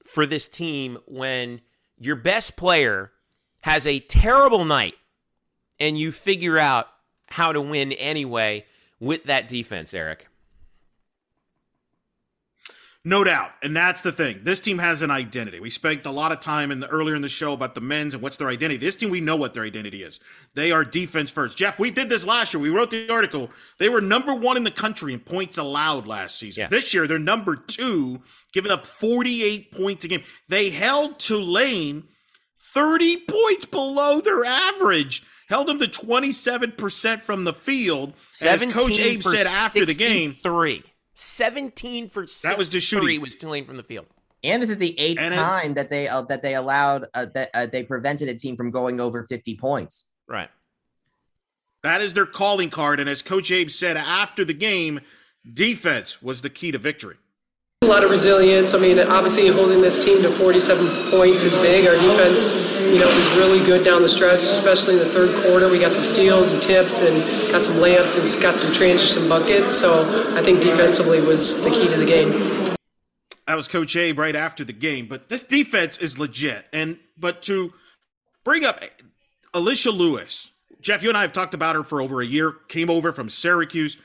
[0.05, 1.59] for this team when
[1.97, 3.11] your best player
[3.63, 4.93] has a terrible night
[5.77, 6.87] and you figure out
[7.27, 8.65] how to win anyway
[8.97, 10.29] with that defense, Eric.
[13.05, 13.51] No doubt.
[13.61, 14.41] And that's the thing.
[14.43, 15.59] This team has an identity.
[15.59, 18.13] We spent a lot of time in the earlier in the show about the men's
[18.13, 18.77] and what's their identity.
[18.77, 20.21] This team, we know what their identity is.
[20.53, 21.57] They are defense first.
[21.57, 22.61] Jeff, we did this last year.
[22.61, 23.49] We wrote the article.
[23.77, 26.61] They were number one in the country in points allowed last season.
[26.61, 26.67] Yeah.
[26.69, 28.21] This year, they're number two,
[28.53, 30.23] giving up 48 points a game.
[30.47, 32.05] They held Tulane
[32.73, 35.23] 30 points below their average.
[35.49, 38.13] Held them to 27% from the field.
[38.41, 40.83] As Coach Abe said after the game, three.
[41.13, 43.05] 17 for That was just shooting.
[43.07, 44.07] three was Tulane from the field.
[44.43, 47.27] And this is the eighth And it- time that they uh, that they allowed uh,
[47.33, 50.07] that uh, they prevented a team from going over 50 points.
[50.27, 50.49] Right.
[51.83, 52.99] That is their calling card.
[52.99, 54.99] And as Coach Abe said after the game,
[55.53, 57.15] defense was the key to victory.
[57.83, 58.73] A lot of resilience.
[58.73, 61.85] I mean, obviously holding this team to 47 points is big.
[61.85, 62.51] Our defense,
[62.93, 65.67] you know, it was really good down the stretch, especially in the third quarter.
[65.67, 69.73] We got some steals and tips and got some layups and got some transition buckets.
[69.73, 72.75] So I think defensively was the key to the game.
[73.47, 76.67] that was Coach Abe right after the game, but this defense is legit.
[76.71, 77.73] And but to
[78.43, 78.83] bring up
[79.55, 82.51] Alicia Lewis, Jeff, you and I have talked about her for over a year.
[82.67, 83.97] Came over from Syracuse.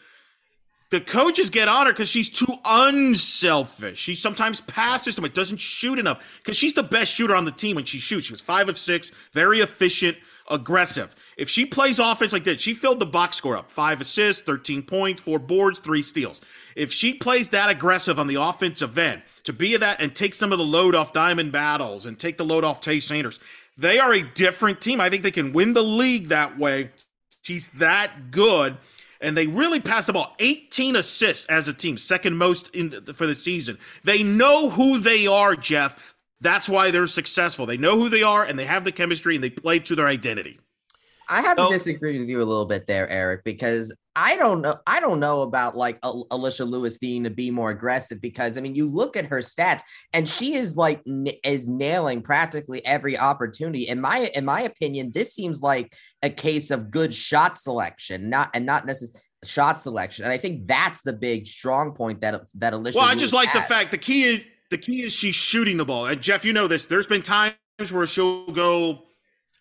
[0.91, 3.99] The coaches get on her because she's too unselfish.
[3.99, 7.45] She sometimes passes to him, but doesn't shoot enough because she's the best shooter on
[7.45, 8.27] the team when she shoots.
[8.27, 10.17] She was five of six, very efficient,
[10.51, 11.15] aggressive.
[11.37, 14.83] If she plays offense like this, she filled the box score up five assists, 13
[14.83, 16.41] points, four boards, three steals.
[16.75, 20.53] If she plays that aggressive on the offensive end to be that and take some
[20.53, 23.41] of the load off Diamond Battles and take the load off Tay Sanders,
[23.77, 25.01] they are a different team.
[25.01, 26.91] I think they can win the league that way.
[27.43, 28.79] She's that good.
[29.21, 33.15] And they really passed the ball 18 assists as a team, second most in the,
[33.15, 33.79] for the season.
[34.05, 35.99] They know who they are, Jeff.
[36.41, 37.67] That's why they're successful.
[37.67, 40.07] They know who they are and they have the chemistry and they play to their
[40.07, 40.61] identity.
[41.29, 44.75] I have to disagree with you a little bit there, Eric, because I don't know.
[44.85, 48.75] I don't know about like Alicia Lewis needing to be more aggressive because I mean,
[48.75, 49.83] you look at her stats
[50.13, 53.87] and she is like n- is nailing practically every opportunity.
[53.87, 55.93] In my in my opinion, this seems like
[56.25, 60.25] a case of good shot selection, not and not necessarily shot selection.
[60.25, 62.99] And I think that's the big strong point that that Alicia.
[62.99, 63.63] Well, Lewis I just like has.
[63.63, 66.07] the fact the key is the key is she's shooting the ball.
[66.07, 66.87] And Jeff, you know this.
[66.87, 67.55] There's been times
[67.93, 69.05] where she'll go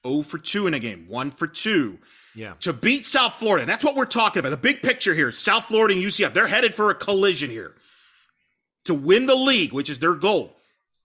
[0.06, 2.00] 0 for 2 in a game, 1 for 2.
[2.38, 2.54] Yeah.
[2.62, 3.64] To beat South Florida.
[3.64, 4.52] And that's what we're talking about.
[4.52, 6.34] The big picture here is South Florida and UCF.
[6.34, 7.74] They're headed for a collision here.
[8.86, 10.56] To win the league, which is their goal.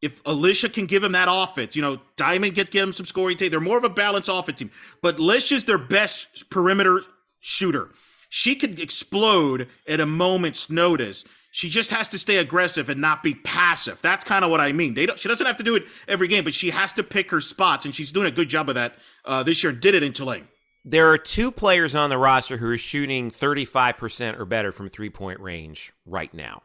[0.03, 3.39] If Alicia can give him that offense, you know, Diamond get get him some scoring
[3.39, 3.51] tape.
[3.51, 4.71] They're more of a balanced offense team.
[5.01, 7.01] But Alicia's their best perimeter
[7.41, 7.89] shooter.
[8.29, 11.25] She could explode at a moment's notice.
[11.51, 14.01] She just has to stay aggressive and not be passive.
[14.03, 14.95] That's kind of what I mean.
[14.95, 17.31] They don't, she doesn't have to do it every game, but she has to pick
[17.31, 18.95] her spots, and she's doing a good job of that
[19.25, 19.71] uh, this year.
[19.73, 20.49] and Did it in Tulane.
[20.85, 25.11] There are two players on the roster who are shooting 35% or better from three
[25.11, 26.63] point range right now.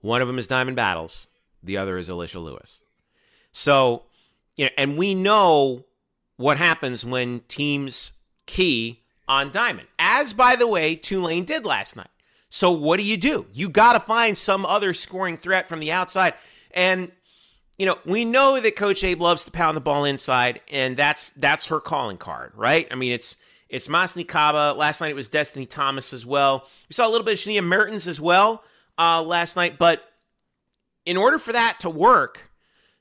[0.00, 1.26] One of them is Diamond Battles,
[1.62, 2.80] the other is Alicia Lewis.
[3.52, 4.04] So,
[4.56, 5.86] you know, and we know
[6.36, 8.12] what happens when teams
[8.46, 12.10] key on Diamond, as by the way, Tulane did last night.
[12.50, 13.46] So, what do you do?
[13.52, 16.34] You got to find some other scoring threat from the outside.
[16.70, 17.10] And
[17.78, 21.30] you know, we know that Coach Abe loves to pound the ball inside, and that's
[21.30, 22.88] that's her calling card, right?
[22.90, 23.36] I mean, it's
[23.68, 24.76] it's Masseny Kaba.
[24.76, 26.66] Last night it was Destiny Thomas as well.
[26.88, 28.62] We saw a little bit of Shania Mertens as well
[28.98, 30.02] uh, last night, but
[31.04, 32.50] in order for that to work,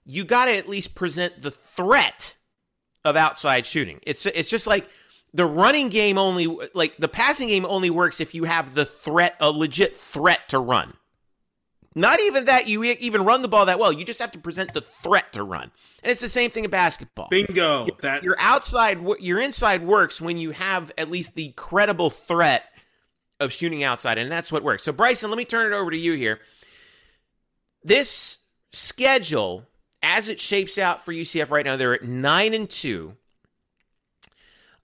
[0.05, 2.35] you got to at least present the threat
[3.03, 3.99] of outside shooting.
[4.03, 4.89] It's it's just like
[5.33, 9.35] the running game only like the passing game only works if you have the threat
[9.39, 10.93] a legit threat to run.
[11.97, 13.91] Not even that you even run the ball that well.
[13.91, 15.71] You just have to present the threat to run.
[16.03, 17.27] And it's the same thing in basketball.
[17.31, 17.87] Bingo.
[18.03, 22.65] That your outside, your inside works when you have at least the credible threat
[23.39, 24.83] of shooting outside, and that's what works.
[24.83, 26.39] So, Bryson, let me turn it over to you here.
[27.83, 29.63] This schedule,
[30.03, 33.15] as it shapes out for UCF right now, they're at nine and two.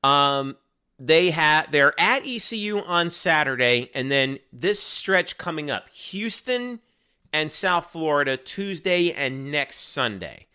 [0.03, 0.57] Um,
[0.97, 6.79] they have they're at ECU on Saturday, and then this stretch coming up: Houston
[7.33, 10.47] and South Florida Tuesday and next Sunday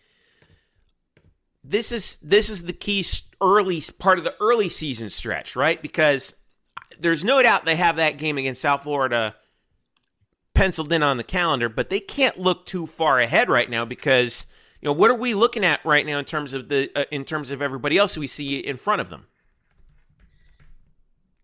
[1.63, 3.05] this is this is the key
[3.41, 5.81] early part of the early season stretch, right?
[5.81, 6.33] Because
[6.99, 9.35] there's no doubt they have that game against South Florida
[10.53, 14.47] penciled in on the calendar, but they can't look too far ahead right now because
[14.81, 17.25] you know what are we looking at right now in terms of the uh, in
[17.25, 19.27] terms of everybody else we see in front of them.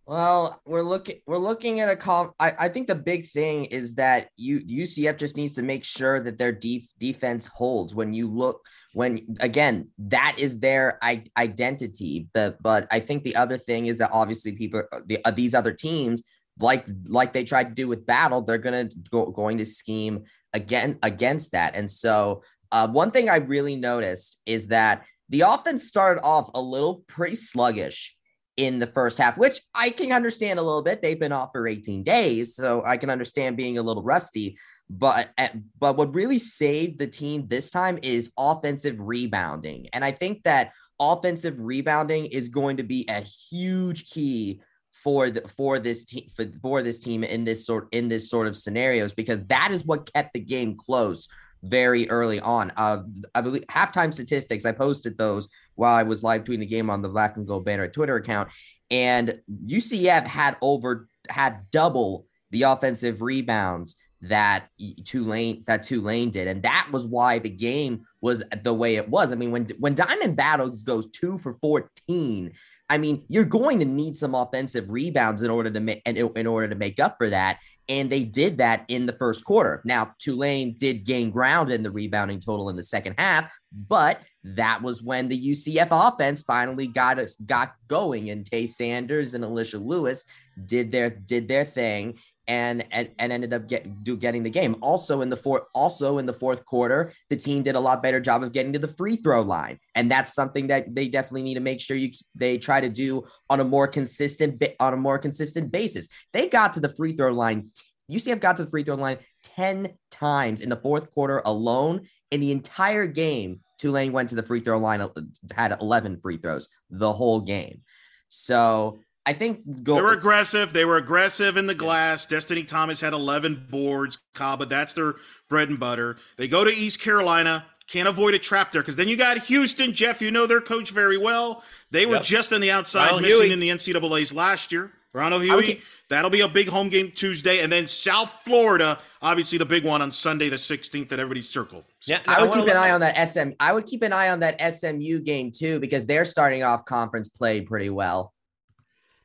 [0.06, 2.32] Well, we're looking we're looking at a call.
[2.38, 6.20] I, I think the big thing is that you UCF just needs to make sure
[6.20, 12.28] that their def, defense holds when you look when again that is their I- identity.
[12.32, 15.72] But but I think the other thing is that obviously people the, uh, these other
[15.72, 16.22] teams
[16.60, 20.22] like like they tried to do with battle, they're gonna go, going to scheme
[20.52, 21.74] again against that.
[21.74, 26.60] And so uh, one thing I really noticed is that the offense started off a
[26.60, 28.15] little pretty sluggish
[28.56, 31.02] in the first half, which I can understand a little bit.
[31.02, 34.58] They've been off for 18 days, so I can understand being a little rusty.
[34.88, 40.12] But eh, but what really saved the team this time is offensive rebounding, and I
[40.12, 44.62] think that offensive rebounding is going to be a huge key
[44.92, 48.46] for the for this team for, for this team in this sort in this sort
[48.46, 51.28] of scenarios because that is what kept the game close
[51.68, 52.72] very early on.
[52.76, 53.02] Uh,
[53.34, 54.64] I believe halftime statistics.
[54.64, 57.64] I posted those while I was live tweeting the game on the Black and Gold
[57.64, 58.50] Banner Twitter account,
[58.90, 64.68] and UCF had over had double the offensive rebounds that
[65.04, 69.32] Tulane that Tulane did, and that was why the game was the way it was.
[69.32, 72.52] I mean, when when Diamond Battles goes two for fourteen,
[72.88, 76.68] I mean, you're going to need some offensive rebounds in order to make in, order
[76.68, 77.58] to make up for that,
[77.88, 79.82] and they did that in the first quarter.
[79.84, 84.82] Now, Tulane did gain ground in the rebounding total in the second half, but that
[84.82, 90.24] was when the UCF offense finally got got going, and Tay Sanders and Alicia Lewis
[90.64, 94.76] did their did their thing and and, and ended up get, do, getting the game.
[94.80, 98.20] Also in the fourth, also in the fourth quarter, the team did a lot better
[98.20, 101.54] job of getting to the free throw line, and that's something that they definitely need
[101.54, 105.18] to make sure you they try to do on a more consistent on a more
[105.18, 106.08] consistent basis.
[106.32, 107.70] They got to the free throw line.
[108.10, 112.08] UCF got to the free throw line ten times in the fourth quarter alone.
[112.32, 115.08] In the entire game, Tulane went to the free throw line, uh,
[115.54, 117.82] had 11 free throws the whole game.
[118.28, 120.72] So I think go- they were aggressive.
[120.72, 122.26] They were aggressive in the glass.
[122.26, 124.18] Destiny Thomas had 11 boards.
[124.34, 125.16] Kaba, that's their
[125.48, 126.16] bread and butter.
[126.36, 127.66] They go to East Carolina.
[127.88, 129.92] Can't avoid a trap there because then you got Houston.
[129.92, 131.62] Jeff, you know their coach very well.
[131.90, 132.24] They were yep.
[132.24, 133.52] just on the outside, Ronald missing Hughey.
[133.52, 134.92] in the NCAA's last year.
[135.12, 135.80] Ronald Hughey.
[136.08, 140.02] That'll be a big home game Tuesday, and then South Florida, obviously the big one
[140.02, 141.84] on Sunday the 16th that everybody circled.
[141.98, 142.12] So.
[142.12, 143.50] Yeah, I would keep an eye on that SM.
[143.58, 147.28] I would keep an eye on that SMU game too because they're starting off conference
[147.28, 148.34] play pretty well.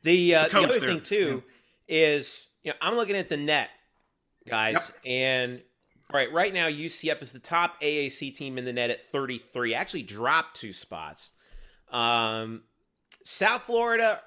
[0.03, 0.90] The, uh, the, the other there.
[0.90, 1.44] thing too
[1.88, 1.98] yeah.
[1.98, 3.69] is you know I'm looking at the net,
[4.48, 5.11] guys, yep.
[5.11, 5.61] and
[6.11, 9.73] all right, right now UCF is the top AAC team in the net at 33.
[9.73, 11.32] Actually dropped two spots.
[11.90, 12.64] Um,
[13.23, 14.19] South Florida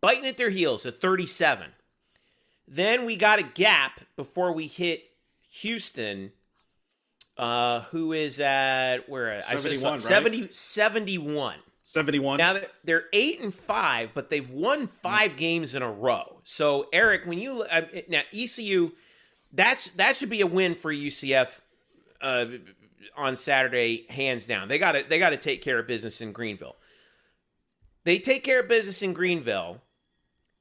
[0.00, 1.70] biting at their heels at 37.
[2.68, 5.02] Then we got a gap before we hit
[5.60, 6.32] Houston,
[7.36, 11.56] uh, who is at where 71, I said, 70, 71.
[11.96, 12.36] 71.
[12.36, 16.40] Now they're eight and five, but they've won five games in a row.
[16.44, 18.92] So Eric, when you uh, now ECU,
[19.50, 21.60] that's that should be a win for UCF
[22.20, 22.46] uh,
[23.16, 24.68] on Saturday, hands down.
[24.68, 26.76] They got to they got to take care of business in Greenville.
[28.04, 29.80] They take care of business in Greenville.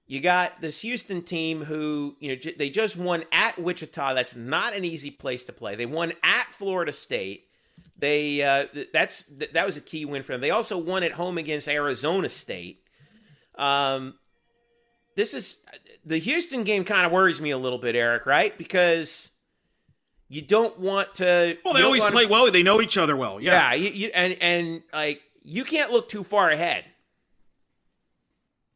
[0.08, 4.14] You got this Houston team who you know they just won at Wichita.
[4.14, 5.76] That's not an easy place to play.
[5.76, 7.50] They won at Florida State.
[7.98, 9.24] They uh, that's
[9.54, 10.42] that was a key win for them.
[10.42, 12.82] They also won at home against Arizona State.
[13.58, 14.16] Um,
[15.16, 15.64] this is
[16.06, 16.84] the Houston game.
[16.84, 18.26] Kind of worries me a little bit, Eric.
[18.26, 18.58] Right?
[18.58, 19.32] Because
[20.28, 21.58] you don't want to.
[21.64, 22.52] Well, they always play to, well.
[22.52, 23.40] They know each other well.
[23.40, 23.74] Yeah.
[23.74, 23.76] Yeah.
[23.76, 26.84] You, you, and and like you can't look too far ahead.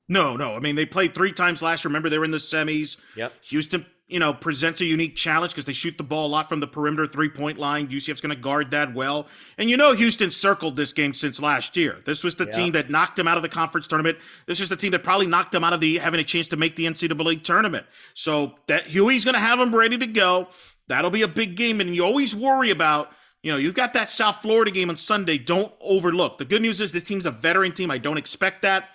[0.08, 0.56] No, no.
[0.56, 1.90] I mean, they played three times last year.
[1.90, 2.98] Remember, they were in the semis.
[3.16, 3.34] Yep.
[3.44, 6.60] Houston you know, presents a unique challenge because they shoot the ball a lot from
[6.60, 7.88] the perimeter three point line.
[7.88, 9.28] UCF's going to guard that well.
[9.58, 12.00] And you know, Houston circled this game since last year.
[12.06, 12.52] This was the yeah.
[12.52, 14.18] team that knocked them out of the conference tournament.
[14.48, 16.58] This is the team that probably knocked them out of the having a chance to
[16.58, 17.86] make the NCAA tournament.
[18.16, 20.50] So that Hughey's going to have them ready to go.
[20.88, 21.80] That'll be a big game.
[21.80, 23.12] And you always worry about,
[23.44, 25.38] you know, you've got that South Florida game on Sunday.
[25.38, 26.40] Don't overlook.
[26.40, 27.92] The good news is this team's a veteran team.
[27.92, 28.90] I don't expect that.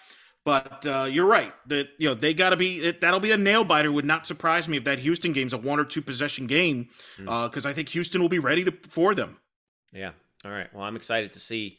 [0.45, 3.37] But uh, you're right that you know they got to be it, that'll be a
[3.37, 3.91] nail biter.
[3.91, 7.65] Would not surprise me if that Houston game's a one or two possession game because
[7.65, 7.67] mm.
[7.67, 9.39] uh, I think Houston will be ready to for them.
[9.93, 10.11] Yeah.
[10.45, 10.73] All right.
[10.75, 11.79] Well, I'm excited to see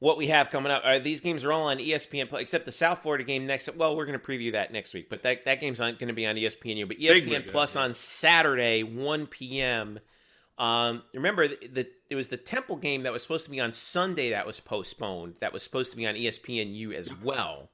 [0.00, 0.82] what we have coming up.
[0.84, 3.68] Uh, these games are all on ESPN, except the South Florida game next.
[3.76, 6.14] Well, we're going to preview that next week, but that, that game's not going to
[6.14, 6.88] be on ESPN.
[6.88, 10.00] But ESPN Plus on Saturday, 1 p.m.
[10.60, 13.72] Um, remember, the, the, it was the Temple game that was supposed to be on
[13.72, 15.36] Sunday that was postponed.
[15.40, 17.70] That was supposed to be on ESPNU as well.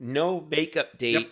[0.00, 1.30] No makeup date yep.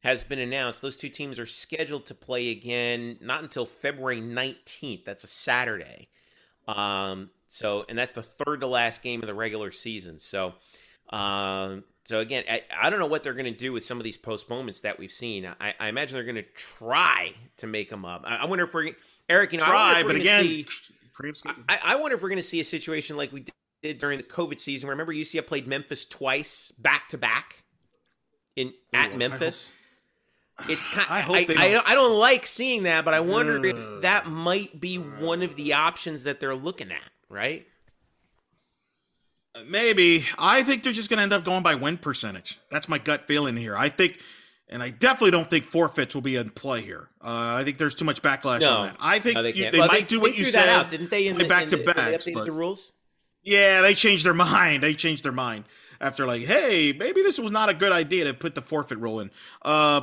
[0.00, 0.82] has been announced.
[0.82, 5.04] Those two teams are scheduled to play again not until February 19th.
[5.04, 6.08] That's a Saturday.
[6.66, 10.18] Um, so, and that's the third to last game of the regular season.
[10.18, 10.54] So,
[11.10, 14.04] um, so again, I, I, don't know what they're going to do with some of
[14.04, 15.46] these postponements that we've seen.
[15.46, 18.22] I, I imagine they're going to try to make them up.
[18.24, 18.92] I, I wonder if we're
[19.30, 20.66] Eric, you know, try, but again, see,
[21.68, 23.44] I, I, wonder if we're going to see a situation like we
[23.80, 24.88] did during the COVID season.
[24.88, 27.62] Remember, UCF played Memphis twice, back to back,
[28.56, 29.70] in Ooh, at Memphis.
[30.68, 31.06] it's kind.
[31.10, 31.88] I hope I, they don't.
[31.88, 35.42] I, I, don't like seeing that, but I wonder uh, if that might be one
[35.42, 36.98] of the options that they're looking at.
[37.28, 37.68] Right?
[39.64, 40.26] Maybe.
[40.38, 42.58] I think they're just going to end up going by win percentage.
[42.68, 43.76] That's my gut feeling here.
[43.76, 44.18] I think
[44.70, 47.08] and I definitely don't think forfeits will be in play here.
[47.20, 48.70] Uh, I think there's too much backlash no.
[48.70, 48.96] on that.
[49.00, 50.68] I think no, they, you, they well, might they, do what you said.
[50.68, 51.26] Out, didn't they?
[51.26, 52.20] In the, back in to the, back.
[52.22, 52.92] the rules.
[53.42, 54.82] Yeah, they changed their mind.
[54.82, 55.64] They changed their mind
[56.00, 59.20] after like, hey, maybe this was not a good idea to put the forfeit rule
[59.20, 59.30] in.
[59.62, 60.02] Uh,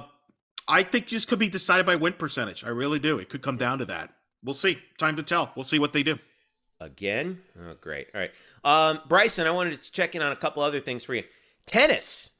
[0.68, 2.64] I think this could be decided by win percentage.
[2.66, 3.18] I really do.
[3.20, 4.14] It could come down to that.
[4.44, 4.80] We'll see.
[4.98, 5.52] Time to tell.
[5.56, 6.20] We'll see what they do.
[6.80, 7.42] Again?
[7.60, 8.08] Oh, great.
[8.14, 8.32] All right.
[8.64, 11.24] Um, Bryson, I wanted to check in on a couple other things for you.
[11.66, 12.32] Tennis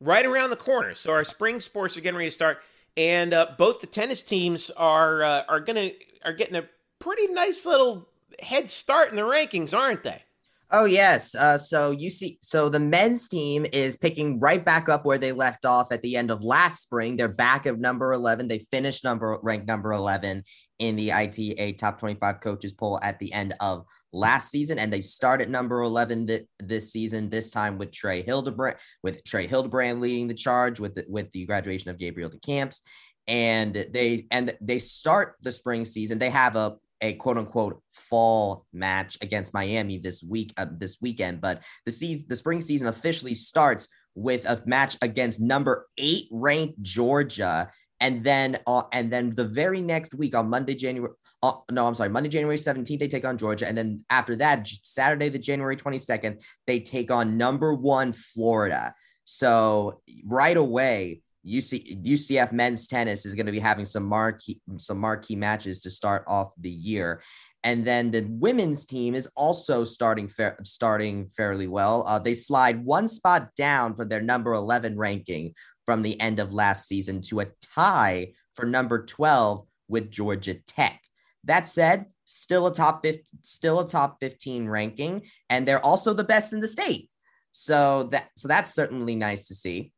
[0.00, 0.94] right around the corner.
[0.94, 2.58] So our spring sports are getting ready to start.
[2.96, 5.90] and uh, both the tennis teams are uh, are gonna
[6.24, 6.68] are getting a
[6.98, 8.08] pretty nice little
[8.40, 10.22] head start in the rankings, aren't they?
[10.70, 11.34] Oh yes.
[11.36, 15.30] Uh, so you see, so the men's team is picking right back up where they
[15.30, 17.16] left off at the end of last spring.
[17.16, 18.48] They're back at number eleven.
[18.48, 20.42] They finished number ranked number eleven
[20.80, 23.84] in the ITA Top Twenty Five Coaches poll at the end of
[24.16, 27.28] last season, and they start at number eleven th- this season.
[27.28, 31.44] This time with Trey Hilderbrand, with Trey Hilderbrand leading the charge with the, with the
[31.44, 32.80] graduation of Gabriel DeCamps,
[33.28, 36.18] and they and they start the spring season.
[36.18, 41.40] They have a a quote unquote fall match against Miami this week uh, this weekend,
[41.40, 46.80] but the season the spring season officially starts with a match against number 8 ranked
[46.82, 51.12] Georgia and then uh, and then the very next week on Monday January
[51.42, 54.68] uh, no I'm sorry Monday January 17th they take on Georgia and then after that
[54.82, 58.94] Saturday the January 22nd they take on number 1 Florida.
[59.24, 64.98] So right away UC, UCF men's tennis is going to be having some marquee some
[64.98, 67.22] marquee matches to start off the year.
[67.62, 70.30] And then the women's team is also starting
[70.62, 72.04] starting fairly well.
[72.06, 75.54] Uh, they slide one spot down for their number 11 ranking
[75.86, 81.00] from the end of last season to a tie for number 12 with Georgia Tech.
[81.44, 86.24] That said, still a top 50, still a top 15 ranking, and they're also the
[86.24, 87.08] best in the state.
[87.52, 89.92] So that so that's certainly nice to see.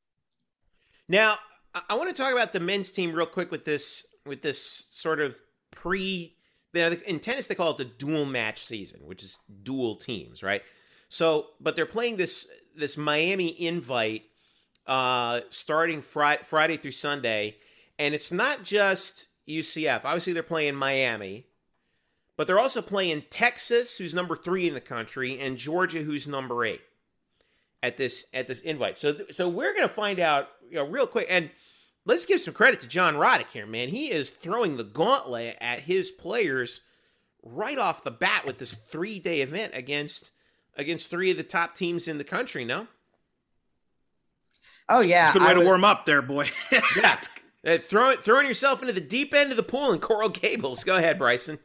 [1.09, 1.39] Now,
[1.89, 5.21] I want to talk about the men's team real quick with this with this sort
[5.21, 5.37] of
[5.71, 6.37] pre.
[6.75, 10.63] In tennis, they call it the dual match season, which is dual teams, right?
[11.09, 12.47] So, but they're playing this
[12.77, 14.23] this Miami invite
[14.89, 17.57] uh, starting Friday, through Sunday,
[17.99, 20.01] and it's not just UCF.
[20.05, 21.47] Obviously, they're playing Miami,
[22.37, 26.65] but they're also playing Texas, who's number three in the country, and Georgia, who's number
[26.65, 26.81] eight
[27.83, 28.99] at this at this invite.
[28.99, 31.51] So so we're gonna find out you know real quick and
[32.05, 33.89] let's give some credit to John Roddick here, man.
[33.89, 36.81] He is throwing the gauntlet at his players
[37.43, 40.33] right off the bat with this three day event against
[40.77, 42.65] against three of the top teams in the country.
[42.65, 42.89] No.
[44.89, 46.49] Oh yeah, good way to warm up there, boy.
[46.97, 47.21] yeah,
[47.67, 50.85] uh, throwing throwing yourself into the deep end of the pool in Coral Gables.
[50.85, 51.59] Go ahead, Bryson.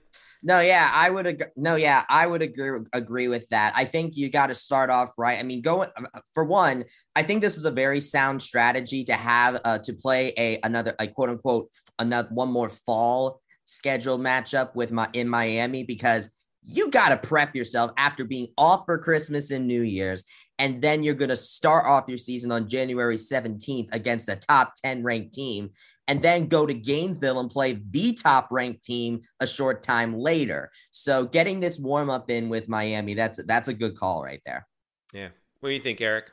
[0.45, 1.48] No, yeah, I would agree.
[1.56, 3.74] No, yeah, I would agree agree with that.
[3.78, 5.40] I think you got to start off right.
[5.40, 5.90] I mean, go uh,
[6.34, 6.84] for one.
[7.16, 10.95] I think this is a very sound strategy to have uh, to play a another
[11.00, 16.30] a quote unquote another one more fall scheduled matchup with my in Miami because
[16.62, 20.24] you got to prep yourself after being off for Christmas and New Year's.
[20.60, 24.74] And then you're going to start off your season on January 17th against a top
[24.84, 25.72] 10 ranked team
[26.08, 30.72] and then go to Gainesville and play the top ranked team a short time later.
[30.92, 34.68] So getting this warm up in with Miami, that's that's a good call right there.
[35.14, 35.30] Yeah.
[35.60, 36.30] What do you think, Eric?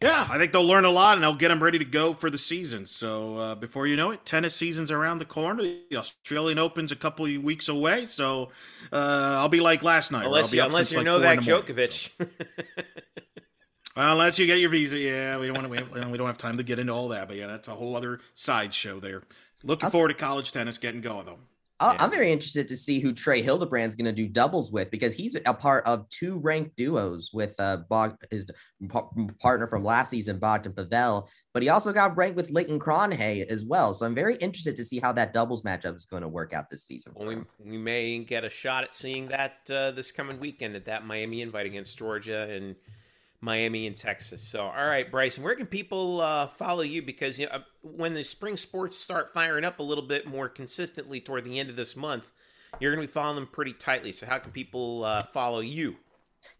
[0.00, 2.30] Yeah, I think they'll learn a lot and they'll get them ready to go for
[2.30, 2.86] the season.
[2.86, 5.62] So uh, before you know it, tennis season's around the corner.
[5.62, 8.06] The Australian Open's a couple of weeks away.
[8.06, 8.50] So
[8.92, 10.26] uh, I'll be like last night.
[10.26, 12.10] Unless, you, unless you're like Novak Djokovic.
[13.98, 16.00] Well, unless you get your visa, yeah, we don't want to.
[16.00, 17.96] We, we don't have time to get into all that, but yeah, that's a whole
[17.96, 19.24] other sideshow there.
[19.64, 21.40] Looking I'll, forward to college tennis getting going though.
[21.80, 21.96] Yeah.
[22.00, 25.36] I'm very interested to see who Trey Hilderbrand's going to do doubles with because he's
[25.46, 28.46] a part of two ranked duos with uh Bog, his
[29.38, 33.64] partner from last season, Bogdan Pavel, but he also got ranked with Leighton Cronhay as
[33.64, 33.94] well.
[33.94, 36.68] So I'm very interested to see how that doubles matchup is going to work out
[36.68, 37.12] this season.
[37.14, 40.84] Well, we, we may get a shot at seeing that uh, this coming weekend at
[40.86, 42.74] that Miami invite against Georgia and
[43.40, 44.42] Miami and Texas.
[44.42, 47.02] So, all right, Bryson, where can people uh, follow you?
[47.02, 50.48] Because you know, uh, when the spring sports start firing up a little bit more
[50.48, 52.32] consistently toward the end of this month,
[52.80, 54.12] you're going to be following them pretty tightly.
[54.12, 55.96] So, how can people uh, follow you?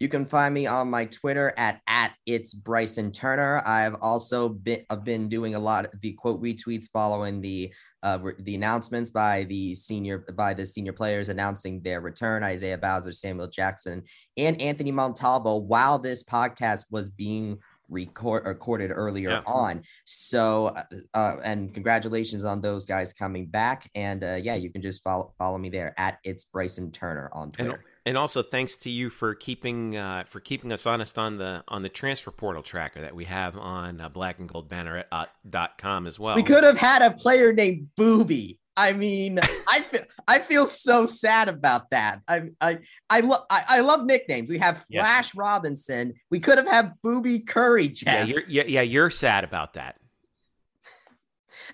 [0.00, 3.62] You can find me on my Twitter at at it's Bryson Turner.
[3.66, 7.72] I've also been I've been doing a lot of the quote retweets following the
[8.04, 13.12] uh, the announcements by the senior by the senior players announcing their return, Isaiah Bowser,
[13.12, 14.04] Samuel Jackson,
[14.36, 17.58] and Anthony Montalvo, while this podcast was being
[17.88, 19.42] record recorded earlier yeah.
[19.46, 19.82] on.
[20.04, 20.82] So, uh,
[21.14, 23.90] uh, and congratulations on those guys coming back.
[23.94, 27.50] And uh, yeah, you can just follow follow me there at it's Bryson Turner on
[27.50, 27.72] Twitter.
[27.72, 31.62] And, and also thanks to you for keeping uh, for keeping us honest on the
[31.68, 35.26] on the transfer portal tracker that we have on uh, black and gold banner uh,
[35.48, 36.34] dot com as well.
[36.34, 38.58] We could have had a player named Booby.
[38.76, 42.20] I mean, I feel I feel so sad about that.
[42.28, 42.78] I I
[43.10, 44.48] I, lo- I, I love nicknames.
[44.48, 45.40] We have Flash yeah.
[45.40, 46.14] Robinson.
[46.30, 47.88] We could have had Booby Curry.
[47.88, 48.06] Jeff.
[48.06, 49.96] Yeah, you're yeah, yeah you're sad about that.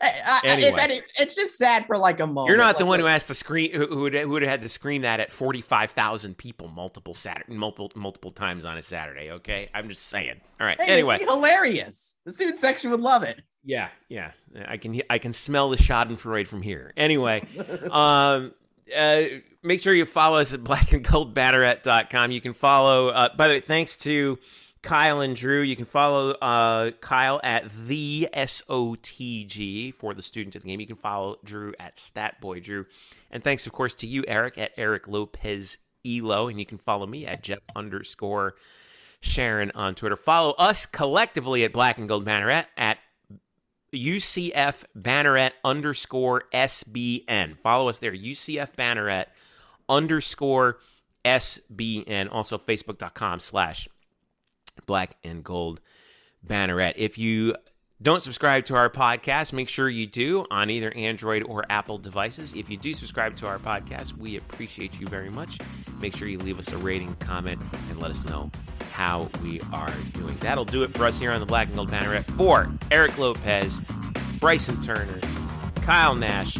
[0.00, 1.00] I, anyway.
[1.18, 2.48] it's just sad for like a moment.
[2.48, 4.62] You're not like, the one who has to scream, who would who would have had
[4.62, 9.68] to scream that at 45,000 people multiple Saturday multiple multiple times on a Saturday, okay?
[9.74, 10.40] I'm just saying.
[10.60, 10.80] All right.
[10.80, 11.18] Hey, anyway.
[11.18, 12.16] hilarious.
[12.24, 13.42] The student section would love it.
[13.64, 14.32] Yeah, yeah.
[14.66, 16.92] I can I can smell the Schadenfreude from here.
[16.96, 17.42] Anyway,
[17.90, 18.52] um,
[18.96, 19.22] uh,
[19.62, 22.30] make sure you follow us at blackandgoldbanneret.com.
[22.30, 23.08] You can follow.
[23.08, 24.38] Uh, by the way, thanks to
[24.84, 25.62] Kyle and Drew.
[25.62, 30.78] You can follow uh, Kyle at the SOTG for the student of the game.
[30.78, 32.84] You can follow Drew at Statboy Drew.
[33.30, 36.48] And thanks, of course, to you, Eric, at Eric Lopez Elo.
[36.48, 38.56] And you can follow me at Jeff underscore
[39.20, 40.16] Sharon on Twitter.
[40.16, 42.98] Follow us collectively at Black and Gold Banneret at
[43.94, 47.56] UCF Banneret underscore SBN.
[47.56, 49.26] Follow us there, UCF Banneret
[49.88, 50.78] underscore
[51.24, 52.28] SBN.
[52.30, 53.88] Also, facebook.com slash
[54.86, 55.80] black and gold
[56.46, 56.94] banneret.
[56.96, 57.56] If you
[58.02, 62.52] don't subscribe to our podcast, make sure you do on either Android or Apple devices.
[62.54, 65.58] If you do subscribe to our podcast, we appreciate you very much.
[66.00, 68.50] Make sure you leave us a rating, comment, and let us know
[68.92, 70.36] how we are doing.
[70.40, 72.24] That'll do it for us here on the Black and Gold Banneret.
[72.32, 73.80] For Eric Lopez,
[74.38, 75.20] Bryson Turner,
[75.76, 76.58] Kyle Nash,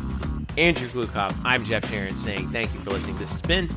[0.57, 1.37] Andrew Glukoff.
[1.45, 3.19] I'm Jeff Sharon saying thank you for listening.
[3.19, 3.69] This has been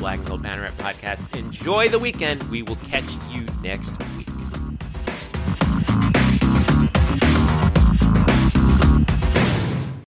[0.00, 1.36] Black and Gold Banneret podcast.
[1.36, 2.42] Enjoy the weekend.
[2.44, 4.29] We will catch you next week.